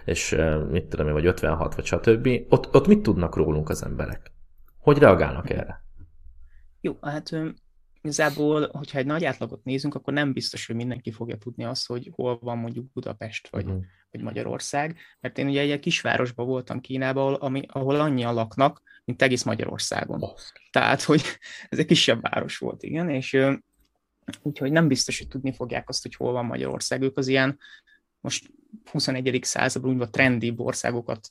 és 0.05 0.37
mit 0.69 0.85
tudom 0.85 1.07
én, 1.07 1.13
vagy 1.13 1.25
56, 1.25 1.75
vagy 1.75 1.85
stb. 1.85 2.29
Ott, 2.49 2.75
ott 2.75 2.87
mit 2.87 3.01
tudnak 3.01 3.35
rólunk 3.35 3.69
az 3.69 3.83
emberek? 3.83 4.31
Hogy 4.79 4.97
reagálnak 4.97 5.49
erre? 5.49 5.83
Jó, 6.81 6.97
hát 7.01 7.31
igazából, 8.01 8.69
hogyha 8.71 8.97
egy 8.97 9.05
nagy 9.05 9.25
átlagot 9.25 9.63
nézünk, 9.63 9.95
akkor 9.95 10.13
nem 10.13 10.33
biztos, 10.33 10.65
hogy 10.65 10.75
mindenki 10.75 11.11
fogja 11.11 11.37
tudni 11.37 11.63
azt, 11.63 11.87
hogy 11.87 12.11
hol 12.15 12.39
van 12.41 12.57
mondjuk 12.57 12.91
Budapest 12.91 13.49
vagy, 13.49 13.65
uh-huh. 13.65 13.83
vagy 14.11 14.21
Magyarország. 14.21 14.97
Mert 15.19 15.37
én 15.37 15.47
ugye 15.47 15.61
egy 15.61 15.79
kisvárosban 15.79 16.45
voltam 16.45 16.79
Kínában, 16.79 17.33
ami, 17.33 17.61
ahol 17.67 17.99
annyian 17.99 18.33
laknak, 18.33 18.81
mint 19.05 19.21
egész 19.21 19.43
Magyarországon. 19.43 20.21
Oh. 20.23 20.37
Tehát, 20.71 21.01
hogy 21.01 21.21
ez 21.69 21.79
egy 21.79 21.85
kisebb 21.85 22.21
város 22.21 22.57
volt, 22.57 22.83
igen, 22.83 23.09
és 23.09 23.37
úgyhogy 24.41 24.71
nem 24.71 24.87
biztos, 24.87 25.17
hogy 25.17 25.27
tudni 25.27 25.53
fogják 25.53 25.89
azt, 25.89 26.01
hogy 26.01 26.15
hol 26.15 26.31
van 26.31 26.45
Magyarország. 26.45 27.01
Ők 27.01 27.17
az 27.17 27.27
ilyen 27.27 27.57
most 28.19 28.51
21. 28.91 29.39
században 29.43 29.91
úgymond 29.91 30.09
trendi 30.09 30.53
országokat 30.57 31.29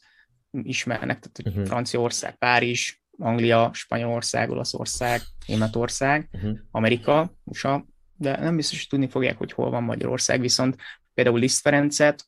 ismernek, 0.51 1.19
tehát 1.19 1.37
hogy 1.43 1.47
uh-huh. 1.47 1.67
Franciaország, 1.67 2.37
Párizs, 2.39 3.01
Anglia, 3.19 3.71
Spanyolország, 3.73 4.51
Olaszország, 4.51 5.21
Németország, 5.47 6.29
uh-huh. 6.33 6.59
Amerika, 6.71 7.33
USA, 7.45 7.87
de 8.17 8.41
nem 8.41 8.57
biztos, 8.57 8.79
hogy 8.79 8.89
tudni 8.89 9.09
fogják, 9.09 9.37
hogy 9.39 9.53
hol 9.53 9.71
van 9.71 9.83
Magyarország, 9.83 10.41
viszont 10.41 10.77
például 11.15 11.39
Liszt 11.39 11.61
Ferencet 11.61 12.25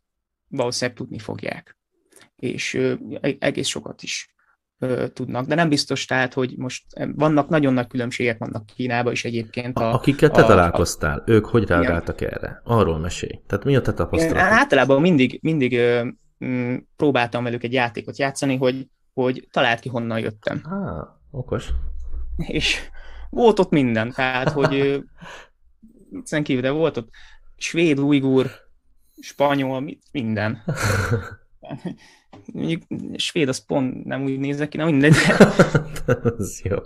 valószínűleg 0.49 0.97
tudni 0.97 1.19
fogják. 1.19 1.79
És 2.37 2.75
ö, 2.75 2.95
egész 3.39 3.69
sokat 3.69 4.03
is 4.03 4.35
ö, 4.79 5.09
tudnak, 5.09 5.47
de 5.47 5.55
nem 5.55 5.69
biztos 5.69 6.05
tehát, 6.05 6.35
hogy 6.35 6.55
most 6.57 6.85
vannak 7.15 7.49
nagyon 7.49 7.73
nagy 7.73 7.87
különbségek 7.87 8.39
vannak 8.39 8.67
Kínában 8.67 9.13
is 9.13 9.25
egyébként. 9.25 9.79
A, 9.79 9.93
Akikkel 9.93 10.31
te 10.31 10.43
a, 10.43 10.47
találkoztál, 10.47 11.19
a, 11.19 11.31
ők 11.31 11.47
hogy 11.47 11.67
reagáltak 11.67 12.21
igen. 12.21 12.33
erre? 12.33 12.61
Arról 12.65 12.99
mesélj. 12.99 13.41
Tehát 13.47 13.65
mi 13.65 13.77
a 13.77 13.81
te 13.81 13.93
tapasztalatod? 13.93 14.53
Általában 14.53 15.01
mindig, 15.01 15.39
mindig 15.43 15.73
ö, 15.73 16.05
m, 16.39 16.75
próbáltam 16.97 17.45
velük 17.45 17.63
egy 17.63 17.73
játékot 17.73 18.19
játszani, 18.19 18.57
hogy, 18.57 18.87
hogy 19.15 19.49
talált 19.51 19.81
ki, 19.81 19.89
honnan 19.89 20.19
jöttem. 20.19 20.61
Ah, 20.65 21.09
okos. 21.31 21.69
És 22.37 22.81
volt 23.31 23.59
ott 23.59 23.71
minden, 23.71 24.13
tehát, 24.13 24.51
hogy 24.51 25.03
viccen 26.11 26.43
kívül, 26.43 26.63
de 26.63 26.71
volt 26.71 26.97
ott 26.97 27.11
svéd, 27.57 27.99
ujgur, 27.99 28.51
spanyol, 29.21 29.99
minden. 30.13 30.63
Mondjuk 32.53 32.83
svéd 33.17 33.49
az 33.49 33.65
pont 33.65 34.05
nem 34.05 34.23
úgy 34.23 34.39
nézek 34.39 34.69
ki, 34.69 34.77
nem 34.77 34.89
mindegy. 34.89 35.15
Ez 36.39 36.61
jó. 36.65 36.77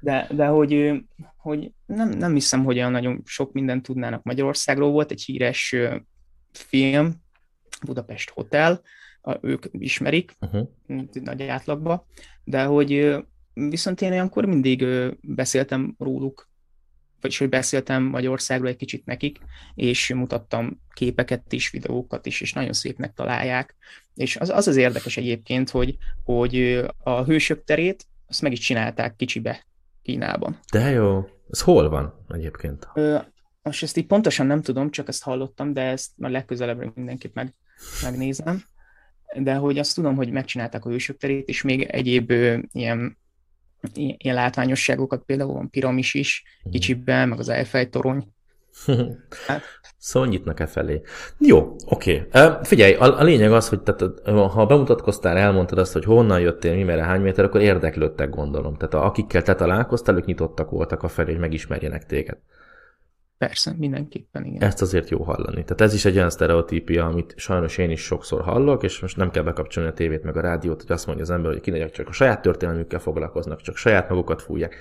De, 0.00 0.26
de 0.30 0.46
hogy, 0.46 1.02
hogy 1.36 1.72
nem, 1.86 2.08
nem 2.08 2.32
hiszem, 2.32 2.64
hogy 2.64 2.76
olyan 2.76 2.90
nagyon 2.90 3.22
sok 3.24 3.52
mindent 3.52 3.82
tudnának 3.82 4.22
Magyarországról. 4.22 4.90
Volt 4.90 5.10
egy 5.10 5.22
híres 5.22 5.76
film, 6.52 7.14
Budapest 7.84 8.30
Hotel, 8.30 8.82
ők 9.40 9.64
ismerik, 9.72 10.32
uh-huh. 10.40 10.68
nagy 11.12 11.42
átlagban, 11.42 12.04
de 12.44 12.64
hogy 12.64 13.16
viszont 13.54 14.00
én 14.00 14.10
olyankor 14.10 14.44
mindig 14.44 14.86
beszéltem 15.20 15.94
róluk, 15.98 16.50
vagyis 17.20 17.38
hogy 17.38 17.48
beszéltem 17.48 18.02
Magyarországról 18.02 18.68
egy 18.68 18.76
kicsit 18.76 19.04
nekik, 19.04 19.38
és 19.74 20.12
mutattam 20.14 20.80
képeket 20.94 21.52
is, 21.52 21.70
videókat 21.70 22.26
is, 22.26 22.40
és 22.40 22.52
nagyon 22.52 22.72
szépnek 22.72 23.12
találják. 23.14 23.76
És 24.14 24.36
az 24.36 24.50
az, 24.50 24.68
az 24.68 24.76
érdekes 24.76 25.16
egyébként, 25.16 25.70
hogy, 25.70 25.96
hogy 26.24 26.84
a 26.98 27.24
hősök 27.24 27.64
terét 27.64 28.06
azt 28.28 28.42
meg 28.42 28.52
is 28.52 28.58
csinálták 28.58 29.16
kicsibe 29.16 29.66
Kínában. 30.02 30.58
De 30.72 30.90
jó. 30.90 31.28
Ez 31.50 31.60
hol 31.60 31.88
van 31.88 32.24
egyébként? 32.28 32.88
Ö, 32.94 33.18
most 33.62 33.82
ezt 33.82 33.96
így 33.96 34.06
pontosan 34.06 34.46
nem 34.46 34.62
tudom, 34.62 34.90
csak 34.90 35.08
ezt 35.08 35.22
hallottam, 35.22 35.72
de 35.72 35.80
ezt 35.80 36.10
már 36.16 36.30
legközelebb 36.30 36.92
mindenképp 36.94 37.34
meg, 37.34 37.54
megnézem. 38.02 38.62
De 39.34 39.54
hogy 39.54 39.78
azt 39.78 39.94
tudom, 39.94 40.16
hogy 40.16 40.30
megcsinálták 40.30 40.84
a 40.84 40.90
hősök 40.90 41.16
terét, 41.16 41.48
és 41.48 41.62
még 41.62 41.82
egyéb 41.82 42.30
ö, 42.30 42.58
ilyen 42.72 43.20
ilyen 43.94 44.34
látványosságokat, 44.34 45.22
például 45.22 45.52
van 45.52 45.70
piramis 45.70 46.14
is, 46.14 46.42
mhm. 46.62 46.72
kicsiben, 46.72 47.28
meg 47.28 47.38
az 47.38 47.48
Eiffel 47.48 47.88
torony. 47.88 48.32
Hát. 49.46 49.62
Szóval 49.98 50.28
nyitnak 50.28 50.60
e 50.60 50.66
felé. 50.66 51.00
Jó, 51.38 51.76
oké. 51.86 52.26
Okay. 52.32 52.50
Figyelj, 52.62 52.94
a, 52.94 53.18
a 53.18 53.22
lényeg 53.22 53.52
az, 53.52 53.68
hogy 53.68 53.80
tehát, 53.80 54.28
ha 54.52 54.66
bemutatkoztál, 54.66 55.36
elmondtad 55.36 55.78
azt, 55.78 55.92
hogy 55.92 56.04
honnan 56.04 56.40
jöttél, 56.40 56.74
mi 56.74 56.82
merre, 56.82 57.02
hány 57.02 57.20
méter, 57.20 57.44
akkor 57.44 57.60
érdeklődtek, 57.60 58.30
gondolom. 58.30 58.76
Tehát 58.76 59.06
akikkel 59.06 59.42
te 59.42 59.54
találkoztál, 59.54 60.16
ők 60.16 60.24
nyitottak 60.24 60.70
voltak 60.70 61.02
a 61.02 61.08
felé, 61.08 61.30
hogy 61.30 61.40
megismerjenek 61.40 62.06
téged. 62.06 62.38
Persze, 63.46 63.74
mindenképpen 63.78 64.44
igen. 64.44 64.62
Ezt 64.62 64.82
azért 64.82 65.08
jó 65.08 65.22
hallani. 65.22 65.64
Tehát 65.64 65.80
ez 65.80 65.94
is 65.94 66.04
egy 66.04 66.16
olyan 66.16 66.30
sztereotípia, 66.30 67.06
amit 67.06 67.34
sajnos 67.36 67.78
én 67.78 67.90
is 67.90 68.00
sokszor 68.00 68.42
hallok, 68.42 68.82
és 68.82 69.00
most 69.00 69.16
nem 69.16 69.30
kell 69.30 69.42
bekapcsolni 69.42 69.88
a 69.88 69.92
tévét 69.92 70.22
meg 70.22 70.36
a 70.36 70.40
rádiót, 70.40 70.82
hogy 70.82 70.92
azt 70.92 71.06
mondja 71.06 71.24
az 71.24 71.30
ember, 71.30 71.52
hogy 71.52 71.60
kínaiak 71.60 71.90
csak 71.90 72.08
a 72.08 72.12
saját 72.12 72.42
történelmükkel 72.42 72.98
foglalkoznak, 72.98 73.60
csak 73.60 73.76
saját 73.76 74.08
magukat 74.08 74.42
fújják. 74.42 74.76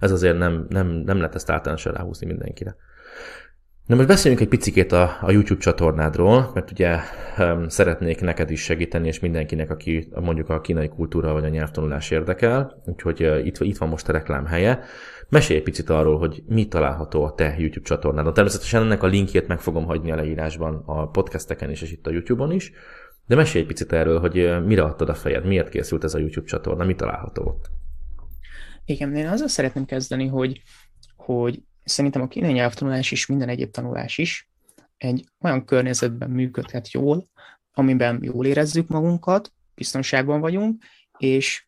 Ez 0.00 0.10
azért 0.10 0.38
nem, 0.38 0.66
nem, 0.68 0.86
nem 0.86 1.16
lehet 1.16 1.34
ezt 1.34 1.50
általánosan 1.50 1.92
ráhúzni 1.92 2.26
mindenkire. 2.26 2.76
Na 3.86 3.94
most 3.96 4.08
beszéljünk 4.08 4.42
egy 4.42 4.48
picikét 4.48 4.92
a, 4.92 5.18
a 5.20 5.30
YouTube 5.30 5.60
csatornádról, 5.60 6.50
mert 6.54 6.70
ugye 6.70 6.98
um, 7.38 7.68
szeretnék 7.68 8.20
neked 8.20 8.50
is 8.50 8.62
segíteni, 8.62 9.06
és 9.06 9.20
mindenkinek, 9.20 9.70
aki 9.70 10.08
mondjuk 10.20 10.48
a 10.48 10.60
kínai 10.60 10.88
kultúra 10.88 11.32
vagy 11.32 11.44
a 11.44 11.48
nyelvtanulás 11.48 12.10
érdekel, 12.10 12.82
úgyhogy 12.86 13.22
uh, 13.22 13.46
itt, 13.46 13.58
itt 13.58 13.76
van 13.76 13.88
most 13.88 14.08
a 14.08 14.12
reklám 14.12 14.46
helye. 14.46 14.80
Mesélj 15.28 15.58
egy 15.58 15.64
picit 15.64 15.90
arról, 15.90 16.18
hogy 16.18 16.42
mi 16.46 16.68
található 16.68 17.24
a 17.24 17.34
te 17.34 17.54
YouTube 17.58 17.86
csatornádon. 17.86 18.34
Természetesen 18.34 18.82
ennek 18.82 19.02
a 19.02 19.06
linkjét 19.06 19.46
meg 19.46 19.60
fogom 19.60 19.84
hagyni 19.84 20.10
a 20.10 20.16
leírásban 20.16 20.82
a 20.86 21.08
podcasteken 21.08 21.70
is, 21.70 21.82
és 21.82 21.92
itt 21.92 22.06
a 22.06 22.10
YouTube-on 22.10 22.52
is. 22.52 22.72
De 23.26 23.34
mesélj 23.34 23.62
egy 23.62 23.68
picit 23.68 23.92
erről, 23.92 24.20
hogy 24.20 24.64
mire 24.64 24.82
adtad 24.82 25.08
a 25.08 25.14
fejed, 25.14 25.46
miért 25.46 25.68
készült 25.68 26.04
ez 26.04 26.14
a 26.14 26.18
YouTube 26.18 26.46
csatorna, 26.46 26.84
mi 26.84 26.94
található 26.94 27.42
ott? 27.42 27.70
Igen, 28.84 29.16
én 29.16 29.26
azzal 29.26 29.48
szeretném 29.48 29.84
kezdeni, 29.84 30.26
hogy, 30.26 30.62
hogy 31.16 31.62
szerintem 31.84 32.22
a 32.22 32.28
kínai 32.28 32.52
nyelvtanulás 32.52 33.10
is, 33.10 33.26
minden 33.26 33.48
egyéb 33.48 33.70
tanulás 33.70 34.18
is 34.18 34.48
egy 34.96 35.24
olyan 35.40 35.64
környezetben 35.64 36.30
működhet 36.30 36.90
jól, 36.90 37.28
amiben 37.72 38.18
jól 38.22 38.46
érezzük 38.46 38.88
magunkat, 38.88 39.52
biztonságban 39.74 40.40
vagyunk, 40.40 40.82
és, 41.18 41.66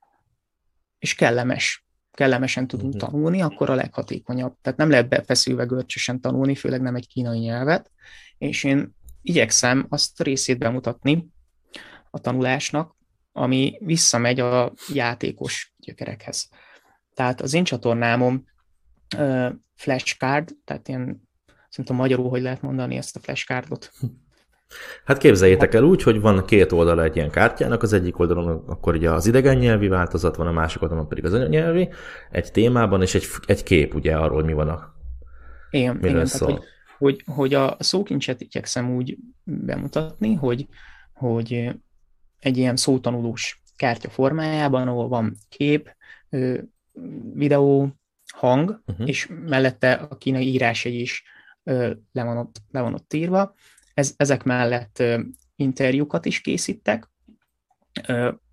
és 0.98 1.14
kellemes 1.14 1.84
kellemesen 2.14 2.66
tudunk 2.66 2.94
uh-huh. 2.94 3.10
tanulni, 3.10 3.40
akkor 3.40 3.70
a 3.70 3.74
leghatékonyabb. 3.74 4.56
Tehát 4.62 4.78
nem 4.78 4.90
lehet 4.90 5.08
befeszülve 5.08 5.64
görcsösen 5.64 6.20
tanulni, 6.20 6.54
főleg 6.54 6.80
nem 6.80 6.94
egy 6.94 7.06
kínai 7.06 7.38
nyelvet, 7.38 7.90
és 8.38 8.64
én 8.64 8.94
igyekszem 9.22 9.86
azt 9.88 10.22
részét 10.22 10.58
bemutatni 10.58 11.26
a 12.10 12.18
tanulásnak, 12.18 12.96
ami 13.32 13.78
visszamegy 13.80 14.40
a 14.40 14.72
játékos 14.92 15.74
gyökerekhez. 15.76 16.48
Tehát 17.14 17.40
az 17.40 17.54
én 17.54 17.64
csatornámom 17.64 18.44
uh, 19.16 19.52
flashcard, 19.74 20.50
tehát 20.64 20.88
ilyen, 20.88 21.28
szerintem 21.68 21.96
magyarul, 21.96 22.28
hogy 22.28 22.42
lehet 22.42 22.62
mondani 22.62 22.96
ezt 22.96 23.16
a 23.16 23.20
flashcardot. 23.20 23.92
Hát 25.04 25.18
képzeljétek 25.18 25.74
el 25.74 25.82
úgy, 25.82 26.02
hogy 26.02 26.20
van 26.20 26.44
két 26.44 26.72
oldala 26.72 27.02
egy 27.02 27.16
ilyen 27.16 27.30
kártyának, 27.30 27.82
az 27.82 27.92
egyik 27.92 28.18
oldalon 28.18 28.64
akkor 28.66 28.94
ugye 28.94 29.10
az 29.10 29.26
idegen 29.26 29.56
nyelvi 29.56 29.88
változat 29.88 30.36
van, 30.36 30.46
a 30.46 30.52
másik 30.52 30.82
oldalon 30.82 31.08
pedig 31.08 31.24
az 31.24 31.32
anyanyelvi, 31.32 31.88
egy 32.30 32.52
témában, 32.52 33.02
és 33.02 33.14
egy, 33.14 33.24
egy 33.46 33.62
kép 33.62 33.94
ugye 33.94 34.16
arról, 34.16 34.34
hogy 34.34 34.44
mi 34.44 34.52
van 34.52 34.68
a... 34.68 34.94
Igen, 35.70 35.98
igen 36.02 36.26
szól. 36.26 36.48
tehát, 36.48 36.62
hogy, 36.98 37.22
hogy, 37.26 37.34
hogy 37.34 37.54
a 37.54 37.76
szókincset 37.78 38.40
igyekszem 38.40 38.94
úgy 38.94 39.18
bemutatni, 39.44 40.34
hogy, 40.34 40.66
hogy 41.12 41.70
egy 42.40 42.56
ilyen 42.56 42.76
szótanulós 42.76 43.62
kártya 43.76 44.08
formájában, 44.08 44.88
ahol 44.88 45.08
van 45.08 45.36
kép, 45.48 45.96
videó, 47.32 47.88
hang, 48.44 48.82
uh-huh. 48.86 49.08
és 49.08 49.28
mellette 49.46 49.92
a 49.92 50.16
kínai 50.16 50.46
írás 50.46 50.84
is 50.84 51.22
le 52.12 52.24
van 52.24 52.36
ott, 52.36 52.56
le 52.70 52.80
van 52.80 52.94
ott 52.94 53.12
írva, 53.12 53.54
ez, 53.94 54.14
ezek 54.16 54.42
mellett 54.42 55.02
interjúkat 55.56 56.24
is 56.24 56.40
készítek. 56.40 57.08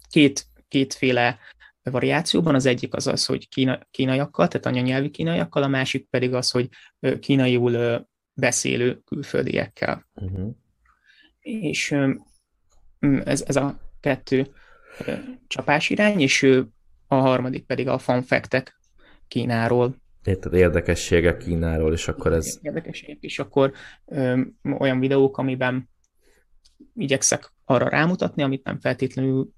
Két, 0.09 0.45
kétféle 0.67 1.39
variációban, 1.83 2.55
az 2.55 2.65
egyik 2.65 2.93
az 2.93 3.07
az, 3.07 3.25
hogy 3.25 3.49
kína, 3.49 3.79
kínaiakkal, 3.91 4.47
tehát 4.47 4.65
anyanyelvi 4.65 5.09
kínaiakkal, 5.09 5.63
a 5.63 5.67
másik 5.67 6.07
pedig 6.09 6.33
az, 6.33 6.51
hogy 6.51 6.69
kínaiul 7.19 8.07
beszélő 8.33 8.99
külföldiekkel. 9.05 10.07
Uh-huh. 10.15 10.55
És 11.39 11.95
ez, 13.23 13.41
ez 13.47 13.55
a 13.55 13.79
kettő 13.99 14.53
csapás 15.47 15.89
irány, 15.89 16.21
és 16.21 16.43
a 17.07 17.15
harmadik 17.15 17.65
pedig 17.65 17.87
a 17.87 17.97
fanfektek 17.97 18.80
Kínáról. 19.31 19.95
Érted, 20.23 20.53
érdekességek 20.53 21.37
Kínáról, 21.37 21.93
és 21.93 22.07
akkor 22.07 22.33
ez... 22.33 22.59
Érdekességek, 22.61 23.17
és 23.19 23.39
akkor 23.39 23.71
ö, 24.05 24.41
olyan 24.79 24.99
videók, 24.99 25.37
amiben 25.37 25.89
igyekszek 26.95 27.53
arra 27.65 27.89
rámutatni, 27.89 28.43
amit 28.43 28.63
nem 28.63 28.79
feltétlenül 28.79 29.53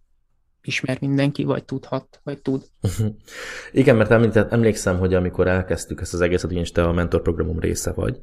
ismer 0.62 0.98
mindenki, 1.02 1.44
vagy 1.44 1.64
tudhat, 1.64 2.20
vagy 2.24 2.42
tud. 2.42 2.64
Igen, 3.72 3.96
mert 3.96 4.34
emlékszem, 4.52 4.98
hogy 4.98 5.14
amikor 5.14 5.48
elkezdtük 5.48 6.02
ezt 6.02 6.14
az 6.14 6.22
egészet, 6.22 6.52
és 6.52 6.72
te 6.72 6.84
a 6.84 6.92
mentorprogramom 6.92 7.60
része 7.60 7.92
vagy, 7.92 8.20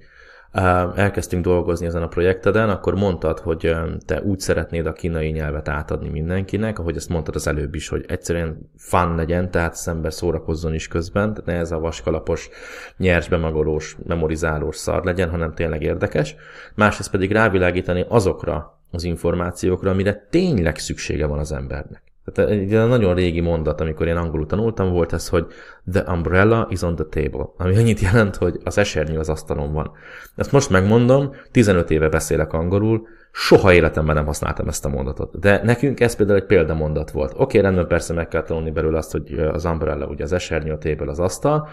elkezdtünk 0.94 1.44
dolgozni 1.44 1.86
ezen 1.86 2.02
a 2.02 2.08
projekteden, 2.08 2.70
akkor 2.70 2.94
mondtad, 2.94 3.38
hogy 3.38 3.74
te 4.06 4.22
úgy 4.22 4.40
szeretnéd 4.40 4.86
a 4.86 4.92
kínai 4.92 5.30
nyelvet 5.30 5.68
átadni 5.68 6.08
mindenkinek, 6.08 6.78
ahogy 6.78 6.96
ezt 6.96 7.08
mondtad 7.08 7.34
az 7.34 7.46
előbb 7.46 7.74
is, 7.74 7.88
hogy 7.88 8.04
egyszerűen 8.08 8.70
fun 8.76 9.14
legyen, 9.14 9.50
tehát 9.50 9.74
szembe 9.74 10.10
szórakozzon 10.10 10.74
is 10.74 10.88
közben, 10.88 11.28
tehát 11.34 11.44
ne 11.44 11.54
ez 11.54 11.72
a 11.72 11.78
vaskalapos, 11.78 12.48
nyers, 12.96 13.28
bemagolós, 13.28 13.96
memorizálós 14.06 14.76
szar 14.76 15.04
legyen, 15.04 15.30
hanem 15.30 15.54
tényleg 15.54 15.82
érdekes. 15.82 16.36
Másrészt 16.74 17.10
pedig 17.10 17.32
rávilágítani 17.32 18.04
azokra 18.08 18.78
az 18.90 19.04
információkra, 19.04 19.90
amire 19.90 20.26
tényleg 20.30 20.78
szüksége 20.78 21.26
van 21.26 21.38
az 21.38 21.52
embernek. 21.52 22.09
Tehát 22.32 22.50
egy 22.50 22.70
nagyon 22.70 23.14
régi 23.14 23.40
mondat, 23.40 23.80
amikor 23.80 24.06
én 24.06 24.16
angolul 24.16 24.46
tanultam, 24.46 24.92
volt 24.92 25.12
ez, 25.12 25.28
hogy 25.28 25.46
the 25.92 26.04
umbrella 26.12 26.66
is 26.70 26.82
on 26.82 26.94
the 26.94 27.04
table, 27.04 27.46
ami 27.56 27.76
annyit 27.76 28.00
jelent, 28.00 28.36
hogy 28.36 28.60
az 28.64 28.78
esernyő 28.78 29.18
az 29.18 29.28
asztalon 29.28 29.72
van. 29.72 29.90
Ezt 30.36 30.52
most 30.52 30.70
megmondom, 30.70 31.34
15 31.50 31.90
éve 31.90 32.08
beszélek 32.08 32.52
angolul, 32.52 33.06
Soha 33.32 33.72
életemben 33.72 34.14
nem 34.14 34.26
használtam 34.26 34.68
ezt 34.68 34.84
a 34.84 34.88
mondatot. 34.88 35.38
De 35.38 35.60
nekünk 35.64 36.00
ez 36.00 36.16
például 36.16 36.38
egy 36.38 36.46
példamondat 36.46 37.10
volt. 37.10 37.32
Oké, 37.32 37.42
okay, 37.42 37.60
rendben 37.60 37.86
persze 37.86 38.12
meg 38.12 38.28
kell 38.28 38.42
tanulni 38.42 38.70
belőle 38.70 38.98
azt, 38.98 39.12
hogy 39.12 39.32
az 39.32 39.64
umbrella 39.64 40.06
ugye 40.06 40.24
az 40.24 40.32
esernyő, 40.32 40.78
téből 40.78 41.08
az 41.08 41.18
asztal, 41.18 41.68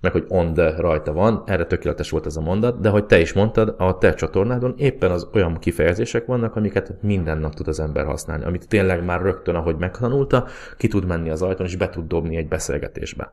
meg 0.00 0.12
hogy 0.12 0.24
on 0.28 0.54
the 0.54 0.74
rajta 0.76 1.12
van, 1.12 1.42
erre 1.46 1.66
tökéletes 1.66 2.10
volt 2.10 2.26
ez 2.26 2.36
a 2.36 2.40
mondat, 2.40 2.80
de 2.80 2.88
hogy 2.88 3.04
te 3.04 3.20
is 3.20 3.32
mondtad, 3.32 3.74
a 3.78 3.98
te 3.98 4.14
csatornádon 4.14 4.74
éppen 4.76 5.10
az 5.10 5.28
olyan 5.32 5.58
kifejezések 5.58 6.26
vannak, 6.26 6.56
amiket 6.56 7.02
minden 7.02 7.38
nap 7.38 7.54
tud 7.54 7.68
az 7.68 7.80
ember 7.80 8.04
használni, 8.04 8.44
amit 8.44 8.68
tényleg 8.68 9.04
már 9.04 9.22
rögtön, 9.22 9.54
ahogy 9.54 9.76
megtanulta, 9.76 10.46
ki 10.76 10.88
tud 10.88 11.06
menni 11.06 11.30
az 11.30 11.42
ajtón, 11.42 11.66
és 11.66 11.76
be 11.76 11.88
tud 11.88 12.06
dobni 12.06 12.36
egy 12.36 12.48
beszélgetésbe. 12.48 13.32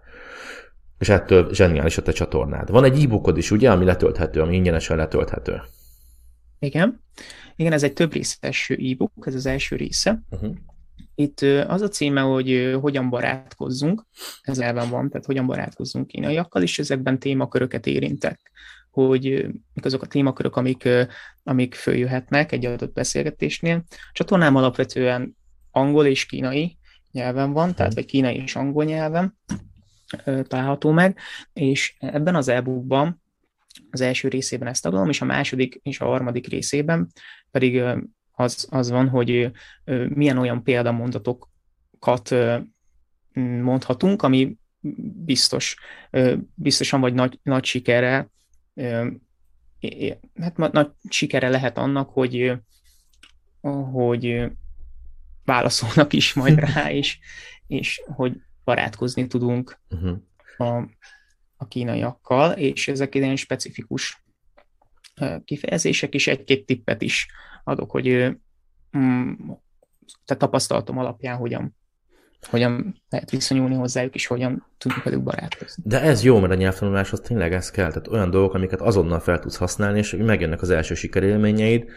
És 0.99 1.09
ettől 1.09 1.53
zseniális 1.53 1.97
a 1.97 2.01
te 2.01 2.11
csatornád. 2.11 2.71
Van 2.71 2.83
egy 2.83 3.03
e-bookod 3.03 3.37
is, 3.37 3.51
ugye, 3.51 3.71
ami 3.71 3.85
letölthető, 3.85 4.41
ami 4.41 4.55
ingyenesen 4.55 4.97
letölthető. 4.97 5.61
Igen. 6.59 7.01
Igen, 7.59 7.71
ez 7.71 7.83
egy 7.83 7.93
több 7.93 8.13
részes 8.13 8.69
e-book, 8.69 9.11
ez 9.25 9.35
az 9.35 9.45
első 9.45 9.75
része. 9.75 10.21
Uh-huh. 10.29 10.55
Itt 11.15 11.41
az 11.67 11.81
a 11.81 11.87
címe, 11.87 12.21
hogy 12.21 12.77
hogyan 12.81 13.09
barátkozzunk, 13.09 14.05
ez 14.41 14.59
elven 14.59 14.89
van, 14.89 15.09
tehát 15.09 15.25
hogyan 15.25 15.45
barátkozzunk 15.45 16.07
kínaiakkal, 16.07 16.61
és 16.61 16.79
ezekben 16.79 17.19
témaköröket 17.19 17.87
érintek, 17.87 18.51
hogy 18.91 19.23
mik 19.73 19.85
azok 19.85 20.01
a 20.01 20.07
témakörök, 20.07 20.55
amik, 20.55 20.89
amik 21.43 21.75
följöhetnek 21.75 22.51
egy 22.51 22.65
adott 22.65 22.93
beszélgetésnél. 22.93 23.83
A 23.89 24.11
csatornám 24.11 24.55
alapvetően 24.55 25.37
angol 25.71 26.05
és 26.05 26.25
kínai 26.25 26.77
nyelven 27.11 27.51
van, 27.53 27.75
tehát 27.75 27.93
vagy 27.93 28.05
kínai 28.05 28.35
és 28.35 28.55
angol 28.55 28.83
nyelven 28.83 29.37
található 30.43 30.91
meg, 30.91 31.17
és 31.53 31.95
ebben 31.99 32.35
az 32.35 32.47
e-bookban 32.47 33.21
az 33.91 34.01
első 34.01 34.27
részében 34.27 34.67
ezt 34.67 34.83
tagolom, 34.83 35.09
és 35.09 35.21
a 35.21 35.25
második 35.25 35.79
és 35.83 35.99
a 35.99 36.05
harmadik 36.05 36.47
részében 36.47 37.11
pedig 37.51 37.83
az, 38.31 38.67
az 38.69 38.89
van, 38.89 39.09
hogy 39.09 39.51
milyen 40.07 40.37
olyan 40.37 40.63
példamondatokat 40.63 42.35
mondhatunk, 43.61 44.21
ami 44.21 44.57
biztos, 45.25 45.75
biztosan 46.53 47.01
vagy 47.01 47.13
nagy, 47.13 47.39
nagy 47.43 47.65
sikere, 47.65 48.29
hát 50.39 50.57
nagy 50.57 50.91
sikere 51.09 51.49
lehet 51.49 51.77
annak, 51.77 52.09
hogy, 52.09 52.53
hogy 53.91 54.51
válaszolnak 55.45 56.13
is 56.13 56.33
majd 56.33 56.59
rá, 56.59 56.91
és, 56.91 57.19
és 57.67 58.01
hogy 58.05 58.41
barátkozni 58.63 59.27
tudunk 59.27 59.79
uh-huh. 59.89 60.17
a, 60.57 60.89
a 61.55 61.67
kínaiakkal, 61.67 62.51
és 62.51 62.87
ezek 62.87 63.15
ilyen 63.15 63.35
specifikus 63.35 64.25
kifejezések, 65.45 66.13
és 66.13 66.27
egy-két 66.27 66.65
tippet 66.65 67.01
is 67.01 67.27
adok, 67.63 67.91
hogy 67.91 68.37
mm, 68.97 69.31
te 70.25 70.35
tapasztalatom 70.35 70.97
alapján 70.97 71.37
hogyan, 71.37 71.75
hogyan 72.49 73.01
lehet 73.09 73.31
viszonyulni 73.31 73.75
hozzájuk, 73.75 74.15
és 74.15 74.27
hogyan 74.27 74.65
tudunk 74.77 75.03
velük 75.03 75.23
barátkozni. 75.23 75.83
De 75.85 76.01
ez 76.01 76.23
jó, 76.23 76.39
mert 76.39 76.51
a 76.51 76.55
nyelvtanuláshoz 76.55 77.19
tényleg 77.19 77.53
ez 77.53 77.71
kell. 77.71 77.87
Tehát 77.87 78.07
olyan 78.07 78.29
dolgok, 78.29 78.53
amiket 78.53 78.81
azonnal 78.81 79.19
fel 79.19 79.39
tudsz 79.39 79.57
használni, 79.57 79.97
és 79.97 80.15
megjönnek 80.17 80.61
az 80.61 80.69
első 80.69 80.93
sikerélményeid, 80.93 81.89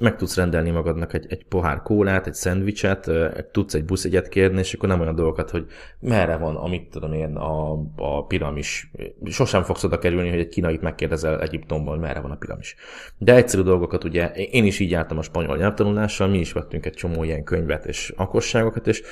meg 0.00 0.16
tudsz 0.16 0.36
rendelni 0.36 0.70
magadnak 0.70 1.14
egy, 1.14 1.26
egy 1.28 1.44
pohár 1.44 1.82
kólát, 1.82 2.26
egy 2.26 2.34
szendvicset, 2.34 3.10
tudsz 3.50 3.74
egy 3.74 3.84
buszegyet 3.84 4.28
kérni, 4.28 4.58
és 4.58 4.74
akkor 4.74 4.88
nem 4.88 5.00
olyan 5.00 5.14
dolgokat, 5.14 5.50
hogy 5.50 5.66
merre 6.00 6.36
van, 6.36 6.56
amit 6.56 6.90
tudom 6.90 7.12
én, 7.12 7.36
a, 7.36 7.72
a 7.96 8.26
piramis. 8.26 8.90
Sosem 9.24 9.62
fogsz 9.62 9.84
oda 9.84 9.98
kerülni, 9.98 10.28
hogy 10.28 10.38
egy 10.38 10.48
kínait 10.48 10.80
megkérdezel 10.80 11.40
Egyiptomban, 11.40 11.94
hogy 11.94 12.02
merre 12.02 12.20
van 12.20 12.30
a 12.30 12.36
piramis. 12.36 12.74
De 13.18 13.34
egyszerű 13.34 13.62
dolgokat, 13.62 14.04
ugye, 14.04 14.30
én 14.30 14.64
is 14.64 14.78
így 14.78 14.90
jártam 14.90 15.18
a 15.18 15.22
spanyol 15.22 15.56
nyelvtanulással, 15.56 16.28
mi 16.28 16.38
is 16.38 16.52
vettünk 16.52 16.86
egy 16.86 16.94
csomó 16.94 17.24
ilyen 17.24 17.44
könyvet 17.44 17.86
és 17.86 18.12
akosságokat, 18.16 18.86
és 18.86 19.02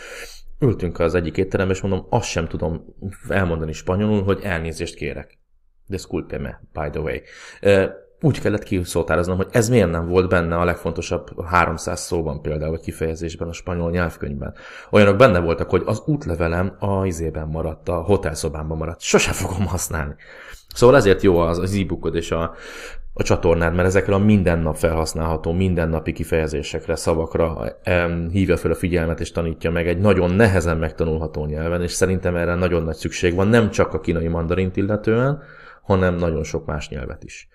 ültünk 0.59 0.99
az 0.99 1.14
egyik 1.14 1.37
étterembe, 1.37 1.72
és 1.72 1.81
mondom, 1.81 2.07
azt 2.09 2.28
sem 2.28 2.49
tudom 2.49 2.85
elmondani 3.28 3.72
spanyolul, 3.72 4.22
hogy 4.22 4.41
elnézést 4.43 4.95
kérek. 4.95 5.39
Disculpe 5.87 6.39
me, 6.39 6.61
by 6.72 6.91
the 6.91 7.01
way 7.01 7.18
úgy 8.21 8.41
kellett 8.41 8.62
kiszoltároznom, 8.62 9.37
hogy 9.37 9.49
ez 9.51 9.68
miért 9.68 9.91
nem 9.91 10.09
volt 10.09 10.29
benne 10.29 10.57
a 10.57 10.64
legfontosabb 10.64 11.45
300 11.45 12.01
szóban 12.01 12.43
például, 12.43 12.71
vagy 12.71 12.81
kifejezésben 12.81 13.49
a 13.49 13.53
spanyol 13.53 13.91
nyelvkönyvben. 13.91 14.55
Olyanok 14.91 15.16
benne 15.16 15.39
voltak, 15.39 15.71
hogy 15.71 15.83
az 15.87 16.03
útlevelem 16.07 16.77
a 16.79 17.07
izében 17.07 17.49
maradt, 17.49 17.89
a 17.89 17.95
hotelszobámban 17.95 18.77
maradt. 18.77 19.01
Sose 19.01 19.33
fogom 19.33 19.66
használni. 19.66 20.14
Szóval 20.75 20.97
ezért 20.97 21.23
jó 21.23 21.39
az, 21.39 21.59
az 21.59 21.75
e-bookod 21.75 22.14
és 22.14 22.31
a, 22.31 22.55
a 23.14 23.23
csatornád, 23.23 23.75
mert 23.75 23.89
ezekre 23.89 24.14
a 24.14 24.18
mindennap 24.18 24.77
felhasználható, 24.77 25.53
mindennapi 25.53 26.12
kifejezésekre, 26.12 26.97
szavakra 26.97 27.77
em, 27.83 28.29
hívja 28.31 28.57
fel 28.57 28.71
a 28.71 28.75
figyelmet 28.75 29.21
és 29.21 29.33
tanítja 29.33 29.71
meg 29.71 29.89
egy 29.89 29.99
nagyon 29.99 30.31
nehezen 30.31 30.77
megtanulható 30.77 31.47
nyelven, 31.47 31.83
és 31.83 31.93
szerintem 31.93 32.37
erre 32.37 32.55
nagyon 32.55 32.83
nagy 32.83 32.97
szükség 32.97 33.35
van, 33.35 33.49
nem 33.49 33.71
csak 33.71 33.95
a 33.95 34.01
kínai 34.01 34.29
mandarint 34.29 34.77
illetően, 34.77 35.43
hanem 35.83 36.14
nagyon 36.14 36.43
sok 36.43 36.66
más 36.66 36.89
nyelvet 36.89 37.25
is. 37.25 37.49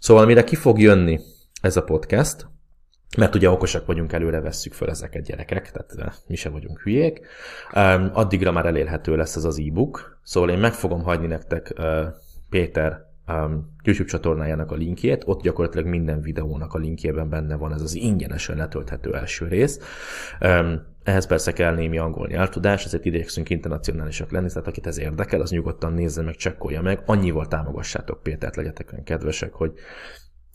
Szóval 0.00 0.26
mire 0.26 0.44
ki 0.44 0.56
fog 0.56 0.80
jönni 0.80 1.20
ez 1.62 1.76
a 1.76 1.82
podcast, 1.82 2.46
mert 3.16 3.34
ugye 3.34 3.50
okosak 3.50 3.86
vagyunk, 3.86 4.12
előre 4.12 4.40
vesszük 4.40 4.72
föl 4.72 4.88
ezeket 4.88 5.24
gyerekek, 5.24 5.70
tehát 5.70 5.92
eh, 5.96 6.14
mi 6.26 6.36
sem 6.36 6.52
vagyunk 6.52 6.80
hülyék. 6.80 7.26
Addigra 8.12 8.52
már 8.52 8.66
elérhető 8.66 9.16
lesz 9.16 9.36
ez 9.36 9.44
az 9.44 9.58
e-book, 9.58 10.20
szóval 10.22 10.50
én 10.50 10.58
meg 10.58 10.72
fogom 10.72 11.02
hagyni 11.02 11.26
nektek 11.26 11.72
eh, 11.76 12.06
Péter 12.50 13.08
YouTube 13.82 14.08
csatornájának 14.08 14.70
a 14.70 14.74
linkjét, 14.74 15.22
ott 15.26 15.42
gyakorlatilag 15.42 15.86
minden 15.86 16.20
videónak 16.20 16.74
a 16.74 16.78
linkjében 16.78 17.28
benne 17.28 17.56
van 17.56 17.72
ez 17.72 17.82
az 17.82 17.94
ingyenesen 17.94 18.56
letölthető 18.56 19.14
első 19.14 19.48
rész. 19.48 19.78
Ehhez 21.02 21.26
persze 21.26 21.52
kell 21.52 21.74
némi 21.74 21.98
angol 21.98 22.26
nyelvtudás, 22.26 22.84
ezért 22.84 23.04
idékszünk 23.04 23.50
internacionálisak 23.50 24.30
lenni, 24.30 24.48
tehát 24.48 24.66
akit 24.66 24.86
ez 24.86 24.98
érdekel, 24.98 25.40
az 25.40 25.50
nyugodtan 25.50 25.92
nézze 25.92 26.22
meg, 26.22 26.34
csekkolja 26.34 26.82
meg, 26.82 27.02
annyival 27.06 27.46
támogassátok 27.46 28.22
Pétert, 28.22 28.56
legyetek 28.56 28.92
olyan 28.92 29.04
kedvesek, 29.04 29.52
hogy 29.52 29.72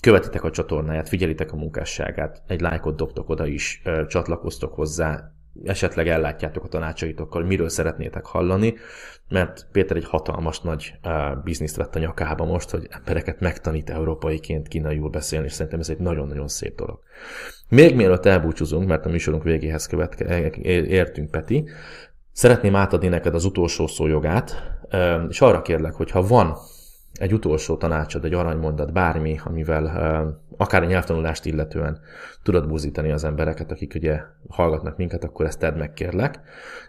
követitek 0.01 0.43
a 0.43 0.51
csatornáját, 0.51 1.09
figyelitek 1.09 1.51
a 1.51 1.55
munkásságát, 1.55 2.43
egy 2.47 2.61
lájkot 2.61 2.95
dobtok 2.95 3.29
oda 3.29 3.45
is, 3.45 3.81
csatlakoztok 4.07 4.73
hozzá, 4.73 5.34
esetleg 5.63 6.07
ellátjátok 6.07 6.63
a 6.63 6.67
tanácsaitokkal, 6.67 7.43
miről 7.43 7.69
szeretnétek 7.69 8.25
hallani, 8.25 8.75
mert 9.29 9.67
Péter 9.71 9.97
egy 9.97 10.05
hatalmas 10.05 10.59
nagy 10.59 10.93
uh, 11.03 11.43
bizniszt 11.43 11.75
vett 11.75 11.95
a 11.95 11.99
nyakába 11.99 12.45
most, 12.45 12.69
hogy 12.69 12.87
embereket 12.89 13.39
megtanít 13.39 13.89
európaiként 13.89 14.67
kínaiul 14.67 15.09
beszélni, 15.09 15.45
és 15.45 15.53
szerintem 15.53 15.79
ez 15.79 15.89
egy 15.89 15.97
nagyon-nagyon 15.97 16.47
szép 16.47 16.75
dolog. 16.75 16.99
Még 17.69 17.95
mielőtt 17.95 18.25
elbúcsúzunk, 18.25 18.87
mert 18.87 19.05
a 19.05 19.09
műsorunk 19.09 19.43
végéhez 19.43 19.87
követke, 19.87 20.51
értünk, 20.61 21.31
Peti, 21.31 21.69
szeretném 22.31 22.75
átadni 22.75 23.07
neked 23.07 23.35
az 23.35 23.45
utolsó 23.45 23.87
szó 23.87 24.07
jogát, 24.07 24.77
és 25.29 25.41
arra 25.41 25.61
kérlek, 25.61 25.93
hogy 25.93 26.11
ha 26.11 26.27
van 26.27 26.55
egy 27.19 27.33
utolsó 27.33 27.77
tanácsod, 27.77 28.25
egy 28.25 28.33
aranymondat, 28.33 28.93
bármi, 28.93 29.39
amivel 29.43 29.85
akár 30.57 30.83
a 30.83 30.85
nyelvtanulást 30.85 31.45
illetően 31.45 31.99
tudod 32.43 32.67
búzítani 32.67 33.11
az 33.11 33.23
embereket, 33.23 33.71
akik 33.71 33.93
ugye 33.95 34.21
hallgatnak 34.49 34.97
minket, 34.97 35.23
akkor 35.23 35.45
ezt 35.45 35.59
tedd 35.59 35.77
meg 35.77 35.93
kérlek, 35.93 36.39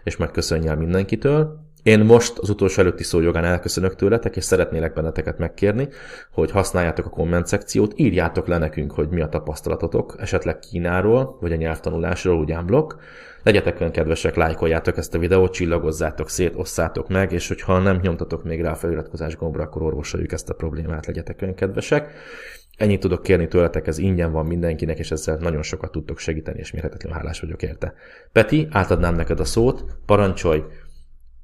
és 0.03 0.17
megköszönj 0.17 0.67
el 0.67 0.75
mindenkitől. 0.75 1.66
Én 1.87 1.99
most 1.99 2.37
az 2.37 2.49
utolsó 2.49 2.81
előtti 2.81 3.03
szó 3.03 3.19
jogán 3.19 3.43
elköszönök 3.43 3.95
tőletek, 3.95 4.35
és 4.35 4.43
szeretnélek 4.43 4.93
benneteket 4.93 5.37
megkérni, 5.37 5.87
hogy 6.31 6.51
használjátok 6.51 7.05
a 7.05 7.09
komment 7.09 7.47
szekciót, 7.47 7.93
írjátok 7.95 8.47
le 8.47 8.57
nekünk, 8.57 8.91
hogy 8.91 9.09
mi 9.09 9.21
a 9.21 9.29
tapasztalatotok, 9.29 10.15
esetleg 10.19 10.59
Kínáról, 10.59 11.37
vagy 11.41 11.51
a 11.51 11.55
nyelvtanulásról, 11.55 12.39
úgy 12.39 12.55
blog. 12.65 12.99
Legyetek 13.43 13.79
olyan 13.79 13.91
kedvesek, 13.91 14.35
lájkoljátok 14.35 14.97
ezt 14.97 15.15
a 15.15 15.19
videót, 15.19 15.53
csillagozzátok 15.53 16.29
szét, 16.29 16.53
osszátok 16.55 17.09
meg, 17.09 17.31
és 17.31 17.47
hogyha 17.47 17.79
nem 17.79 17.99
nyomtatok 18.01 18.43
még 18.43 18.61
rá 18.61 18.71
a 18.71 18.75
feliratkozás 18.75 19.35
gombra, 19.35 19.63
akkor 19.63 19.81
orvosoljuk 19.81 20.31
ezt 20.31 20.49
a 20.49 20.53
problémát, 20.53 21.05
legyetek 21.05 21.41
olyan 21.41 21.55
kedvesek. 21.55 22.11
Ennyit 22.77 22.99
tudok 22.99 23.23
kérni 23.23 23.47
tőletek, 23.47 23.87
ez 23.87 23.97
ingyen 23.97 24.31
van 24.31 24.45
mindenkinek, 24.45 24.99
és 24.99 25.11
ezzel 25.11 25.37
nagyon 25.37 25.61
sokat 25.61 25.91
tudtok 25.91 26.19
segíteni, 26.19 26.59
és 26.59 26.71
mérhetetlenül 26.71 27.17
hálás 27.17 27.39
vagyok 27.39 27.61
érte. 27.61 27.93
Peti, 28.31 28.67
átadnám 28.71 29.15
neked 29.15 29.39
a 29.39 29.45
szót, 29.45 29.85
parancsolj, 30.05 30.63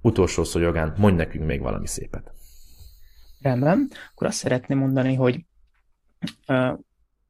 utolsó 0.03 0.43
szó 0.43 0.59
jogán, 0.59 0.93
mondj 0.97 1.17
nekünk 1.17 1.45
még 1.45 1.61
valami 1.61 1.87
szépet. 1.87 2.31
Rendben, 3.41 3.89
akkor 4.11 4.27
azt 4.27 4.37
szeretném 4.37 4.77
mondani, 4.77 5.13
hogy 5.13 5.45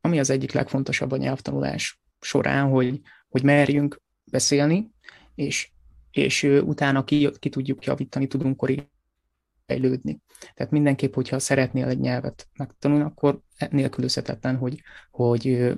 ami 0.01 0.19
az 0.19 0.30
egyik 0.30 0.51
legfontosabb 0.51 1.11
a 1.11 1.17
nyelvtanulás 1.17 2.01
során, 2.19 2.69
hogy, 2.69 3.01
hogy 3.30 3.43
merjünk 3.43 4.01
beszélni, 4.32 4.91
és, 5.36 5.71
és 6.11 6.43
utána 6.43 7.03
ki, 7.03 7.30
ki 7.39 7.49
tudjuk 7.49 7.86
javítani, 7.86 8.28
tudunk 8.28 8.57
korrigálni. 8.57 10.21
Tehát 10.53 10.71
mindenképp, 10.71 11.13
hogyha 11.13 11.39
szeretnél 11.39 11.88
egy 11.88 11.99
nyelvet 11.99 12.47
megtanulni, 12.57 13.03
akkor 13.03 13.39
nélkülözhetetlen, 13.69 14.55
hogy, 14.55 14.82
hogy 15.11 15.74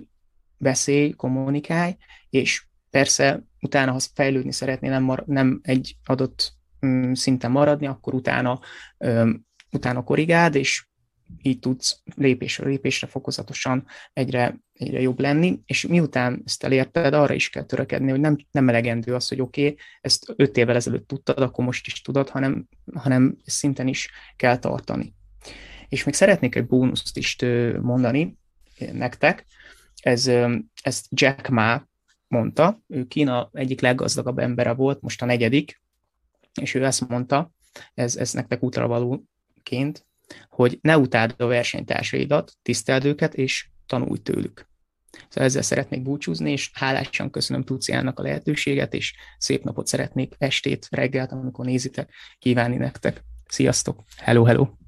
beszélj, 0.58 1.10
kommunikálj, 1.12 1.98
és 2.30 2.66
persze 2.90 3.44
utána, 3.62 3.92
ha 3.92 4.00
fejlődni 4.14 4.52
szeretnél, 4.52 4.92
nem, 4.92 5.04
mar- 5.04 5.28
nem 5.28 5.60
egy 5.64 5.98
adott 6.06 6.54
szinten 7.14 7.52
maradni, 7.52 7.88
akkor 7.88 8.14
utána, 8.14 8.60
utána 9.72 10.04
korrigáld, 10.04 10.56
és 10.56 10.86
így 11.42 11.60
tudsz 11.60 12.02
lépésről 12.16 12.70
lépésre 12.70 13.08
fokozatosan 13.08 13.86
egyre, 14.14 14.60
egyre 14.74 15.02
jobb 15.02 15.20
lenni, 15.20 15.60
és 15.66 15.88
miután 15.88 16.42
ezt 16.46 16.64
elérted, 16.64 17.14
arra 17.14 17.34
is 17.34 17.50
kell 17.50 17.64
törekedni, 17.64 18.10
hogy 18.10 18.20
nem, 18.20 18.38
nem 18.52 18.70
elegendő 18.70 19.16
az, 19.16 19.28
hogy 19.28 19.42
oké, 19.42 19.66
okay, 19.66 19.78
ezt 20.02 20.34
öt 20.36 20.58
évvel 20.58 20.76
ezelőtt 20.76 21.08
tudtad, 21.08 21.40
akkor 21.40 21.66
most 21.66 21.88
is 21.88 22.02
tudod, 22.02 22.30
hanem, 22.30 22.68
hanem 22.94 23.38
szinten 23.46 23.88
is 23.88 24.10
kell 24.36 24.58
tartani. 24.58 25.14
És 25.90 26.04
még 26.04 26.14
szeretnék 26.14 26.56
egy 26.56 26.66
bónuszt 26.66 27.18
is 27.18 27.36
mondani 27.82 28.38
nektek, 28.92 29.46
ez, 30.02 30.28
ezt 30.82 31.06
Jack 31.10 31.50
Ma 31.50 31.88
mondta, 32.28 32.80
ő 32.88 33.06
Kína 33.06 33.50
egyik 33.54 33.82
leggazdagabb 33.82 34.40
embere 34.40 34.74
volt, 34.74 35.02
most 35.02 35.22
a 35.22 35.26
negyedik, 35.26 35.82
és 36.62 36.74
ő 36.74 36.86
ezt 36.86 37.08
mondta, 37.08 37.52
ez, 37.94 38.16
ez 38.16 38.34
nektek 38.34 38.64
útravalóként, 38.64 40.06
hogy 40.50 40.80
ne 40.82 40.98
utáld 40.98 41.36
a 41.38 41.46
versenytársaidat, 41.46 42.54
tiszteld 42.62 43.06
őket, 43.06 43.34
és 43.34 43.70
tanulj 43.86 44.20
tőlük. 44.20 44.68
Szóval 45.30 45.44
ezzel 45.44 45.62
szeretnék 45.62 46.02
búcsúzni, 46.02 46.52
és 46.52 46.72
hálásan 46.74 47.30
köszönöm 47.30 47.64
Tuciának 47.64 48.20
a 48.20 48.22
lehetőséget, 48.22 48.94
és 48.94 49.16
szép 49.38 49.64
napot 49.64 49.88
szeretnék 49.88 50.34
estét, 50.38 50.88
reggelt, 50.90 51.32
amikor 51.32 51.66
nézitek, 51.66 52.14
kívánni 52.40 52.78
nektek. 52.78 53.24
Sziasztok! 53.48 54.04
Hello, 54.18 54.44
hello! 54.44 54.85